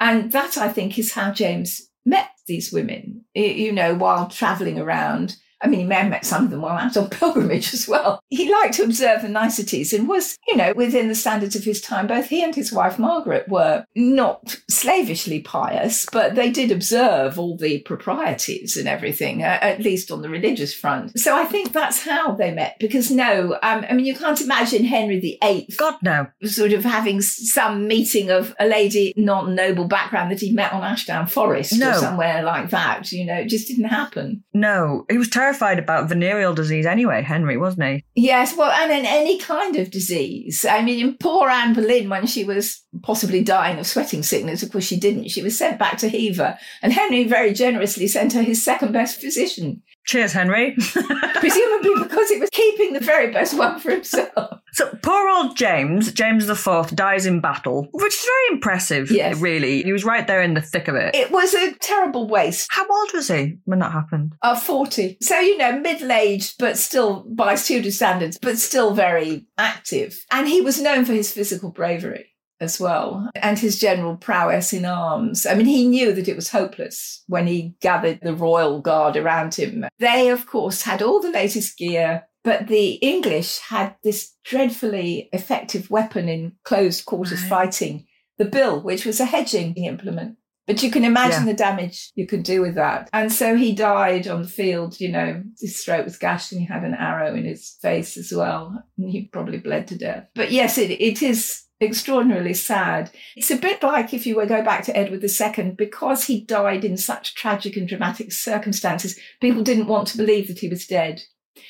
And 0.00 0.32
that, 0.32 0.56
I 0.58 0.68
think, 0.68 0.98
is 0.98 1.12
how 1.12 1.32
James 1.32 1.82
met 2.04 2.28
these 2.46 2.72
women, 2.72 3.24
you 3.34 3.72
know, 3.72 3.94
while 3.94 4.28
traveling 4.28 4.78
around. 4.78 5.36
I 5.64 5.66
mean, 5.66 5.80
he 5.80 5.86
may 5.86 5.94
have 5.96 6.10
met 6.10 6.26
some 6.26 6.44
of 6.44 6.50
them 6.50 6.60
while 6.60 6.76
out 6.76 6.96
on 6.96 7.08
pilgrimage 7.10 7.72
as 7.72 7.88
well. 7.88 8.20
He 8.28 8.52
liked 8.52 8.74
to 8.74 8.84
observe 8.84 9.22
the 9.22 9.28
niceties 9.28 9.94
and 9.94 10.06
was, 10.06 10.36
you 10.46 10.56
know, 10.56 10.74
within 10.76 11.08
the 11.08 11.14
standards 11.14 11.56
of 11.56 11.64
his 11.64 11.80
time. 11.80 12.06
Both 12.06 12.28
he 12.28 12.44
and 12.44 12.54
his 12.54 12.70
wife 12.70 12.98
Margaret 12.98 13.48
were 13.48 13.86
not 13.96 14.60
slavishly 14.70 15.40
pious, 15.40 16.06
but 16.12 16.34
they 16.34 16.50
did 16.50 16.70
observe 16.70 17.38
all 17.38 17.56
the 17.56 17.80
proprieties 17.80 18.76
and 18.76 18.86
everything, 18.86 19.42
uh, 19.42 19.58
at 19.62 19.80
least 19.80 20.10
on 20.10 20.20
the 20.20 20.28
religious 20.28 20.74
front. 20.74 21.18
So 21.18 21.34
I 21.34 21.44
think 21.44 21.72
that's 21.72 22.02
how 22.02 22.32
they 22.32 22.52
met. 22.52 22.76
Because 22.78 23.10
no, 23.10 23.54
um, 23.62 23.86
I 23.88 23.94
mean, 23.94 24.04
you 24.04 24.14
can't 24.14 24.40
imagine 24.42 24.84
Henry 24.84 25.18
VIII 25.18 25.68
God, 25.78 25.94
no. 26.02 26.26
sort 26.44 26.74
of 26.74 26.84
having 26.84 27.22
some 27.22 27.88
meeting 27.88 28.30
of 28.30 28.54
a 28.60 28.66
lady 28.66 29.14
non-noble 29.16 29.86
background 29.86 30.30
that 30.30 30.40
he 30.40 30.52
met 30.52 30.74
on 30.74 30.82
Ashdown 30.82 31.26
Forest 31.26 31.78
No. 31.78 31.92
or 31.92 31.94
somewhere 31.94 32.42
like 32.42 32.68
that. 32.68 33.10
You 33.12 33.24
know, 33.24 33.36
it 33.36 33.48
just 33.48 33.68
didn't 33.68 33.84
happen. 33.84 34.44
No, 34.52 35.06
he 35.08 35.16
was 35.16 35.30
terrified 35.30 35.53
terrified 35.54 35.78
about 35.78 36.08
venereal 36.08 36.54
disease 36.54 36.86
anyway, 36.86 37.22
Henry, 37.22 37.56
wasn't 37.56 37.84
he? 37.84 38.04
Yes, 38.14 38.56
well, 38.56 38.70
and 38.70 38.90
in 38.90 39.06
any 39.06 39.38
kind 39.38 39.76
of 39.76 39.90
disease. 39.90 40.64
I 40.64 40.82
mean, 40.82 41.06
in 41.06 41.16
poor 41.18 41.48
Anne 41.48 41.74
Boleyn, 41.74 42.08
when 42.08 42.26
she 42.26 42.44
was 42.44 42.82
possibly 43.02 43.42
dying 43.42 43.78
of 43.78 43.86
sweating 43.86 44.22
sickness, 44.22 44.62
of 44.62 44.72
course 44.72 44.84
she 44.84 44.98
didn't. 44.98 45.28
She 45.28 45.42
was 45.42 45.56
sent 45.56 45.78
back 45.78 45.98
to 45.98 46.08
Hever, 46.08 46.58
and 46.82 46.92
Henry 46.92 47.24
very 47.24 47.52
generously 47.52 48.08
sent 48.08 48.32
her 48.32 48.42
his 48.42 48.64
second 48.64 48.92
best 48.92 49.20
physician. 49.20 49.82
Cheers, 50.06 50.32
Henry. 50.32 50.74
Presumably 50.76 51.92
because 52.02 52.28
he 52.28 52.38
was 52.38 52.50
keeping 52.50 52.92
the 52.92 53.00
very 53.00 53.32
best 53.32 53.56
one 53.56 53.80
for 53.80 53.90
himself. 53.90 54.60
So 54.72 54.90
poor 55.02 55.28
old 55.30 55.56
James, 55.56 56.12
James 56.12 56.46
the 56.46 56.56
Fourth, 56.56 56.94
dies 56.94 57.26
in 57.26 57.40
battle, 57.40 57.86
which 57.92 58.12
is 58.12 58.24
very 58.24 58.56
impressive. 58.56 59.10
Yes. 59.10 59.40
really. 59.40 59.82
He 59.82 59.92
was 59.92 60.04
right 60.04 60.26
there 60.26 60.42
in 60.42 60.54
the 60.54 60.60
thick 60.60 60.88
of 60.88 60.96
it. 60.96 61.14
It 61.14 61.30
was 61.30 61.54
a 61.54 61.74
terrible 61.74 62.26
waste. 62.26 62.66
How 62.70 62.86
old 62.86 63.12
was 63.14 63.28
he 63.28 63.58
when 63.64 63.78
that 63.78 63.92
happened? 63.92 64.32
Uh, 64.42 64.58
40. 64.58 65.18
So, 65.22 65.38
you 65.38 65.56
know, 65.58 65.78
middle 65.78 66.10
aged, 66.10 66.56
but 66.58 66.76
still, 66.76 67.24
by 67.28 67.54
Tudor 67.54 67.92
standards, 67.92 68.36
but 68.36 68.58
still 68.58 68.94
very 68.94 69.46
active. 69.56 70.24
And 70.32 70.48
he 70.48 70.60
was 70.60 70.80
known 70.80 71.04
for 71.04 71.12
his 71.12 71.32
physical 71.32 71.70
bravery 71.70 72.33
as 72.60 72.78
well 72.80 73.28
and 73.34 73.58
his 73.58 73.78
general 73.78 74.16
prowess 74.16 74.72
in 74.72 74.84
arms. 74.84 75.44
I 75.46 75.54
mean, 75.54 75.66
he 75.66 75.86
knew 75.86 76.12
that 76.12 76.28
it 76.28 76.36
was 76.36 76.50
hopeless 76.50 77.22
when 77.26 77.46
he 77.46 77.74
gathered 77.80 78.20
the 78.22 78.34
royal 78.34 78.80
guard 78.80 79.16
around 79.16 79.54
him. 79.54 79.84
They, 79.98 80.28
of 80.30 80.46
course, 80.46 80.82
had 80.82 81.02
all 81.02 81.20
the 81.20 81.30
latest 81.30 81.76
gear. 81.76 82.24
But 82.44 82.66
the 82.68 82.92
English 82.96 83.58
had 83.58 83.96
this 84.04 84.34
dreadfully 84.44 85.28
effective 85.32 85.90
weapon 85.90 86.28
in 86.28 86.52
closed 86.64 87.06
quarters 87.06 87.40
Right. 87.42 87.48
fighting, 87.48 88.06
the 88.38 88.44
bill, 88.44 88.80
which 88.82 89.06
was 89.06 89.18
a 89.20 89.24
hedging 89.24 89.74
implement. 89.76 90.36
But 90.66 90.82
you 90.82 90.90
can 90.90 91.04
imagine 91.04 91.46
Yeah. 91.46 91.52
the 91.52 91.58
damage 91.58 92.10
you 92.14 92.26
could 92.26 92.42
do 92.42 92.60
with 92.62 92.74
that. 92.76 93.08
And 93.12 93.30
so 93.32 93.54
he 93.56 93.72
died 93.74 94.26
on 94.28 94.42
the 94.42 94.48
field, 94.48 94.98
you 95.00 95.10
know, 95.12 95.42
his 95.60 95.82
throat 95.82 96.04
was 96.04 96.16
gashed 96.18 96.52
and 96.52 96.60
he 96.60 96.66
had 96.66 96.84
an 96.84 96.94
arrow 96.94 97.34
in 97.34 97.44
his 97.44 97.76
face 97.82 98.16
as 98.16 98.32
well. 98.32 98.82
And 98.98 99.10
he 99.10 99.26
probably 99.28 99.58
bled 99.58 99.86
to 99.88 99.96
death. 99.98 100.26
But 100.34 100.52
yes, 100.52 100.78
it, 100.78 100.90
it 100.90 101.22
is 101.22 101.63
extraordinarily 101.84 102.54
sad. 102.54 103.10
It's 103.36 103.50
a 103.50 103.56
bit 103.56 103.82
like 103.82 104.12
if 104.12 104.26
you 104.26 104.36
were 104.36 104.46
go 104.46 104.62
back 104.62 104.84
to 104.84 104.96
Edward 104.96 105.24
II, 105.24 105.72
because 105.72 106.24
he 106.24 106.40
died 106.40 106.84
in 106.84 106.96
such 106.96 107.34
tragic 107.34 107.76
and 107.76 107.88
dramatic 107.88 108.32
circumstances, 108.32 109.18
people 109.40 109.62
didn't 109.62 109.86
want 109.86 110.08
to 110.08 110.16
believe 110.16 110.48
that 110.48 110.58
he 110.58 110.68
was 110.68 110.86
dead. 110.86 111.22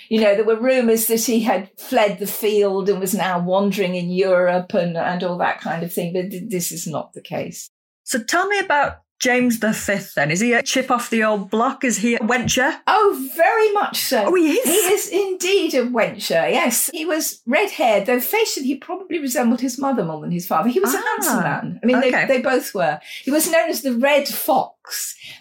You 0.08 0.20
know, 0.20 0.34
there 0.34 0.44
were 0.44 0.60
rumours 0.60 1.06
that 1.06 1.24
he 1.24 1.40
had 1.40 1.70
fled 1.78 2.18
the 2.18 2.26
field 2.26 2.88
and 2.88 3.00
was 3.00 3.14
now 3.14 3.38
wandering 3.38 3.94
in 3.94 4.10
Europe 4.10 4.72
and, 4.74 4.96
and 4.96 5.22
all 5.22 5.38
that 5.38 5.60
kind 5.60 5.82
of 5.82 5.92
thing, 5.92 6.12
but 6.12 6.30
th- 6.30 6.48
this 6.48 6.72
is 6.72 6.86
not 6.86 7.12
the 7.12 7.20
case. 7.20 7.70
So 8.04 8.22
tell 8.22 8.46
me 8.46 8.58
about 8.58 9.03
James 9.20 9.60
the 9.60 9.72
Fifth 9.72 10.14
then. 10.14 10.30
Is 10.30 10.40
he 10.40 10.52
a 10.52 10.62
chip 10.62 10.90
off 10.90 11.08
the 11.10 11.24
old 11.24 11.50
block? 11.50 11.84
Is 11.84 11.98
he 11.98 12.14
a 12.14 12.18
wencher? 12.18 12.78
Oh, 12.86 13.30
very 13.36 13.72
much 13.72 13.98
so. 13.98 14.24
Oh, 14.26 14.34
he 14.34 14.52
is? 14.52 14.64
He 14.64 14.70
is 14.72 15.08
indeed 15.08 15.74
a 15.74 15.86
wencher, 15.86 16.50
yes. 16.50 16.90
He 16.92 17.04
was 17.06 17.40
red 17.46 17.70
haired, 17.70 18.06
though 18.06 18.20
facially 18.20 18.66
he 18.66 18.76
probably 18.76 19.18
resembled 19.18 19.60
his 19.60 19.78
mother 19.78 20.04
more 20.04 20.20
than 20.20 20.30
his 20.30 20.46
father. 20.46 20.68
He 20.68 20.80
was 20.80 20.92
a 20.94 20.98
Ah, 20.98 21.02
handsome 21.12 21.42
man. 21.42 21.80
I 21.82 21.86
mean, 21.86 21.96
okay. 21.96 22.10
they, 22.26 22.36
they 22.36 22.42
both 22.42 22.74
were. 22.74 23.00
He 23.22 23.30
was 23.30 23.50
known 23.50 23.70
as 23.70 23.82
the 23.82 23.94
Red 23.94 24.28
Fox, 24.28 24.73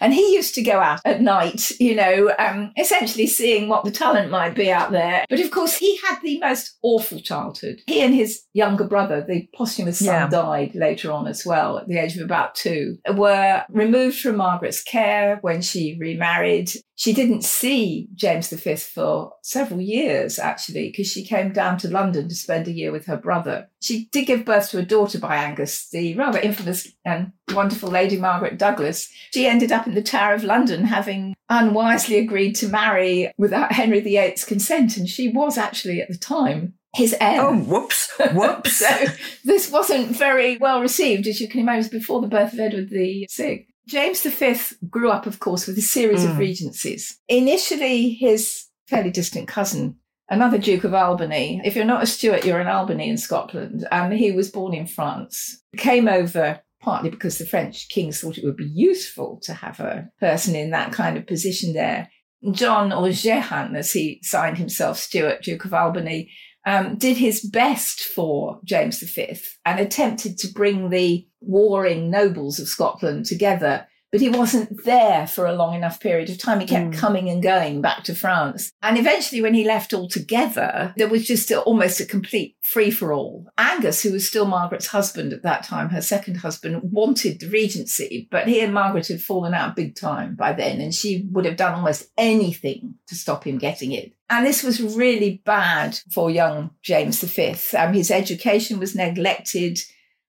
and 0.00 0.14
he 0.14 0.34
used 0.34 0.54
to 0.54 0.62
go 0.62 0.80
out 0.80 1.00
at 1.04 1.20
night, 1.20 1.70
you 1.78 1.94
know, 1.94 2.32
um, 2.38 2.72
essentially 2.78 3.26
seeing 3.26 3.68
what 3.68 3.84
the 3.84 3.90
talent 3.90 4.30
might 4.30 4.54
be 4.54 4.70
out 4.70 4.92
there. 4.92 5.24
But 5.28 5.40
of 5.40 5.50
course, 5.50 5.76
he 5.76 5.96
had 5.98 6.18
the 6.22 6.38
most 6.40 6.76
awful 6.82 7.20
childhood. 7.20 7.80
He 7.86 8.00
and 8.02 8.14
his 8.14 8.42
younger 8.52 8.84
brother, 8.84 9.24
the 9.26 9.48
posthumous 9.54 9.98
son, 9.98 10.06
Yeah. 10.06 10.28
died 10.28 10.74
later 10.74 11.12
on 11.12 11.26
as 11.26 11.44
well, 11.44 11.78
at 11.78 11.88
the 11.88 11.98
age 11.98 12.16
of 12.16 12.22
about 12.24 12.54
two, 12.54 12.98
were 13.14 13.62
removed 13.68 14.18
from 14.20 14.36
Margaret's 14.36 14.82
care 14.82 15.38
when 15.42 15.62
she 15.62 15.96
remarried. 16.00 16.70
She 16.96 17.12
didn't 17.12 17.42
see 17.42 18.08
James 18.14 18.48
V 18.48 18.76
for 18.76 19.32
several 19.42 19.80
years, 19.80 20.38
actually, 20.38 20.90
because 20.90 21.08
she 21.08 21.24
came 21.24 21.52
down 21.52 21.76
to 21.78 21.88
London 21.90 22.28
to 22.28 22.34
spend 22.34 22.68
a 22.68 22.72
year 22.72 22.92
with 22.92 23.06
her 23.06 23.16
brother. 23.16 23.68
She 23.80 24.08
did 24.12 24.26
give 24.26 24.44
birth 24.44 24.70
to 24.70 24.78
a 24.78 24.84
daughter 24.84 25.18
by 25.18 25.36
Angus, 25.36 25.88
the 25.90 26.14
rather 26.14 26.38
infamous 26.38 26.88
and 27.04 27.32
wonderful 27.52 27.90
Lady 27.90 28.16
Margaret 28.16 28.58
Douglas. 28.58 29.10
She 29.32 29.46
ended 29.46 29.72
up 29.72 29.86
in 29.86 29.94
the 29.94 30.02
Tower 30.02 30.34
of 30.34 30.44
London 30.44 30.84
having 30.84 31.34
unwisely 31.48 32.18
agreed 32.18 32.54
to 32.56 32.68
marry 32.68 33.32
without 33.36 33.72
Henry 33.72 34.00
VIII's 34.00 34.44
consent, 34.44 34.96
and 34.96 35.08
she 35.08 35.28
was 35.28 35.58
actually 35.58 36.00
at 36.00 36.08
the 36.08 36.16
time 36.16 36.74
his 36.94 37.14
heir. 37.20 37.42
Oh, 37.42 37.56
whoops, 37.58 38.08
whoops. 38.32 38.76
so 38.76 39.06
this 39.44 39.70
wasn't 39.70 40.16
very 40.16 40.56
well 40.58 40.80
received, 40.80 41.26
as 41.26 41.40
you 41.40 41.48
can 41.48 41.60
imagine, 41.60 41.90
before 41.90 42.20
the 42.20 42.28
birth 42.28 42.52
of 42.52 42.60
Edward 42.60 42.90
VI. 42.90 43.66
James 43.86 44.22
V 44.22 44.56
grew 44.88 45.10
up, 45.10 45.26
of 45.26 45.40
course, 45.40 45.66
with 45.66 45.76
a 45.78 45.82
series 45.82 46.24
of 46.24 46.32
Mm. 46.32 46.38
regencies. 46.38 47.18
Initially, 47.28 48.10
his 48.10 48.64
fairly 48.88 49.10
distant 49.10 49.46
cousin, 49.48 49.96
another 50.28 50.58
Duke 50.58 50.84
of 50.84 50.94
Albany. 50.94 51.60
If 51.64 51.76
you're 51.76 51.84
not 51.84 52.02
a 52.02 52.06
Stuart, 52.06 52.44
you're 52.44 52.60
an 52.60 52.66
Albany 52.66 53.08
in 53.08 53.16
Scotland. 53.18 53.86
And 53.92 54.12
he 54.14 54.32
was 54.32 54.50
born 54.50 54.74
in 54.74 54.86
France, 54.86 55.62
came 55.76 56.08
over 56.08 56.60
partly 56.80 57.08
because 57.08 57.38
the 57.38 57.46
French 57.46 57.88
kings 57.88 58.20
thought 58.20 58.36
it 58.36 58.44
would 58.44 58.56
be 58.58 58.70
useful 58.72 59.40
to 59.42 59.54
have 59.54 59.80
a 59.80 60.10
person 60.20 60.54
in 60.54 60.70
that 60.70 60.92
kind 60.92 61.16
of 61.16 61.26
position 61.26 61.72
there. 61.72 62.10
John, 62.52 62.92
or 62.92 63.10
Jehan, 63.10 63.74
as 63.74 63.92
he 63.92 64.20
signed 64.22 64.58
himself, 64.58 64.98
Stuart, 64.98 65.42
Duke 65.42 65.64
of 65.64 65.72
Albany, 65.72 66.30
um, 66.66 66.96
did 66.96 67.16
his 67.16 67.40
best 67.40 68.00
for 68.00 68.60
James 68.64 69.00
V 69.00 69.36
and 69.64 69.80
attempted 69.80 70.38
to 70.38 70.52
bring 70.52 70.90
the 70.90 71.26
warring 71.40 72.10
nobles 72.10 72.58
of 72.58 72.68
Scotland 72.68 73.26
together. 73.26 73.86
But 74.14 74.20
he 74.20 74.28
wasn't 74.28 74.84
there 74.84 75.26
for 75.26 75.44
a 75.44 75.56
long 75.56 75.74
enough 75.74 75.98
period 75.98 76.30
of 76.30 76.38
time. 76.38 76.60
He 76.60 76.66
kept 76.66 76.92
Mm. 76.92 76.96
coming 76.96 77.28
and 77.28 77.42
going 77.42 77.80
back 77.80 78.04
to 78.04 78.14
France. 78.14 78.70
And 78.80 78.96
eventually, 78.96 79.42
when 79.42 79.54
he 79.54 79.64
left 79.64 79.92
altogether, 79.92 80.94
there 80.96 81.08
was 81.08 81.26
just 81.26 81.50
a, 81.50 81.60
almost 81.62 81.98
a 81.98 82.04
complete 82.04 82.54
free 82.62 82.92
for 82.92 83.12
all. 83.12 83.48
Angus, 83.58 84.04
who 84.04 84.12
was 84.12 84.24
still 84.24 84.44
Margaret's 84.44 84.86
husband 84.86 85.32
at 85.32 85.42
that 85.42 85.64
time, 85.64 85.88
her 85.88 86.00
second 86.00 86.36
husband, 86.36 86.80
wanted 86.92 87.40
the 87.40 87.48
regency, 87.48 88.28
but 88.30 88.46
he 88.46 88.60
and 88.60 88.72
Margaret 88.72 89.08
had 89.08 89.20
fallen 89.20 89.52
out 89.52 89.74
big 89.74 89.96
time 89.96 90.36
by 90.36 90.52
then, 90.52 90.80
and 90.80 90.94
she 90.94 91.26
would 91.32 91.44
have 91.44 91.56
done 91.56 91.74
almost 91.74 92.06
anything 92.16 92.94
to 93.08 93.16
stop 93.16 93.44
him 93.44 93.58
getting 93.58 93.90
it. 93.90 94.12
And 94.30 94.46
this 94.46 94.62
was 94.62 94.80
really 94.80 95.42
bad 95.44 95.98
for 96.12 96.30
young 96.30 96.70
James 96.82 97.20
V. 97.20 97.56
Um, 97.76 97.92
his 97.92 98.12
education 98.12 98.78
was 98.78 98.94
neglected. 98.94 99.80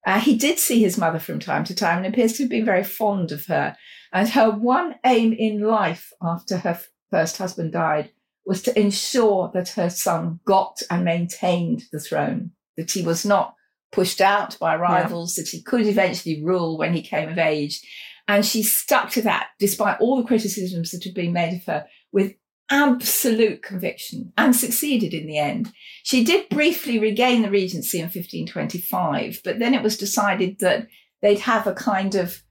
Uh, 0.06 0.20
he 0.20 0.38
did 0.38 0.60
see 0.60 0.82
his 0.82 0.97
mother 0.97 1.20
from 1.20 1.39
time 1.39 1.64
to 1.64 1.76
time 1.76 1.97
and 1.97 2.08
appears 2.08 2.34
to 2.34 2.43
have 2.43 2.49
been 2.49 2.66
very 2.66 2.84
fond 2.84 3.32
of 3.32 3.45
her. 3.47 3.76
And 4.14 4.30
her 4.30 4.51
one 4.51 4.95
aim 5.03 5.34
in 5.34 5.62
life 5.62 6.12
after 6.22 6.58
her 6.58 6.72
f- 6.72 6.89
first 7.10 7.38
husband 7.38 7.72
died 7.74 8.12
was 8.45 8.62
to 8.62 8.80
ensure 8.80 9.49
that 9.53 9.70
her 9.70 9.89
son 9.89 10.39
got 10.45 10.82
and 10.91 11.03
maintained 11.03 11.84
the 11.91 11.99
throne, 11.99 12.51
that 12.78 12.91
he 12.91 13.01
was 13.01 13.26
not 13.26 13.56
pushed 13.91 14.22
out 14.22 14.58
by 14.60 14.76
rivals, 14.76 15.36
that 15.36 15.47
he 15.47 15.64
could 15.64 15.88
eventually 15.88 16.43
rule 16.43 16.78
when 16.78 16.93
he 16.93 17.01
came 17.01 17.30
of 17.30 17.39
age. 17.39 17.82
And 18.28 18.45
she 18.45 18.62
stuck 18.62 19.10
to 19.12 19.22
that 19.24 19.49
despite 19.60 19.99
all 19.99 20.18
the 20.18 20.28
criticisms 20.28 20.91
that 20.91 21.03
had 21.03 21.14
been 21.16 21.34
made 21.34 21.56
of 21.58 21.66
her 21.66 21.88
with 22.12 22.34
absolute 22.70 23.61
conviction 23.61 24.34
and 24.38 24.55
succeeded 24.55 25.13
in 25.13 25.28
the 25.28 25.38
end. 25.38 25.72
She 26.03 26.24
did 26.24 26.49
briefly 26.49 26.99
regain 26.99 27.41
the 27.41 27.49
regency 27.49 27.99
in 27.99 28.05
1525, 28.05 29.41
but 29.43 29.59
then 29.59 29.74
it 29.74 29.84
was 29.84 29.97
decided 29.97 30.59
that 30.59 30.88
they'd 31.22 31.39
have 31.39 31.68
a 31.68 31.74
kind 31.74 32.16
of 32.16 32.43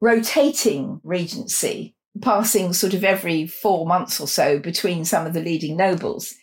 rotating 0.00 1.00
regency, 1.04 1.94
passing 2.20 2.72
sort 2.72 2.94
of 2.94 3.04
every 3.04 3.46
four 3.46 3.86
months 3.86 4.20
or 4.20 4.28
so 4.28 4.58
between 4.58 5.04
some 5.04 5.26
of 5.26 5.32
the 5.32 5.40
leading 5.40 5.76
nobles. 5.76 6.34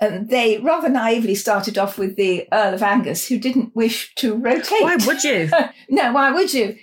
And 0.00 0.30
they 0.30 0.58
rather 0.58 0.88
naively 0.88 1.34
started 1.34 1.76
off 1.76 1.98
with 1.98 2.16
the 2.16 2.46
Earl 2.52 2.74
of 2.74 2.82
Angus, 2.82 3.26
who 3.26 3.38
didn't 3.38 3.74
wish 3.74 4.14
to 4.16 4.36
rotate. 4.36 4.82
Why 4.82 4.96
would 5.04 5.24
you? 5.24 5.50
no, 5.90 6.12
why 6.12 6.30
would 6.30 6.54
you? 6.54 6.76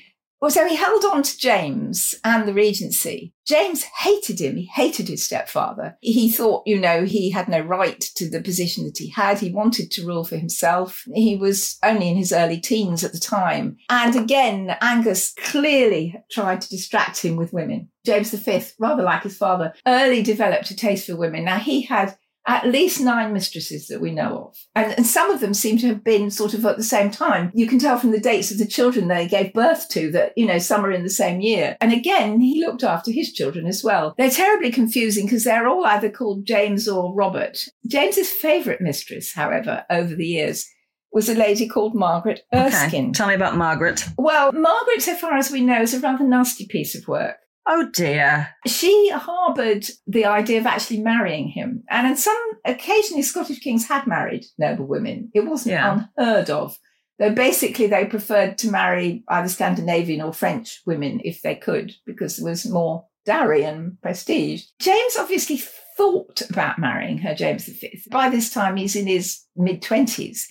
Well, 0.46 0.52
so 0.52 0.68
he 0.68 0.76
held 0.76 1.04
on 1.06 1.24
to 1.24 1.38
James 1.40 2.14
and 2.24 2.48
the 2.48 2.54
regency. 2.54 3.34
James 3.48 3.82
hated 3.82 4.40
him. 4.40 4.58
He 4.58 4.66
hated 4.66 5.08
his 5.08 5.26
stepfather. 5.26 5.98
He 6.02 6.30
thought, 6.30 6.68
you 6.68 6.80
know, 6.80 7.04
he 7.04 7.32
had 7.32 7.50
no 7.50 7.62
right 7.62 8.00
to 8.00 8.30
the 8.30 8.42
position 8.42 8.86
that 8.86 9.00
he 9.00 9.10
had. 9.10 9.40
He 9.40 9.52
wanted 9.52 9.90
to 9.90 10.06
rule 10.06 10.24
for 10.24 10.38
himself. 10.38 11.04
He 11.16 11.36
was 11.36 11.80
only 11.82 12.10
in 12.10 12.16
his 12.16 12.32
early 12.32 12.60
teens 12.60 13.04
at 13.04 13.12
the 13.12 13.20
time. 13.20 13.78
And 13.90 14.16
again, 14.16 14.78
Angus 14.82 15.34
clearly 15.34 16.16
tried 16.30 16.62
to 16.62 16.70
distract 16.70 17.24
him 17.24 17.38
with 17.38 17.52
women. 17.52 17.90
James 18.06 18.30
V, 18.32 18.62
rather 18.78 19.02
like 19.02 19.24
his 19.24 19.36
father, 19.36 19.74
early 19.88 20.22
developed 20.22 20.70
a 20.70 20.76
taste 20.76 21.08
for 21.08 21.16
women. 21.16 21.46
Now, 21.46 21.58
he 21.58 21.82
had 21.82 22.16
at 22.48 22.68
least 22.68 23.02
nine 23.02 23.34
mistresses 23.34 23.88
that 23.88 24.02
we 24.02 24.12
know 24.12 24.50
of. 24.50 24.58
And, 24.76 24.94
and 24.98 25.06
some 25.06 25.32
of 25.32 25.40
them 25.40 25.54
seem 25.54 25.78
to 25.80 25.88
have 25.88 26.04
been 26.04 26.30
sort 26.30 26.54
of 26.54 26.66
at 26.66 26.78
the 26.78 26.84
same 26.84 27.10
time. 27.10 27.52
You 27.54 27.68
can 27.68 27.80
tell 27.80 27.98
from 27.98 28.12
the 28.12 28.20
dates 28.20 28.52
of 28.52 28.58
the 28.58 28.68
children 28.68 29.08
they 29.08 29.28
gave 29.28 29.54
birth 29.54 29.90
to 29.90 30.12
that, 30.12 30.34
you 30.36 30.46
know, 30.46 30.60
some 30.60 30.86
are 30.86 30.92
in 30.92 31.04
the 31.04 31.10
same 31.10 31.42
year. 31.42 31.78
And 31.82 31.92
again, 31.92 32.40
he 32.40 32.64
looked 32.64 32.84
after 32.84 33.12
his 33.12 33.34
children 33.34 33.66
as 33.66 33.84
well. 33.84 34.14
They're 34.18 34.30
terribly 34.30 34.72
confusing 34.72 35.26
because 35.26 35.44
they're 35.44 35.68
all 35.68 35.86
either 35.86 36.10
called 36.10 36.46
James 36.46 36.88
or 36.88 37.14
Robert. 37.16 37.66
James's 37.88 38.30
favourite 38.30 38.82
mistress, 38.82 39.34
however, 39.34 39.86
over 39.90 40.16
the 40.16 40.28
years, 40.28 40.68
was 41.12 41.30
a 41.30 41.34
lady 41.34 41.68
called 41.68 41.96
Margaret 41.96 42.42
Erskine. 42.54 43.06
Okay. 43.06 43.12
Tell 43.14 43.28
me 43.28 43.36
about 43.36 43.56
Margaret. 43.56 44.04
Well, 44.18 44.52
Margaret, 44.52 45.02
so 45.02 45.16
far 45.16 45.38
as 45.38 45.50
we 45.50 45.62
know, 45.62 45.82
is 45.82 45.94
a 45.94 46.00
rather 46.00 46.26
nasty 46.26 46.68
piece 46.68 46.94
of 46.94 47.08
work. 47.08 47.38
Oh 47.68 47.90
dear. 47.92 48.50
She 48.68 49.10
harboured 49.12 49.86
the 50.06 50.26
idea 50.26 50.60
of 50.60 50.66
actually 50.68 51.02
marrying 51.02 51.48
him. 51.48 51.84
And 51.90 52.08
on 52.08 52.16
some 52.16 52.38
occasionally 52.64 53.24
Scottish 53.24 53.60
kings 53.60 53.88
had 53.88 54.06
married 54.08 54.46
noble 54.58 54.86
women. 54.86 55.32
It 55.34 55.46
wasn't 55.46 55.74
Yeah. 55.74 56.06
unheard 56.18 56.50
of. 56.50 56.78
Though 57.18 57.32
basically 57.34 57.88
they 57.88 58.06
preferred 58.06 58.58
to 58.60 58.70
marry 58.70 59.24
either 59.30 59.48
Scandinavian 59.48 60.22
or 60.22 60.34
French 60.34 60.82
women 60.86 61.22
if 61.24 61.42
they 61.42 61.56
could, 61.56 61.96
because 62.06 62.38
there 62.38 62.50
was 62.50 62.70
more 62.70 63.06
dowry 63.26 63.64
and 63.64 64.00
prestige. 64.02 64.66
James 64.80 65.16
obviously 65.18 65.62
thought 65.98 66.42
about 66.50 66.78
marrying 66.78 67.20
her, 67.20 67.34
James 67.34 67.66
V. 67.68 68.02
By 68.12 68.30
this 68.30 68.52
time 68.52 68.76
he's 68.76 68.96
in 68.96 69.08
his 69.08 69.44
mid 69.56 69.82
twenties, 69.82 70.48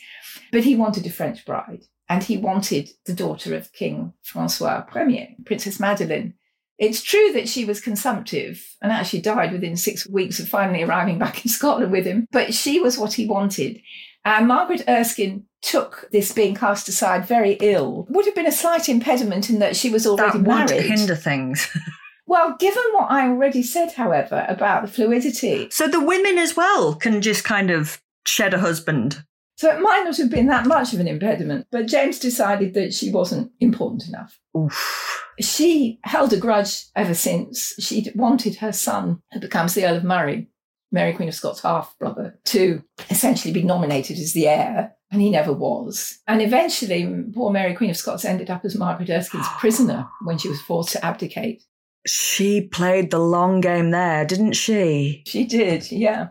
but 0.50 0.64
he 0.64 0.74
wanted 0.74 1.06
a 1.06 1.10
French 1.10 1.44
bride. 1.44 1.84
And 2.08 2.22
he 2.22 2.36
wanted 2.36 2.90
the 3.06 3.14
daughter 3.14 3.54
of 3.54 3.72
King 3.72 4.12
Francois 4.22 4.84
I, 4.94 5.36
Princess 5.46 5.80
Madeleine. 5.80 6.34
It's 6.78 7.02
true 7.02 7.32
that 7.32 7.48
she 7.48 7.64
was 7.64 7.80
consumptive 7.80 8.76
and 8.82 8.90
actually 8.90 9.20
died 9.20 9.52
within 9.52 9.76
six 9.76 10.06
weeks 10.08 10.40
of 10.40 10.48
finally 10.48 10.82
arriving 10.82 11.18
back 11.18 11.44
in 11.44 11.50
Scotland 11.50 11.92
with 11.92 12.04
him, 12.04 12.26
but 12.32 12.52
she 12.54 12.80
was 12.80 12.98
what 12.98 13.12
he 13.12 13.26
wanted. 13.26 13.80
And 14.24 14.48
Margaret 14.48 14.82
Erskine 14.88 15.44
took 15.62 16.08
this 16.10 16.32
being 16.32 16.54
cast 16.54 16.88
aside 16.88 17.26
very 17.26 17.52
ill. 17.60 18.06
Would 18.08 18.26
have 18.26 18.34
been 18.34 18.46
a 18.46 18.52
slight 18.52 18.88
impediment 18.88 19.50
in 19.50 19.58
that 19.58 19.76
she 19.76 19.90
was 19.90 20.06
already 20.06 20.38
That 20.38 20.70
would 20.70 20.82
hinder 20.84 21.16
things. 21.16 21.68
Well, 22.26 22.56
given 22.58 22.82
what 22.92 23.10
I 23.10 23.28
already 23.28 23.62
said, 23.62 23.92
however, 23.92 24.46
about 24.48 24.82
the 24.82 24.88
fluidity, 24.88 25.68
so 25.70 25.86
the 25.86 26.00
women 26.00 26.38
as 26.38 26.56
well 26.56 26.94
can 26.94 27.20
just 27.20 27.44
kind 27.44 27.70
of 27.70 28.00
shed 28.26 28.54
a 28.54 28.60
husband. 28.60 29.22
So 29.56 29.70
it 29.70 29.80
might 29.80 30.02
not 30.04 30.16
have 30.16 30.30
been 30.30 30.46
that 30.48 30.66
much 30.66 30.92
of 30.92 31.00
an 31.00 31.08
impediment, 31.08 31.66
but 31.70 31.86
James 31.86 32.18
decided 32.18 32.74
that 32.74 32.92
she 32.92 33.10
wasn't 33.10 33.52
important 33.60 34.08
enough. 34.08 34.40
Oof. 34.56 35.22
She 35.40 36.00
held 36.02 36.32
a 36.32 36.36
grudge 36.36 36.86
ever 36.96 37.14
since. 37.14 37.74
She 37.78 38.10
wanted 38.14 38.56
her 38.56 38.72
son, 38.72 39.22
who 39.32 39.40
becomes 39.40 39.74
the 39.74 39.86
Earl 39.86 39.96
of 39.96 40.04
Moray, 40.04 40.48
Mary 40.90 41.12
Queen 41.12 41.28
of 41.28 41.34
Scots' 41.34 41.62
half 41.62 41.96
brother, 41.98 42.38
to 42.46 42.82
essentially 43.10 43.52
be 43.52 43.62
nominated 43.62 44.18
as 44.18 44.32
the 44.32 44.48
heir, 44.48 44.94
and 45.10 45.22
he 45.22 45.30
never 45.30 45.52
was. 45.52 46.18
And 46.26 46.42
eventually, 46.42 47.24
poor 47.32 47.52
Mary 47.52 47.74
Queen 47.74 47.90
of 47.90 47.96
Scots 47.96 48.24
ended 48.24 48.50
up 48.50 48.64
as 48.64 48.76
Margaret 48.76 49.08
Erskine's 49.08 49.48
prisoner 49.58 50.08
when 50.24 50.38
she 50.38 50.48
was 50.48 50.60
forced 50.60 50.92
to 50.92 51.04
abdicate. 51.04 51.62
She 52.06 52.60
played 52.60 53.10
the 53.10 53.18
long 53.18 53.60
game 53.60 53.90
there, 53.90 54.24
didn't 54.24 54.52
she? 54.52 55.22
She 55.26 55.44
did, 55.44 55.90
yeah. 55.90 56.28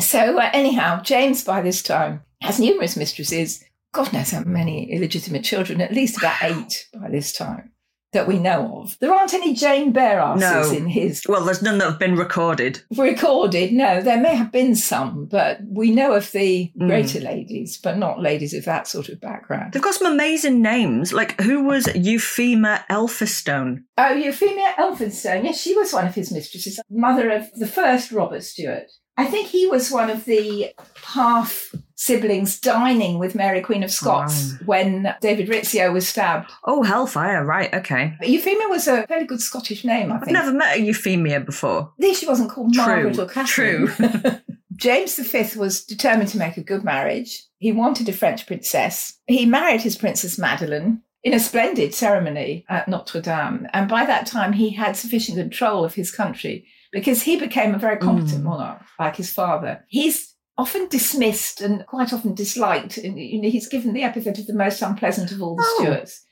So, 0.00 0.38
uh, 0.38 0.50
anyhow, 0.52 1.02
James 1.02 1.44
by 1.44 1.62
this 1.62 1.82
time 1.82 2.22
has 2.44 2.60
numerous 2.60 2.96
mistresses. 2.96 3.64
God 3.92 4.12
knows 4.12 4.30
how 4.32 4.40
many 4.44 4.90
illegitimate 4.92 5.44
children, 5.44 5.80
at 5.80 5.92
least 5.92 6.18
about 6.18 6.42
eight 6.42 6.88
by 6.94 7.08
this 7.10 7.32
time 7.32 7.70
that 8.12 8.28
we 8.28 8.38
know 8.38 8.80
of. 8.82 8.96
There 9.00 9.12
aren't 9.12 9.34
any 9.34 9.54
Jane 9.54 9.90
Bare 9.90 10.20
Arses 10.20 10.38
No. 10.40 10.70
in 10.76 10.86
his 10.86 11.22
Well, 11.28 11.44
there's 11.44 11.62
none 11.62 11.78
that 11.78 11.90
have 11.90 11.98
been 11.98 12.14
recorded. 12.14 12.80
recorded. 12.96 13.72
No, 13.72 14.00
there 14.00 14.20
may 14.20 14.36
have 14.36 14.52
been 14.52 14.76
some, 14.76 15.26
but 15.28 15.58
we 15.68 15.90
know 15.90 16.12
of 16.12 16.30
the 16.30 16.70
Mm. 16.80 16.86
greater 16.86 17.18
ladies, 17.18 17.76
but 17.76 17.98
not 17.98 18.22
ladies 18.22 18.54
of 18.54 18.64
that 18.66 18.86
sort 18.86 19.08
of 19.08 19.20
background. 19.20 19.72
They've 19.72 19.82
got 19.82 19.94
some 19.94 20.12
amazing 20.12 20.62
names. 20.62 21.12
Like, 21.12 21.40
who 21.40 21.64
was 21.64 21.88
Euphemia 21.94 22.84
Elphinstone? 22.88 23.82
Oh, 23.98 24.14
Euphemia 24.14 24.74
Elphinstone. 24.78 25.44
Yes, 25.44 25.60
she 25.60 25.74
was 25.76 25.92
one 25.92 26.06
of 26.06 26.14
his 26.14 26.30
mistresses, 26.32 26.80
mother 26.88 27.30
of 27.30 27.50
the 27.54 27.66
first 27.66 28.12
Robert 28.12 28.44
Stewart. 28.44 28.90
I 29.16 29.26
think 29.26 29.48
he 29.48 29.66
was 29.66 29.90
one 29.90 30.10
of 30.10 30.24
the 30.24 30.72
half 30.96 31.72
siblings 31.94 32.58
dining 32.58 33.18
with 33.18 33.34
Mary 33.34 33.60
Queen 33.60 33.82
of 33.82 33.90
Scots 33.90 34.52
oh, 34.52 34.64
when 34.66 35.14
David 35.20 35.48
Rizzio 35.48 35.92
was 35.92 36.08
stabbed. 36.08 36.50
Oh, 36.64 36.82
Hellfire, 36.82 37.44
right, 37.44 37.72
okay. 37.72 38.14
But 38.18 38.28
Euphemia 38.28 38.68
was 38.68 38.88
a 38.88 39.06
fairly 39.06 39.26
good 39.26 39.40
Scottish 39.40 39.84
name, 39.84 40.10
I 40.10 40.16
I've 40.16 40.24
think. 40.24 40.32
never 40.32 40.52
met 40.52 40.76
a 40.76 40.80
Euphemia 40.80 41.40
before. 41.40 41.92
At 41.98 42.04
least 42.04 42.20
she 42.20 42.26
wasn't 42.26 42.50
called 42.50 42.74
True, 42.74 42.84
Margaret 42.84 43.18
or 43.18 43.26
Catherine. 43.26 43.86
true. 43.86 44.08
James 44.76 45.16
V 45.16 45.58
was 45.58 45.84
determined 45.84 46.30
to 46.30 46.38
make 46.38 46.56
a 46.56 46.62
good 46.62 46.82
marriage. 46.82 47.44
He 47.58 47.70
wanted 47.70 48.08
a 48.08 48.12
French 48.12 48.46
princess. 48.46 49.18
He 49.26 49.46
married 49.46 49.82
his 49.82 49.96
Princess 49.96 50.36
Madeleine 50.36 51.02
in 51.22 51.32
a 51.32 51.40
splendid 51.40 51.94
ceremony 51.94 52.64
at 52.68 52.88
Notre 52.88 53.20
Dame. 53.20 53.68
And 53.72 53.88
by 53.88 54.04
that 54.04 54.26
time, 54.26 54.52
he 54.52 54.70
had 54.70 54.96
sufficient 54.96 55.38
control 55.38 55.84
of 55.84 55.94
his 55.94 56.10
country 56.10 56.66
because 56.94 57.22
he 57.22 57.36
became 57.38 57.74
a 57.74 57.78
very 57.78 57.98
competent 57.98 58.40
Mm. 58.40 58.44
monarch, 58.44 58.82
like 58.98 59.16
his 59.16 59.30
father. 59.30 59.84
He's 59.88 60.34
often 60.56 60.88
dismissed 60.88 61.60
and 61.60 61.84
quite 61.86 62.12
often 62.12 62.34
disliked. 62.34 62.96
And, 62.96 63.18
you 63.18 63.42
know, 63.42 63.50
he's 63.50 63.68
given 63.68 63.92
the 63.92 64.04
epithet 64.04 64.38
of 64.38 64.46
the 64.46 64.54
most 64.54 64.80
unpleasant 64.80 65.32
of 65.32 65.42
all 65.42 65.56
the 65.56 65.64
Oh. 65.66 65.82
Stuarts. 65.82 66.22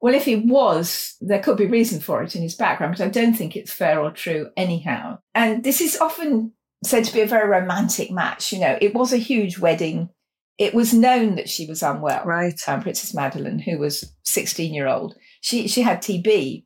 Well, 0.00 0.14
if 0.14 0.24
he 0.24 0.36
was, 0.36 1.14
there 1.20 1.40
could 1.42 1.56
be 1.56 1.66
reason 1.66 2.00
for 2.00 2.22
it 2.22 2.34
in 2.36 2.42
his 2.42 2.54
background, 2.54 2.96
but 2.98 3.04
I 3.04 3.08
don't 3.08 3.34
think 3.34 3.54
it's 3.56 3.72
fair 3.72 4.00
or 4.00 4.10
true 4.10 4.50
anyhow. 4.56 5.18
And 5.34 5.62
this 5.62 5.80
is 5.80 5.96
often 5.98 6.52
said 6.84 7.04
to 7.04 7.12
be 7.14 7.20
a 7.22 7.26
very 7.26 7.48
romantic 7.48 8.10
match. 8.10 8.52
You 8.52 8.60
know, 8.60 8.78
it 8.80 8.94
was 8.94 9.12
a 9.12 9.16
huge 9.18 9.58
wedding. 9.58 10.08
It 10.58 10.74
was 10.74 10.94
known 10.94 11.34
that 11.36 11.48
she 11.48 11.66
was 11.66 11.82
unwell. 11.82 12.24
Right. 12.24 12.58
Um, 12.66 12.80
Princess 12.82 13.14
Madeleine, 13.14 13.58
who 13.58 13.78
was 13.78 14.10
16 14.24 14.72
year 14.72 14.86
old, 14.86 15.16
she, 15.40 15.68
she 15.68 15.82
had 15.82 16.00
TB. 16.02 16.64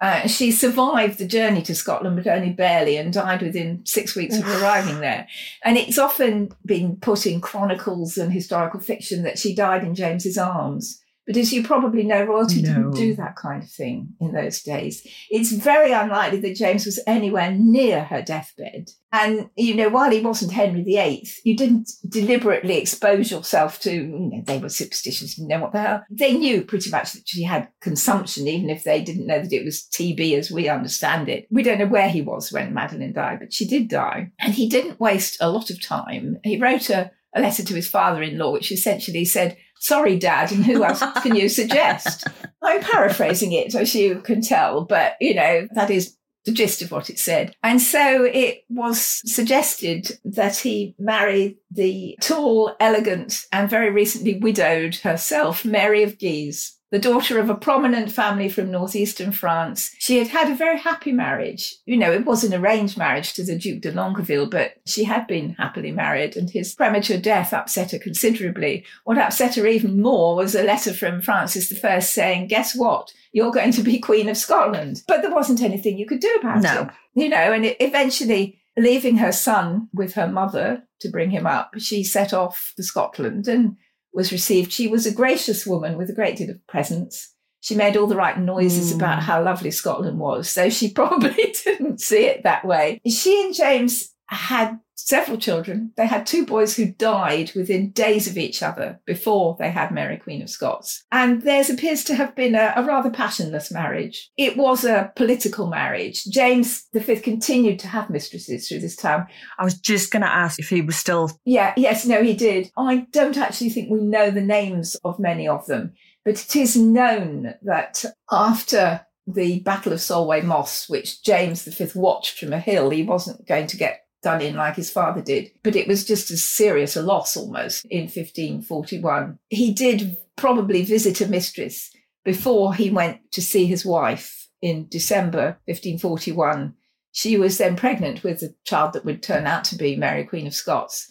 Uh, 0.00 0.26
she 0.26 0.50
survived 0.50 1.18
the 1.18 1.26
journey 1.26 1.60
to 1.60 1.74
Scotland, 1.74 2.16
but 2.16 2.26
only 2.26 2.50
barely, 2.50 2.96
and 2.96 3.12
died 3.12 3.42
within 3.42 3.84
six 3.84 4.16
weeks 4.16 4.38
of 4.38 4.46
arriving 4.46 5.00
there. 5.00 5.28
And 5.62 5.76
it's 5.76 5.98
often 5.98 6.52
been 6.64 6.96
put 6.96 7.26
in 7.26 7.40
chronicles 7.40 8.16
and 8.16 8.32
historical 8.32 8.80
fiction 8.80 9.22
that 9.24 9.38
she 9.38 9.54
died 9.54 9.84
in 9.84 9.94
James's 9.94 10.38
arms. 10.38 10.99
But 11.30 11.36
as 11.36 11.52
you 11.52 11.62
probably 11.62 12.02
know, 12.02 12.24
royalty 12.24 12.60
No. 12.60 12.68
didn't 12.74 12.90
do 12.96 13.14
that 13.14 13.36
kind 13.36 13.62
of 13.62 13.70
thing 13.70 14.14
in 14.20 14.32
those 14.32 14.62
days. 14.62 15.06
It's 15.30 15.52
very 15.52 15.92
unlikely 15.92 16.40
that 16.40 16.56
James 16.56 16.86
was 16.86 16.98
anywhere 17.06 17.52
near 17.56 18.02
her 18.02 18.20
deathbed. 18.20 18.90
And, 19.12 19.48
you 19.54 19.76
know, 19.76 19.88
while 19.90 20.10
he 20.10 20.20
wasn't 20.22 20.50
Henry 20.50 20.82
VIII, 20.82 21.28
you 21.44 21.56
didn't 21.56 21.88
deliberately 22.08 22.78
expose 22.78 23.30
yourself 23.30 23.78
to, 23.82 23.92
you 23.92 24.08
know, 24.08 24.42
they 24.44 24.58
were 24.58 24.68
superstitious, 24.68 25.36
didn't 25.36 25.46
know 25.50 25.60
what 25.60 25.70
the 25.70 25.80
hell. 25.80 26.02
They 26.10 26.32
knew 26.36 26.62
pretty 26.64 26.90
much 26.90 27.12
that 27.12 27.28
she 27.28 27.44
had 27.44 27.68
consumption, 27.80 28.48
even 28.48 28.68
if 28.68 28.82
they 28.82 29.00
didn't 29.00 29.28
know 29.28 29.40
that 29.40 29.52
it 29.52 29.64
was 29.64 29.86
TB 29.92 30.36
as 30.36 30.50
we 30.50 30.68
understand 30.68 31.28
it. 31.28 31.46
We 31.48 31.62
don't 31.62 31.78
know 31.78 31.86
where 31.86 32.08
he 32.08 32.22
was 32.22 32.50
when 32.50 32.74
Madeleine 32.74 33.12
died, 33.12 33.38
but 33.38 33.52
she 33.52 33.68
did 33.68 33.86
die. 33.86 34.32
And 34.40 34.52
he 34.52 34.68
didn't 34.68 34.98
waste 34.98 35.36
a 35.40 35.48
lot 35.48 35.70
of 35.70 35.80
time. 35.80 36.38
He 36.42 36.58
wrote 36.60 36.90
a, 36.90 37.12
a 37.36 37.40
letter 37.40 37.62
to 37.62 37.74
his 37.74 37.86
father 37.88 38.20
in 38.20 38.36
law, 38.36 38.50
which 38.52 38.72
essentially 38.72 39.24
said, 39.24 39.56
Sorry, 39.80 40.18
Dad, 40.18 40.52
and 40.52 40.64
who 40.64 40.84
else 40.84 41.02
can 41.22 41.34
you 41.34 41.48
suggest? 41.48 42.28
I'm 42.62 42.82
paraphrasing 42.82 43.52
it, 43.52 43.74
as 43.74 43.94
you 43.94 44.20
can 44.20 44.42
tell, 44.42 44.84
but 44.84 45.14
you 45.20 45.34
know, 45.34 45.66
that 45.72 45.90
is 45.90 46.16
the 46.44 46.52
gist 46.52 46.82
of 46.82 46.90
what 46.90 47.10
it 47.10 47.18
said. 47.18 47.56
And 47.62 47.80
so 47.80 48.24
it 48.24 48.64
was 48.68 49.22
suggested 49.30 50.18
that 50.24 50.56
he 50.56 50.94
marry 50.98 51.58
the 51.70 52.16
tall, 52.20 52.76
elegant, 52.78 53.46
and 53.52 53.68
very 53.68 53.90
recently 53.90 54.38
widowed 54.38 54.96
herself, 54.96 55.64
Mary 55.64 56.02
of 56.02 56.18
Guise. 56.18 56.76
The 56.90 56.98
daughter 56.98 57.38
of 57.38 57.48
a 57.48 57.54
prominent 57.54 58.10
family 58.10 58.48
from 58.48 58.70
northeastern 58.70 59.30
France. 59.30 59.94
She 59.98 60.18
had 60.18 60.28
had 60.28 60.50
a 60.50 60.56
very 60.56 60.78
happy 60.78 61.12
marriage. 61.12 61.76
You 61.86 61.96
know, 61.96 62.10
it 62.10 62.24
was 62.26 62.42
an 62.42 62.52
arranged 62.52 62.98
marriage 62.98 63.32
to 63.34 63.44
the 63.44 63.56
Duke 63.56 63.82
de 63.82 63.92
Longueville, 63.92 64.46
but 64.50 64.72
she 64.86 65.04
had 65.04 65.26
been 65.28 65.50
happily 65.54 65.92
married, 65.92 66.36
and 66.36 66.50
his 66.50 66.74
premature 66.74 67.18
death 67.18 67.52
upset 67.52 67.92
her 67.92 67.98
considerably. 67.98 68.84
What 69.04 69.18
upset 69.18 69.54
her 69.54 69.66
even 69.66 70.02
more 70.02 70.34
was 70.34 70.56
a 70.56 70.64
letter 70.64 70.92
from 70.92 71.20
Francis 71.20 71.72
I 71.84 72.00
saying, 72.00 72.48
Guess 72.48 72.74
what? 72.74 73.12
You're 73.32 73.52
going 73.52 73.70
to 73.72 73.82
be 73.82 74.00
Queen 74.00 74.28
of 74.28 74.36
Scotland. 74.36 75.02
But 75.06 75.22
there 75.22 75.32
wasn't 75.32 75.62
anything 75.62 75.96
you 75.96 76.06
could 76.06 76.20
do 76.20 76.38
about 76.40 76.62
No. 76.62 76.82
it. 76.82 76.88
You 77.14 77.28
know, 77.28 77.52
and 77.52 77.64
it, 77.64 77.76
eventually, 77.78 78.58
leaving 78.76 79.18
her 79.18 79.32
son 79.32 79.88
with 79.92 80.14
her 80.14 80.26
mother 80.26 80.82
to 81.00 81.08
bring 81.08 81.30
him 81.30 81.46
up, 81.46 81.74
she 81.78 82.02
set 82.02 82.32
off 82.32 82.72
for 82.76 82.82
Scotland 82.82 83.46
and 83.46 83.76
was 84.12 84.32
received. 84.32 84.72
She 84.72 84.88
was 84.88 85.06
a 85.06 85.12
gracious 85.14 85.66
woman 85.66 85.96
with 85.96 86.10
a 86.10 86.14
great 86.14 86.36
deal 86.36 86.50
of 86.50 86.66
presence. 86.66 87.34
She 87.60 87.74
made 87.74 87.96
all 87.96 88.06
the 88.06 88.16
right 88.16 88.38
noises 88.38 88.92
Mm. 88.92 88.96
about 88.96 89.22
how 89.22 89.42
lovely 89.42 89.70
Scotland 89.70 90.18
was, 90.18 90.52
though 90.54 90.70
she 90.70 90.90
probably 91.00 91.54
didn't 91.64 92.00
see 92.00 92.24
it 92.24 92.42
that 92.44 92.64
way. 92.64 93.00
She 93.06 93.42
and 93.44 93.54
James 93.54 94.14
had 94.26 94.78
several 95.06 95.38
children. 95.38 95.92
They 95.96 96.06
had 96.06 96.26
two 96.26 96.46
boys 96.46 96.76
who 96.76 96.92
died 96.92 97.52
within 97.54 97.90
days 97.90 98.26
of 98.26 98.38
each 98.38 98.62
other 98.62 99.00
before 99.06 99.56
they 99.58 99.70
had 99.70 99.90
Mary 99.90 100.16
Queen 100.16 100.42
of 100.42 100.50
Scots. 100.50 101.04
And 101.12 101.42
theirs 101.42 101.70
appears 101.70 102.04
to 102.04 102.14
have 102.14 102.34
been 102.34 102.54
a, 102.54 102.72
a 102.76 102.84
rather 102.84 103.10
passionless 103.10 103.70
marriage. 103.70 104.30
It 104.36 104.56
was 104.56 104.84
a 104.84 105.12
political 105.16 105.66
marriage. 105.68 106.24
James 106.24 106.86
V 106.94 107.16
continued 107.16 107.78
to 107.80 107.88
have 107.88 108.10
mistresses 108.10 108.68
through 108.68 108.80
this 108.80 108.96
time. 108.96 109.26
I 109.58 109.64
was 109.64 109.78
just 109.78 110.10
going 110.10 110.22
to 110.22 110.28
ask 110.28 110.58
if 110.58 110.68
he 110.68 110.82
was 110.82 110.96
still. 110.96 111.30
Yeah, 111.44 111.74
yes, 111.76 112.06
no, 112.06 112.22
he 112.22 112.34
did. 112.34 112.70
I 112.76 113.06
don't 113.10 113.36
actually 113.36 113.70
think 113.70 113.90
we 113.90 114.00
know 114.00 114.30
the 114.30 114.40
names 114.40 114.96
of 115.04 115.18
many 115.18 115.48
of 115.48 115.66
them, 115.66 115.92
but 116.24 116.34
it 116.34 116.56
is 116.56 116.76
known 116.76 117.54
that 117.62 118.04
after 118.30 119.06
the 119.26 119.60
Battle 119.60 119.92
of 119.92 120.00
Solway 120.00 120.40
Moss, 120.42 120.88
which 120.88 121.22
James 121.22 121.62
V 121.64 121.88
watched 121.94 122.38
from 122.38 122.52
a 122.52 122.58
hill, 122.58 122.90
he 122.90 123.02
wasn't 123.02 123.46
going 123.46 123.66
to 123.68 123.76
get 123.76 124.04
done 124.22 124.40
in 124.42 124.56
like 124.56 124.76
his 124.76 124.90
father 124.90 125.22
did, 125.22 125.50
but 125.62 125.76
it 125.76 125.88
was 125.88 126.04
just 126.04 126.30
as 126.30 126.44
serious 126.44 126.96
a 126.96 127.02
loss 127.02 127.36
almost 127.36 127.84
in 127.86 128.02
1541. 128.02 129.38
He 129.48 129.72
did 129.72 130.16
probably 130.36 130.82
visit 130.82 131.20
a 131.20 131.28
mistress 131.28 131.90
before 132.24 132.74
he 132.74 132.90
went 132.90 133.32
to 133.32 133.42
see 133.42 133.66
his 133.66 133.84
wife 133.84 134.48
in 134.62 134.86
December 134.88 135.58
1541, 135.66 136.74
she 137.12 137.36
was 137.36 137.58
then 137.58 137.76
pregnant 137.76 138.22
with 138.22 138.42
a 138.42 138.54
child 138.64 138.92
that 138.92 139.04
would 139.04 139.22
turn 139.22 139.46
out 139.46 139.64
to 139.64 139.76
be 139.76 139.96
Mary, 139.96 140.24
Queen 140.24 140.46
of 140.46 140.54
Scots. 140.54 141.08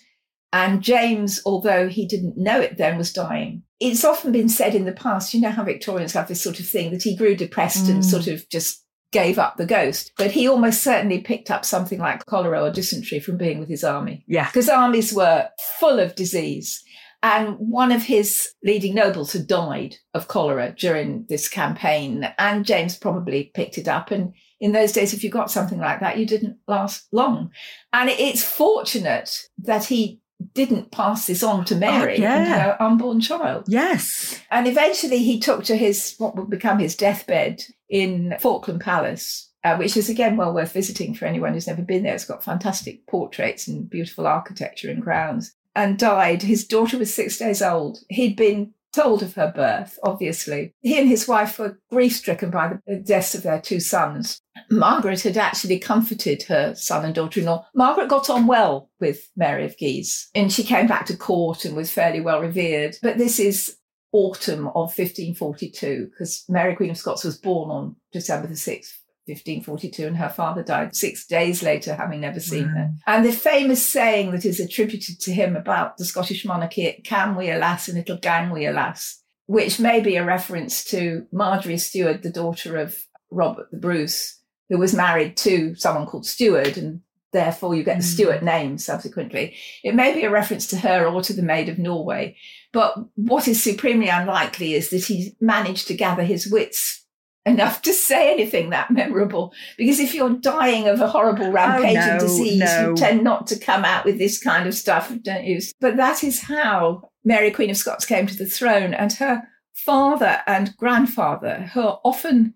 And 0.52 0.82
James, 0.82 1.42
although 1.46 1.90
he 1.90 2.08
didn't 2.08 2.38
know 2.38 2.60
it 2.60 2.78
then, 2.78 2.98
was 2.98 3.14
dying. 3.14 3.64
It's 3.80 4.04
often 4.04 4.32
been 4.32 4.50
said 4.50 4.76
in 4.76 4.86
the 4.86 4.92
past, 4.92 5.34
you 5.34 5.42
know 5.42 5.52
how 5.52 5.64
Victorians 5.64 6.14
have 6.14 6.28
this 6.28 6.42
sort 6.42 6.60
of 6.60 6.68
thing 6.68 6.92
that 6.92 7.04
he 7.04 7.16
grew 7.16 7.36
depressed 7.36 7.86
mm. 7.86 7.92
and 7.92 8.06
sort 8.06 8.28
of 8.28 8.48
just 8.50 8.84
gave 9.12 9.40
up 9.40 9.58
the 9.58 9.66
ghost. 9.66 10.12
But 10.18 10.32
he 10.32 10.48
almost 10.48 10.84
certainly 10.84 11.20
picked 11.20 11.50
up 11.52 11.66
something 11.66 12.00
like 12.00 12.26
cholera 12.26 12.62
or 12.62 12.72
dysentery 12.72 13.20
from 13.20 13.38
being 13.38 13.60
with 13.60 13.70
his 13.70 13.84
army. 13.84 14.24
Yeah. 14.28 14.46
Because 14.46 14.70
armies 14.70 15.14
were 15.14 15.50
full 15.80 16.00
of 16.00 16.16
disease. 16.16 16.84
And 17.22 17.58
one 17.58 17.92
of 17.92 18.04
his 18.04 18.50
leading 18.64 18.96
nobles 18.96 19.34
had 19.34 19.48
died 19.48 19.96
of 20.14 20.30
cholera 20.30 20.74
during 20.78 21.26
this 21.28 21.50
campaign. 21.50 22.34
And 22.38 22.66
James 22.66 22.98
probably 22.98 23.52
picked 23.54 23.78
it 23.78 23.88
up. 23.88 24.12
And 24.12 24.34
in 24.62 24.72
those 24.72 24.94
days, 24.94 25.14
if 25.14 25.24
you 25.24 25.30
got 25.30 25.52
something 25.52 25.80
like 25.80 26.00
that, 26.00 26.18
you 26.18 26.26
didn't 26.26 26.58
last 26.68 27.08
long. 27.12 27.52
And 27.92 28.10
it's 28.10 28.44
fortunate 28.44 29.50
that 29.58 29.86
he 29.86 30.22
didn't 30.54 30.92
pass 30.92 31.28
this 31.28 31.44
on 31.44 31.66
to 31.66 31.76
Mary 31.76 32.18
oh, 32.18 32.22
yeah. 32.22 32.36
and 32.38 32.62
her 32.62 32.82
unborn 32.82 33.20
child. 33.20 33.66
Yes. 33.68 34.40
And 34.50 34.68
eventually 34.68 35.20
he 35.20 35.40
took 35.40 35.64
to 35.66 35.76
his, 35.76 36.16
what 36.18 36.36
would 36.36 36.50
become 36.50 36.80
his 36.80 36.96
deathbed 36.96 37.64
in 37.90 38.36
Falkland 38.40 38.82
Palace, 38.82 39.52
uh, 39.64 39.76
which 39.78 39.98
is 39.98 40.10
again 40.10 40.38
well 40.38 40.54
worth 40.54 40.72
visiting 40.72 41.14
for 41.14 41.26
anyone 41.26 41.54
who's 41.54 41.68
never 41.68 41.82
been 41.82 42.04
there. 42.04 42.16
It's 42.16 42.26
got 42.26 42.44
fantastic 42.44 43.06
portraits 43.08 43.68
and 43.68 43.90
beautiful 43.90 44.28
architecture 44.28 44.90
and 44.90 45.02
grounds. 45.02 45.54
And 45.76 46.00
died. 46.00 46.42
His 46.42 46.66
daughter 46.66 46.98
was 46.98 47.14
six 47.14 47.38
days 47.38 47.62
old. 47.62 48.00
He'd 48.10 48.36
been 48.36 48.74
told 48.94 49.22
of 49.24 49.36
her 49.36 49.52
birth, 49.56 50.00
obviously. 50.04 50.74
He 50.82 51.00
and 51.00 51.08
his 51.08 51.28
wife 51.28 51.60
were 51.60 51.80
grief 51.92 52.16
stricken 52.16 52.50
by 52.50 52.78
the 52.86 52.98
deaths 52.98 53.36
of 53.36 53.44
their 53.44 53.62
two 53.62 53.80
sons. 53.80 54.42
Margaret 54.70 55.22
had 55.22 55.38
actually 55.38 55.80
comforted 55.80 56.44
her 56.44 56.76
son 56.76 57.06
and 57.06 57.16
daughter 57.16 57.40
in 57.40 57.46
law. 57.46 57.66
Margaret 57.74 58.10
got 58.10 58.30
on 58.30 58.48
well 58.48 58.90
with 59.00 59.30
Mary 59.36 59.66
of 59.66 59.78
Guise 59.80 60.30
and 60.36 60.52
she 60.52 60.64
came 60.64 60.88
back 60.88 61.06
to 61.08 61.18
court 61.18 61.66
and 61.66 61.76
was 61.76 61.92
fairly 61.92 62.22
well 62.22 62.42
revered. 62.42 62.98
But 63.02 63.18
this 63.18 63.40
is 63.40 63.78
autumn 64.12 64.68
of 64.68 64.98
1542 64.98 66.10
because 66.12 66.44
Mary 66.50 66.76
Queen 66.76 66.90
of 66.90 66.98
Scots 66.98 67.24
was 67.24 67.38
born 67.38 67.70
on 67.70 67.96
December 68.12 68.48
the 68.48 68.56
6th, 68.56 68.94
1542, 69.34 70.08
and 70.08 70.18
her 70.18 70.30
father 70.30 70.64
died 70.64 70.96
six 70.96 71.26
days 71.26 71.64
later, 71.64 71.96
having 71.96 72.22
never 72.22 72.40
seen 72.40 72.66
wow. 72.66 72.74
her. 72.74 72.92
And 73.08 73.26
the 73.26 73.32
famous 73.32 73.86
saying 73.86 74.32
that 74.32 74.46
is 74.46 74.60
attributed 74.60 75.20
to 75.22 75.34
him 75.34 75.56
about 75.56 75.98
the 75.98 76.06
Scottish 76.06 76.46
monarchy, 76.46 77.02
can 77.04 77.36
we 77.36 77.50
alas 77.50 77.88
and 77.88 77.98
it'll 77.98 78.18
gang 78.18 78.50
we 78.50 78.66
alas, 78.66 79.22
which 79.46 79.80
may 79.80 80.00
be 80.00 80.16
a 80.16 80.26
reference 80.26 80.84
to 80.86 81.26
Marjorie 81.32 81.78
Stewart, 81.78 82.22
the 82.22 82.30
daughter 82.30 82.78
of 82.78 82.98
Robert 83.32 83.70
the 83.72 83.78
Bruce, 83.78 84.40
who 84.70 84.78
was 84.78 84.94
married 84.94 85.38
to 85.38 85.76
someone 85.76 86.06
called 86.06 86.26
Stewart, 86.26 86.78
and 86.78 87.02
therefore 87.32 87.76
you 87.76 87.84
get 87.84 87.98
the 87.98 88.04
mm. 88.04 88.14
Stuart 88.14 88.44
name 88.44 88.78
subsequently. 88.78 89.56
It 89.84 89.96
may 89.96 90.14
be 90.14 90.24
a 90.24 90.32
reference 90.32 90.68
to 90.68 90.78
her 90.78 91.08
or 91.08 91.22
to 91.22 91.34
the 91.34 91.42
Maid 91.42 91.70
of 91.70 91.80
Norway. 91.80 92.38
But 92.72 92.96
what 93.16 93.48
is 93.48 93.62
supremely 93.62 94.10
unlikely 94.10 94.74
is 94.74 94.90
that 94.90 95.06
he 95.06 95.36
managed 95.40 95.88
to 95.88 95.96
gather 95.96 96.24
his 96.24 96.50
wits 96.52 97.06
enough 97.50 97.82
to 97.84 97.94
say 97.94 98.32
anything 98.32 98.70
that 98.70 98.92
memorable. 98.92 99.54
Because 99.78 100.00
if 100.00 100.14
you're 100.14 100.36
dying 100.36 100.88
of 100.88 101.02
a 101.02 101.08
horrible 101.08 101.52
rampaging 101.52 101.98
oh, 101.98 102.14
no, 102.14 102.20
disease, 102.20 102.60
no. 102.60 102.90
you 102.90 102.96
tend 102.96 103.24
not 103.24 103.48
to 103.48 103.60
come 103.60 103.84
out 103.84 104.06
with 104.06 104.18
this 104.18 104.42
kind 104.42 104.68
of 104.68 104.74
stuff, 104.74 105.12
don't 105.22 105.46
you? 105.46 105.60
But 105.82 105.98
that 105.98 106.24
is 106.24 106.44
how 106.44 107.10
Mary, 107.24 107.52
Queen 107.52 107.70
of 107.70 107.78
Scots, 107.78 108.06
came 108.06 108.28
to 108.28 108.38
the 108.38 108.46
throne. 108.46 108.94
And 108.94 109.14
her 109.14 109.44
father 109.74 110.42
and 110.48 110.76
grandfather, 110.78 111.70
who 111.74 111.82
are 111.82 112.00
often 112.04 112.54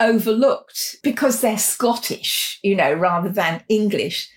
overlooked 0.00 0.96
because 1.02 1.40
they're 1.40 1.58
Scottish, 1.58 2.58
you 2.62 2.76
know, 2.76 2.92
rather 2.92 3.30
than 3.30 3.62
English, 3.68 4.30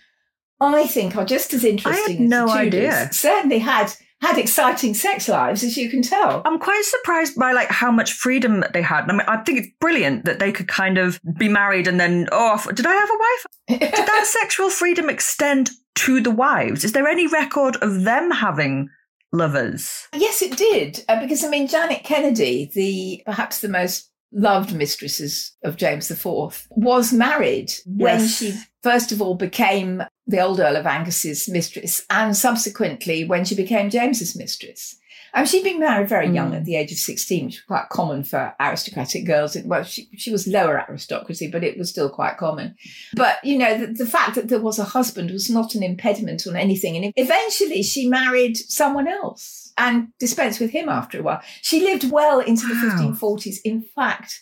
I 0.62 0.88
think 0.88 1.16
are 1.16 1.26
just 1.26 1.54
as 1.54 1.64
interesting. 1.64 2.18
I 2.18 2.20
had 2.20 2.20
no 2.20 2.50
idea. 2.50 3.10
Certainly 3.12 3.60
had 3.60 3.94
had 4.22 4.38
exciting 4.38 4.94
sex 4.94 5.30
lives, 5.30 5.64
as 5.64 5.78
you 5.78 5.90
can 5.90 6.02
tell. 6.02 6.42
I'm 6.46 6.60
quite 6.60 6.84
surprised 6.84 7.38
by 7.38 7.54
like 7.54 7.70
how 7.70 7.92
much 7.92 8.14
freedom 8.14 8.64
they 8.74 8.82
had. 8.82 9.10
I 9.10 9.14
mean, 9.14 9.22
I 9.28 9.38
think 9.38 9.60
it's 9.60 9.70
brilliant 9.80 10.26
that 10.26 10.40
they 10.40 10.52
could 10.52 10.68
kind 10.68 10.98
of 10.98 11.20
be 11.38 11.48
married 11.48 11.88
and 11.88 12.00
then 12.00 12.28
oh, 12.32 12.62
did 12.74 12.86
I 12.86 12.94
have 12.94 13.10
a 13.10 13.14
wife? 13.14 13.80
did 13.96 14.08
that 14.08 14.26
sexual 14.26 14.70
freedom 14.70 15.10
extend 15.10 15.72
to 15.96 16.22
the 16.22 16.32
wives? 16.32 16.84
Is 16.84 16.92
there 16.92 17.08
any 17.08 17.28
record 17.28 17.78
of 17.78 18.04
them 18.04 18.32
having 18.32 18.90
lovers? 19.32 20.08
Yes, 20.14 20.42
it 20.42 20.58
did. 20.58 21.04
Uh, 21.08 21.22
because 21.22 21.44
I 21.44 21.50
mean, 21.50 21.68
Janet 21.68 22.04
Kennedy, 22.04 22.70
the 22.74 23.24
perhaps 23.26 23.62
the 23.62 23.70
most 23.70 24.10
loved 24.32 24.76
mistresses 24.76 25.56
of 25.64 25.78
James 25.78 26.10
IV, 26.10 26.68
was 26.70 27.12
married 27.12 27.72
yes. 27.86 27.86
when 27.86 28.28
she 28.28 28.54
first 28.84 29.12
of 29.12 29.22
all 29.22 29.36
became 29.36 30.04
the 30.28 30.40
old 30.40 30.60
Earl 30.60 30.76
of 30.76 30.86
Angus's 30.86 31.50
mistress 31.50 32.06
and 32.10 32.36
subsequently 32.36 33.26
when 33.26 33.44
she 33.46 33.56
became 33.56 33.90
James's 33.90 34.36
mistress. 34.36 34.99
I 35.34 35.40
mean, 35.40 35.48
she'd 35.48 35.64
been 35.64 35.80
married 35.80 36.10
very 36.10 36.30
young 36.30 36.52
mm. 36.52 36.58
at 36.58 36.66
the 36.66 36.76
age 36.76 36.92
of 36.92 36.98
16, 36.98 37.46
which 37.46 37.56
was 37.56 37.64
quite 37.64 37.90
common 37.90 38.24
for 38.24 38.54
aristocratic 38.60 39.26
girls. 39.26 39.58
Well, 39.66 39.84
she, 39.84 40.10
she 40.18 40.32
was 40.32 40.48
lower 40.48 40.84
aristocracy, 40.90 41.50
but 41.50 41.64
it 41.64 41.78
was 41.78 41.90
still 41.90 42.10
quite 42.10 42.38
common. 42.38 42.76
But, 43.14 43.44
you 43.44 43.58
know, 43.58 43.78
the, 43.78 43.88
the 43.88 44.06
fact 44.06 44.36
that 44.36 44.50
there 44.50 44.62
was 44.62 44.80
a 44.80 44.84
husband 44.84 45.32
was 45.32 45.50
not 45.50 45.76
an 45.76 45.84
impediment 45.84 46.48
on 46.48 46.56
anything. 46.56 46.96
And 46.96 47.14
eventually 47.16 47.84
she 47.84 48.08
married 48.08 48.58
someone 48.58 49.08
else 49.08 49.72
and 49.78 50.10
dispensed 50.20 50.60
with 50.60 50.72
him 50.72 50.90
after 50.90 51.20
a 51.20 51.24
while. 51.24 51.42
She 51.62 51.82
lived 51.82 52.12
well 52.12 52.40
into 52.40 52.68
the 52.68 52.74
wow. 52.74 53.14
1540s. 53.14 53.58
In 53.64 53.82
fact, 53.82 54.42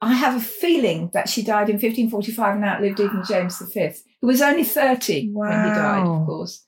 I 0.00 0.14
have 0.14 0.36
a 0.36 0.40
feeling 0.40 1.10
that 1.14 1.28
she 1.28 1.42
died 1.42 1.68
in 1.68 1.76
1545 1.76 2.56
and 2.56 2.64
outlived 2.64 3.00
even 3.00 3.22
James 3.28 3.62
V, 3.72 3.92
who 4.20 4.26
was 4.26 4.42
only 4.42 4.64
30 4.64 5.30
wow. 5.32 5.48
when 5.48 5.64
he 5.64 5.70
died, 5.70 6.06
of 6.06 6.26
course. 6.26 6.66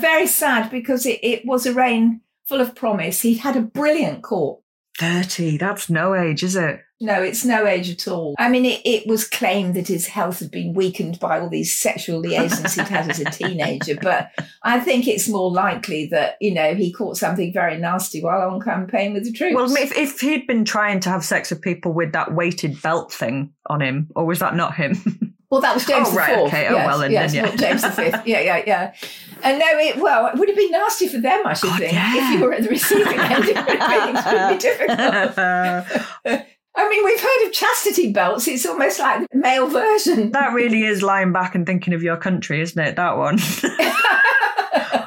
Very 0.00 0.26
sad 0.26 0.70
because 0.70 1.06
it, 1.06 1.18
it 1.22 1.44
was 1.44 1.66
a 1.66 1.72
reign 1.72 2.20
full 2.46 2.60
of 2.60 2.74
promise. 2.74 3.20
He 3.20 3.34
had 3.34 3.56
a 3.56 3.60
brilliant 3.60 4.22
court. 4.22 4.60
30, 4.98 5.58
that's 5.58 5.90
no 5.90 6.14
age, 6.14 6.42
is 6.42 6.56
it? 6.56 6.80
No, 6.98 7.22
it's 7.22 7.44
no 7.44 7.66
age 7.66 7.90
at 7.90 8.08
all. 8.08 8.34
I 8.38 8.48
mean, 8.48 8.64
it, 8.64 8.80
it 8.86 9.06
was 9.06 9.28
claimed 9.28 9.74
that 9.74 9.88
his 9.88 10.06
health 10.06 10.38
had 10.38 10.50
been 10.50 10.72
weakened 10.72 11.20
by 11.20 11.38
all 11.38 11.50
these 11.50 11.76
sexual 11.76 12.20
liaisons 12.20 12.74
he'd 12.74 12.88
had 12.88 13.10
as 13.10 13.20
a 13.20 13.24
teenager, 13.30 13.96
but 14.00 14.30
I 14.62 14.80
think 14.80 15.06
it's 15.06 15.28
more 15.28 15.50
likely 15.50 16.06
that, 16.06 16.36
you 16.40 16.54
know, 16.54 16.74
he 16.74 16.90
caught 16.90 17.18
something 17.18 17.52
very 17.52 17.76
nasty 17.76 18.22
while 18.22 18.48
on 18.48 18.62
campaign 18.62 19.12
with 19.12 19.24
the 19.24 19.32
troops. 19.32 19.54
Well, 19.54 19.76
if, 19.76 19.94
if 19.94 20.20
he'd 20.20 20.46
been 20.46 20.64
trying 20.64 21.00
to 21.00 21.10
have 21.10 21.22
sex 21.22 21.50
with 21.50 21.60
people 21.60 21.92
with 21.92 22.12
that 22.12 22.32
weighted 22.32 22.80
belt 22.80 23.12
thing 23.12 23.52
on 23.66 23.82
him, 23.82 24.08
or 24.16 24.24
was 24.24 24.38
that 24.38 24.56
not 24.56 24.74
him? 24.74 24.94
Well, 25.50 25.60
that 25.60 25.74
was 25.74 25.84
oh, 25.84 25.92
James 25.92 26.08
oh, 26.10 26.16
right, 26.16 26.32
IV. 26.32 26.38
Okay. 26.46 26.62
Yes, 26.62 26.72
oh, 26.72 26.86
well, 26.86 26.98
then, 26.98 27.12
yes, 27.12 27.32
then, 27.32 27.44
yeah. 27.44 27.56
James 27.56 27.84
V. 27.84 28.30
Yeah, 28.30 28.40
yeah, 28.40 28.62
yeah. 28.66 28.94
And 29.42 29.58
no, 29.58 29.66
it 29.78 29.96
well, 29.98 30.26
it 30.26 30.38
would 30.38 30.48
have 30.48 30.56
been 30.56 30.72
nasty 30.72 31.08
for 31.08 31.18
them, 31.18 31.46
I 31.46 31.54
should 31.54 31.68
God, 31.70 31.80
think, 31.80 31.92
yeah. 31.92 32.32
if 32.32 32.38
you 32.38 32.44
were 32.44 32.52
at 32.52 32.62
the 32.62 32.68
receiving 32.68 33.18
end. 33.18 33.44
It 33.44 33.56
would 33.56 33.80
have 33.80 34.50
been 34.50 34.58
difficult. 34.58 36.46
I 36.78 36.90
mean, 36.90 37.04
we've 37.04 37.20
heard 37.20 37.46
of 37.46 37.52
chastity 37.52 38.12
belts. 38.12 38.46
It's 38.46 38.66
almost 38.66 38.98
like 38.98 39.26
the 39.30 39.38
male 39.38 39.66
version. 39.66 40.32
That 40.32 40.52
really 40.52 40.84
is 40.84 41.02
lying 41.02 41.32
back 41.32 41.54
and 41.54 41.64
thinking 41.64 41.94
of 41.94 42.02
your 42.02 42.18
country, 42.18 42.60
isn't 42.60 42.78
it? 42.78 42.96
That 42.96 43.16
one. 43.16 43.38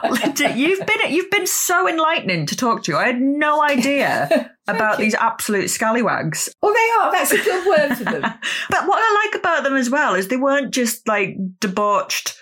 you've 0.56 0.86
been 0.86 1.12
you've 1.12 1.32
been 1.32 1.48
so 1.48 1.88
enlightening 1.88 2.46
to 2.48 2.56
talk 2.56 2.84
to. 2.84 2.98
I 2.98 3.08
had 3.08 3.22
no 3.22 3.62
idea 3.70 4.52
about 4.68 5.00
you. 5.00 5.06
these 5.06 5.16
absolute 5.16 5.70
scallywags. 5.70 6.50
Well, 6.62 6.74
they 6.74 6.90
are. 7.00 7.12
That's 7.12 7.32
a 7.32 7.44
good 7.44 7.68
word 7.68 7.96
for 7.96 8.04
them. 8.04 8.22
but 8.70 8.88
what 8.88 9.00
I 9.00 9.26
like 9.26 9.40
about 9.40 9.64
them 9.64 9.76
as 9.76 9.90
well 9.90 10.16
is 10.16 10.28
they 10.28 10.38
weren't 10.38 10.74
just 10.74 11.08
like 11.08 11.36
debauched 11.60 12.38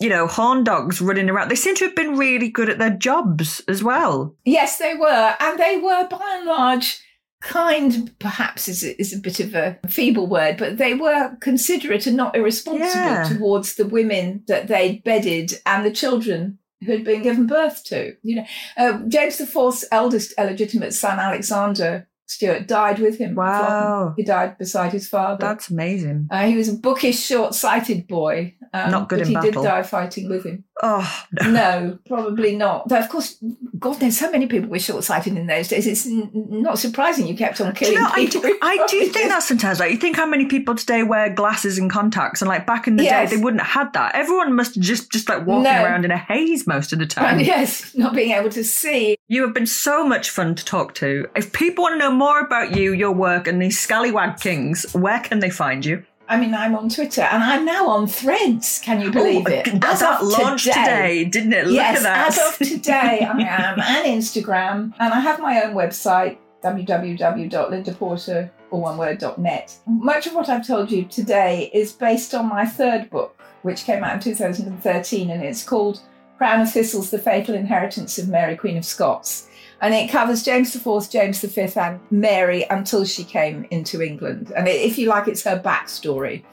you 0.00 0.08
know, 0.08 0.26
horn 0.26 0.64
dogs 0.64 1.00
running 1.00 1.30
around. 1.30 1.48
They 1.48 1.54
seem 1.54 1.76
to 1.76 1.84
have 1.84 1.94
been 1.94 2.16
really 2.16 2.48
good 2.48 2.68
at 2.68 2.78
their 2.78 2.90
jobs 2.90 3.60
as 3.68 3.84
well. 3.84 4.34
Yes, 4.44 4.78
they 4.78 4.94
were. 4.94 5.36
And 5.38 5.60
they 5.60 5.76
were, 5.76 6.08
by 6.08 6.38
and 6.38 6.46
large, 6.46 7.00
kind 7.42 8.14
perhaps 8.18 8.68
is 8.68 8.84
a, 8.84 8.98
is 9.00 9.12
a 9.12 9.18
bit 9.18 9.40
of 9.40 9.54
a 9.54 9.78
feeble 9.88 10.26
word, 10.26 10.56
but 10.56 10.78
they 10.78 10.94
were 10.94 11.36
considerate 11.40 12.06
and 12.06 12.16
not 12.16 12.36
irresponsible 12.36 12.86
yeah. 12.86 13.24
towards 13.24 13.74
the 13.74 13.86
women 13.86 14.42
that 14.46 14.68
they'd 14.68 15.04
bedded 15.04 15.52
and 15.66 15.84
the 15.84 15.90
children 15.90 16.58
who 16.84 16.92
had 16.92 17.04
been 17.04 17.22
given 17.22 17.46
birth 17.46 17.84
to. 17.84 18.14
You 18.22 18.36
know, 18.36 18.46
uh, 18.76 18.98
James 19.08 19.40
IV's 19.40 19.84
eldest 19.90 20.34
illegitimate 20.38 20.94
son, 20.94 21.18
Alexander 21.18 22.08
Stuart, 22.26 22.66
died 22.66 22.98
with 22.98 23.18
him. 23.18 23.34
Wow. 23.34 24.14
He 24.16 24.22
died 24.22 24.58
beside 24.58 24.92
his 24.92 25.08
father. 25.08 25.38
That's 25.40 25.70
amazing. 25.70 26.28
Uh, 26.30 26.46
he 26.46 26.56
was 26.56 26.68
a 26.68 26.74
bookish, 26.74 27.18
short 27.20 27.54
sighted 27.54 28.06
boy. 28.08 28.54
Um, 28.74 28.90
not 28.90 29.08
good 29.08 29.18
but 29.18 29.22
in 29.22 29.28
he 29.28 29.34
battle. 29.34 29.62
did 29.62 29.68
die 29.68 29.82
fighting 29.82 30.28
with 30.30 30.44
him. 30.44 30.64
Oh, 30.82 31.24
no. 31.42 31.50
no. 31.50 31.98
probably 32.08 32.56
not. 32.56 32.88
Though, 32.88 32.98
of 32.98 33.08
course, 33.08 33.38
God, 33.78 34.00
there's 34.00 34.18
so 34.18 34.30
many 34.32 34.46
people 34.46 34.68
were 34.68 34.80
short 34.80 35.04
sighted 35.04 35.36
in 35.36 35.46
those 35.46 35.68
days. 35.68 35.86
It's 35.86 36.06
n- 36.06 36.30
not 36.34 36.78
surprising 36.78 37.28
you 37.28 37.36
kept 37.36 37.60
on 37.60 37.72
killing 37.72 37.94
you 37.94 38.00
know, 38.00 38.10
people. 38.10 38.40
I 38.40 38.48
do, 38.48 38.58
I 38.62 38.86
do 38.88 39.06
think 39.12 39.28
that 39.28 39.44
sometimes. 39.44 39.78
Like, 39.78 39.92
you 39.92 39.96
think 39.96 40.16
how 40.16 40.26
many 40.26 40.46
people 40.46 40.74
today 40.74 41.04
wear 41.04 41.30
glasses 41.30 41.78
and 41.78 41.88
contacts, 41.90 42.42
and 42.42 42.48
like 42.48 42.66
back 42.66 42.88
in 42.88 42.96
the 42.96 43.04
yes. 43.04 43.30
day, 43.30 43.36
they 43.36 43.42
wouldn't 43.42 43.62
have 43.62 43.84
had 43.84 43.92
that. 43.92 44.16
Everyone 44.16 44.56
must 44.56 44.80
just 44.80 45.12
just 45.12 45.28
like 45.28 45.46
walking 45.46 45.64
no. 45.64 45.84
around 45.84 46.04
in 46.04 46.10
a 46.10 46.18
haze 46.18 46.66
most 46.66 46.92
of 46.92 46.98
the 46.98 47.06
time. 47.12 47.38
And 47.38 47.46
yes, 47.46 47.94
not 47.94 48.14
being 48.14 48.32
able 48.32 48.50
to 48.50 48.64
see. 48.64 49.16
You 49.28 49.42
have 49.42 49.54
been 49.54 49.66
so 49.66 50.06
much 50.06 50.30
fun 50.30 50.56
to 50.56 50.64
talk 50.64 50.94
to. 50.96 51.28
If 51.36 51.52
people 51.52 51.82
want 51.82 51.94
to 51.94 51.98
know 51.98 52.10
more 52.10 52.40
about 52.40 52.76
you, 52.76 52.92
your 52.92 53.12
work, 53.12 53.46
and 53.46 53.62
these 53.62 53.78
scallywag 53.78 54.40
kings, 54.40 54.92
where 54.94 55.20
can 55.20 55.38
they 55.38 55.50
find 55.50 55.84
you? 55.84 56.04
I 56.28 56.38
mean, 56.38 56.54
I'm 56.54 56.74
on 56.74 56.88
Twitter 56.88 57.22
and 57.22 57.42
I'm 57.42 57.64
now 57.64 57.88
on 57.88 58.06
Threads. 58.06 58.80
Can 58.82 59.00
you 59.00 59.10
believe 59.10 59.46
it? 59.48 59.68
As 59.84 60.00
that 60.00 60.24
launched 60.24 60.64
today, 60.66 60.84
today, 60.84 61.24
didn't 61.24 61.52
it? 61.52 61.66
Look 61.66 61.74
yes, 61.74 62.04
as 62.04 62.38
of 62.38 62.68
today, 62.68 63.26
I 63.28 63.42
am, 63.42 63.80
and 63.80 64.06
Instagram, 64.06 64.94
and 64.98 65.12
I 65.12 65.20
have 65.20 65.40
my 65.40 65.62
own 65.62 65.74
website 65.74 66.38
www.lindaporter, 66.62 68.50
or 68.70 68.80
one 68.80 68.96
word, 68.96 69.22
.net. 69.38 69.76
Much 69.86 70.26
of 70.26 70.34
what 70.34 70.48
I've 70.48 70.66
told 70.66 70.90
you 70.90 71.04
today 71.04 71.70
is 71.74 71.92
based 71.92 72.34
on 72.34 72.48
my 72.48 72.64
third 72.64 73.10
book, 73.10 73.38
which 73.62 73.84
came 73.84 74.04
out 74.04 74.14
in 74.14 74.20
2013, 74.20 75.30
and 75.30 75.42
it's 75.42 75.64
called 75.64 76.00
Crown 76.38 76.60
of 76.60 76.72
Thistles: 76.72 77.10
The 77.10 77.18
Fatal 77.18 77.54
Inheritance 77.54 78.18
of 78.18 78.28
Mary, 78.28 78.56
Queen 78.56 78.76
of 78.76 78.84
Scots 78.84 79.48
and 79.82 79.92
it 79.92 80.08
covers 80.10 80.44
James 80.44 80.74
IV, 80.74 81.10
James 81.10 81.40
V, 81.42 81.68
and 81.76 82.00
Mary 82.10 82.64
until 82.70 83.04
she 83.04 83.24
came 83.24 83.66
into 83.72 84.00
England. 84.00 84.52
And 84.56 84.68
if 84.68 84.96
you 84.96 85.08
like, 85.08 85.26
it's 85.26 85.42
her 85.42 85.58
backstory. 85.58 86.44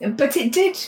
But 0.00 0.36
it 0.36 0.50
did 0.50 0.78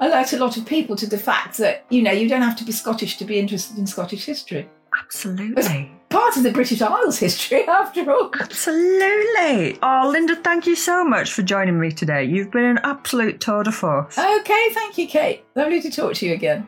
alert 0.00 0.32
a 0.32 0.38
lot 0.38 0.56
of 0.56 0.64
people 0.64 0.96
to 0.96 1.06
the 1.06 1.18
fact 1.18 1.58
that 1.58 1.84
you 1.90 2.02
know 2.02 2.10
you 2.10 2.28
don't 2.28 2.42
have 2.42 2.56
to 2.56 2.64
be 2.64 2.72
Scottish 2.72 3.18
to 3.18 3.24
be 3.26 3.38
interested 3.38 3.78
in 3.78 3.86
Scottish 3.86 4.24
history. 4.24 4.66
Absolutely. 4.98 5.62
It's 5.62 5.68
part 6.08 6.38
of 6.38 6.42
the 6.42 6.52
British 6.52 6.80
Isles 6.80 7.18
history, 7.18 7.64
after 7.68 8.10
all. 8.10 8.30
Absolutely. 8.40 9.78
Oh, 9.82 10.08
Linda, 10.10 10.36
thank 10.36 10.66
you 10.66 10.74
so 10.74 11.04
much 11.04 11.32
for 11.32 11.42
joining 11.42 11.78
me 11.78 11.90
today. 11.90 12.24
You've 12.24 12.50
been 12.50 12.64
an 12.64 12.80
absolute 12.82 13.40
tour 13.40 13.62
de 13.62 13.72
force. 13.72 14.16
Okay, 14.16 14.68
thank 14.70 14.96
you, 14.96 15.06
Kate. 15.06 15.44
Lovely 15.54 15.82
to 15.82 15.90
talk 15.90 16.14
to 16.14 16.26
you 16.26 16.32
again. 16.32 16.66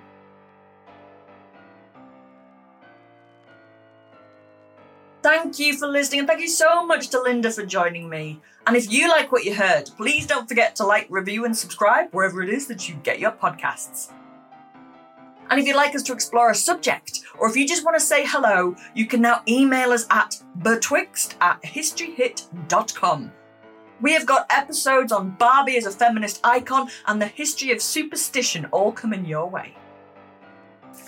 Thank 5.29 5.59
you 5.59 5.76
for 5.76 5.87
listening, 5.87 6.20
and 6.20 6.26
thank 6.26 6.41
you 6.41 6.49
so 6.49 6.87
much 6.87 7.09
to 7.09 7.20
Linda 7.20 7.51
for 7.51 7.62
joining 7.62 8.09
me. 8.09 8.41
And 8.66 8.74
if 8.74 8.91
you 8.91 9.11
like 9.11 9.31
what 9.31 9.45
you 9.45 9.55
heard, 9.55 9.91
please 9.99 10.26
don't 10.26 10.49
forget 10.49 10.74
to 10.76 10.87
like, 10.87 11.07
review, 11.11 11.45
and 11.45 11.55
subscribe 11.55 12.09
wherever 12.12 12.43
it 12.43 12.49
is 12.49 12.66
that 12.68 12.89
you 12.89 12.95
get 13.03 13.18
your 13.18 13.33
podcasts. 13.33 14.11
And 15.51 15.61
if 15.61 15.66
you'd 15.66 15.76
like 15.76 15.95
us 15.95 16.03
to 16.05 16.14
explore 16.14 16.51
a 16.51 16.55
subject, 16.55 17.20
or 17.39 17.47
if 17.47 17.57
you 17.57 17.68
just 17.68 17.85
want 17.85 17.99
to 17.99 18.03
say 18.03 18.24
hello, 18.26 18.74
you 18.95 19.05
can 19.05 19.20
now 19.20 19.43
email 19.47 19.93
us 19.93 20.07
at 20.09 20.43
betwixt 20.62 21.37
at 21.43 21.62
historyhit.com. 21.62 23.31
We 24.01 24.14
have 24.14 24.24
got 24.24 24.47
episodes 24.49 25.12
on 25.12 25.33
Barbie 25.33 25.76
as 25.76 25.85
a 25.85 25.91
feminist 25.91 26.41
icon 26.43 26.89
and 27.07 27.20
the 27.20 27.26
history 27.26 27.70
of 27.70 27.83
superstition 27.83 28.64
all 28.72 28.93
coming 28.93 29.26
your 29.26 29.47
way. 29.47 29.74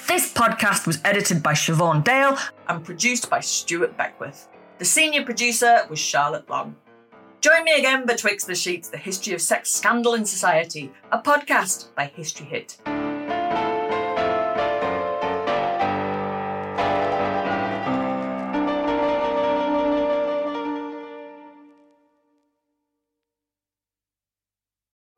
This 0.06 0.32
podcast 0.32 0.86
was 0.86 1.00
edited 1.04 1.42
by 1.42 1.52
Siobhan 1.52 2.02
Dale 2.04 2.36
and 2.68 2.84
produced 2.84 3.30
by 3.30 3.40
Stuart 3.40 3.96
Beckwith. 3.96 4.48
The 4.78 4.84
senior 4.84 5.24
producer 5.24 5.86
was 5.88 5.98
Charlotte 5.98 6.48
Long. 6.48 6.76
Join 7.40 7.64
me 7.64 7.72
again 7.72 8.06
betwixt 8.06 8.46
the 8.46 8.54
sheets, 8.54 8.88
the 8.88 8.98
history 8.98 9.34
of 9.34 9.40
sex 9.40 9.70
scandal 9.70 10.14
in 10.14 10.26
society, 10.26 10.92
a 11.10 11.18
podcast 11.18 11.94
by 11.94 12.06
History 12.06 12.46
Hit. 12.46 12.78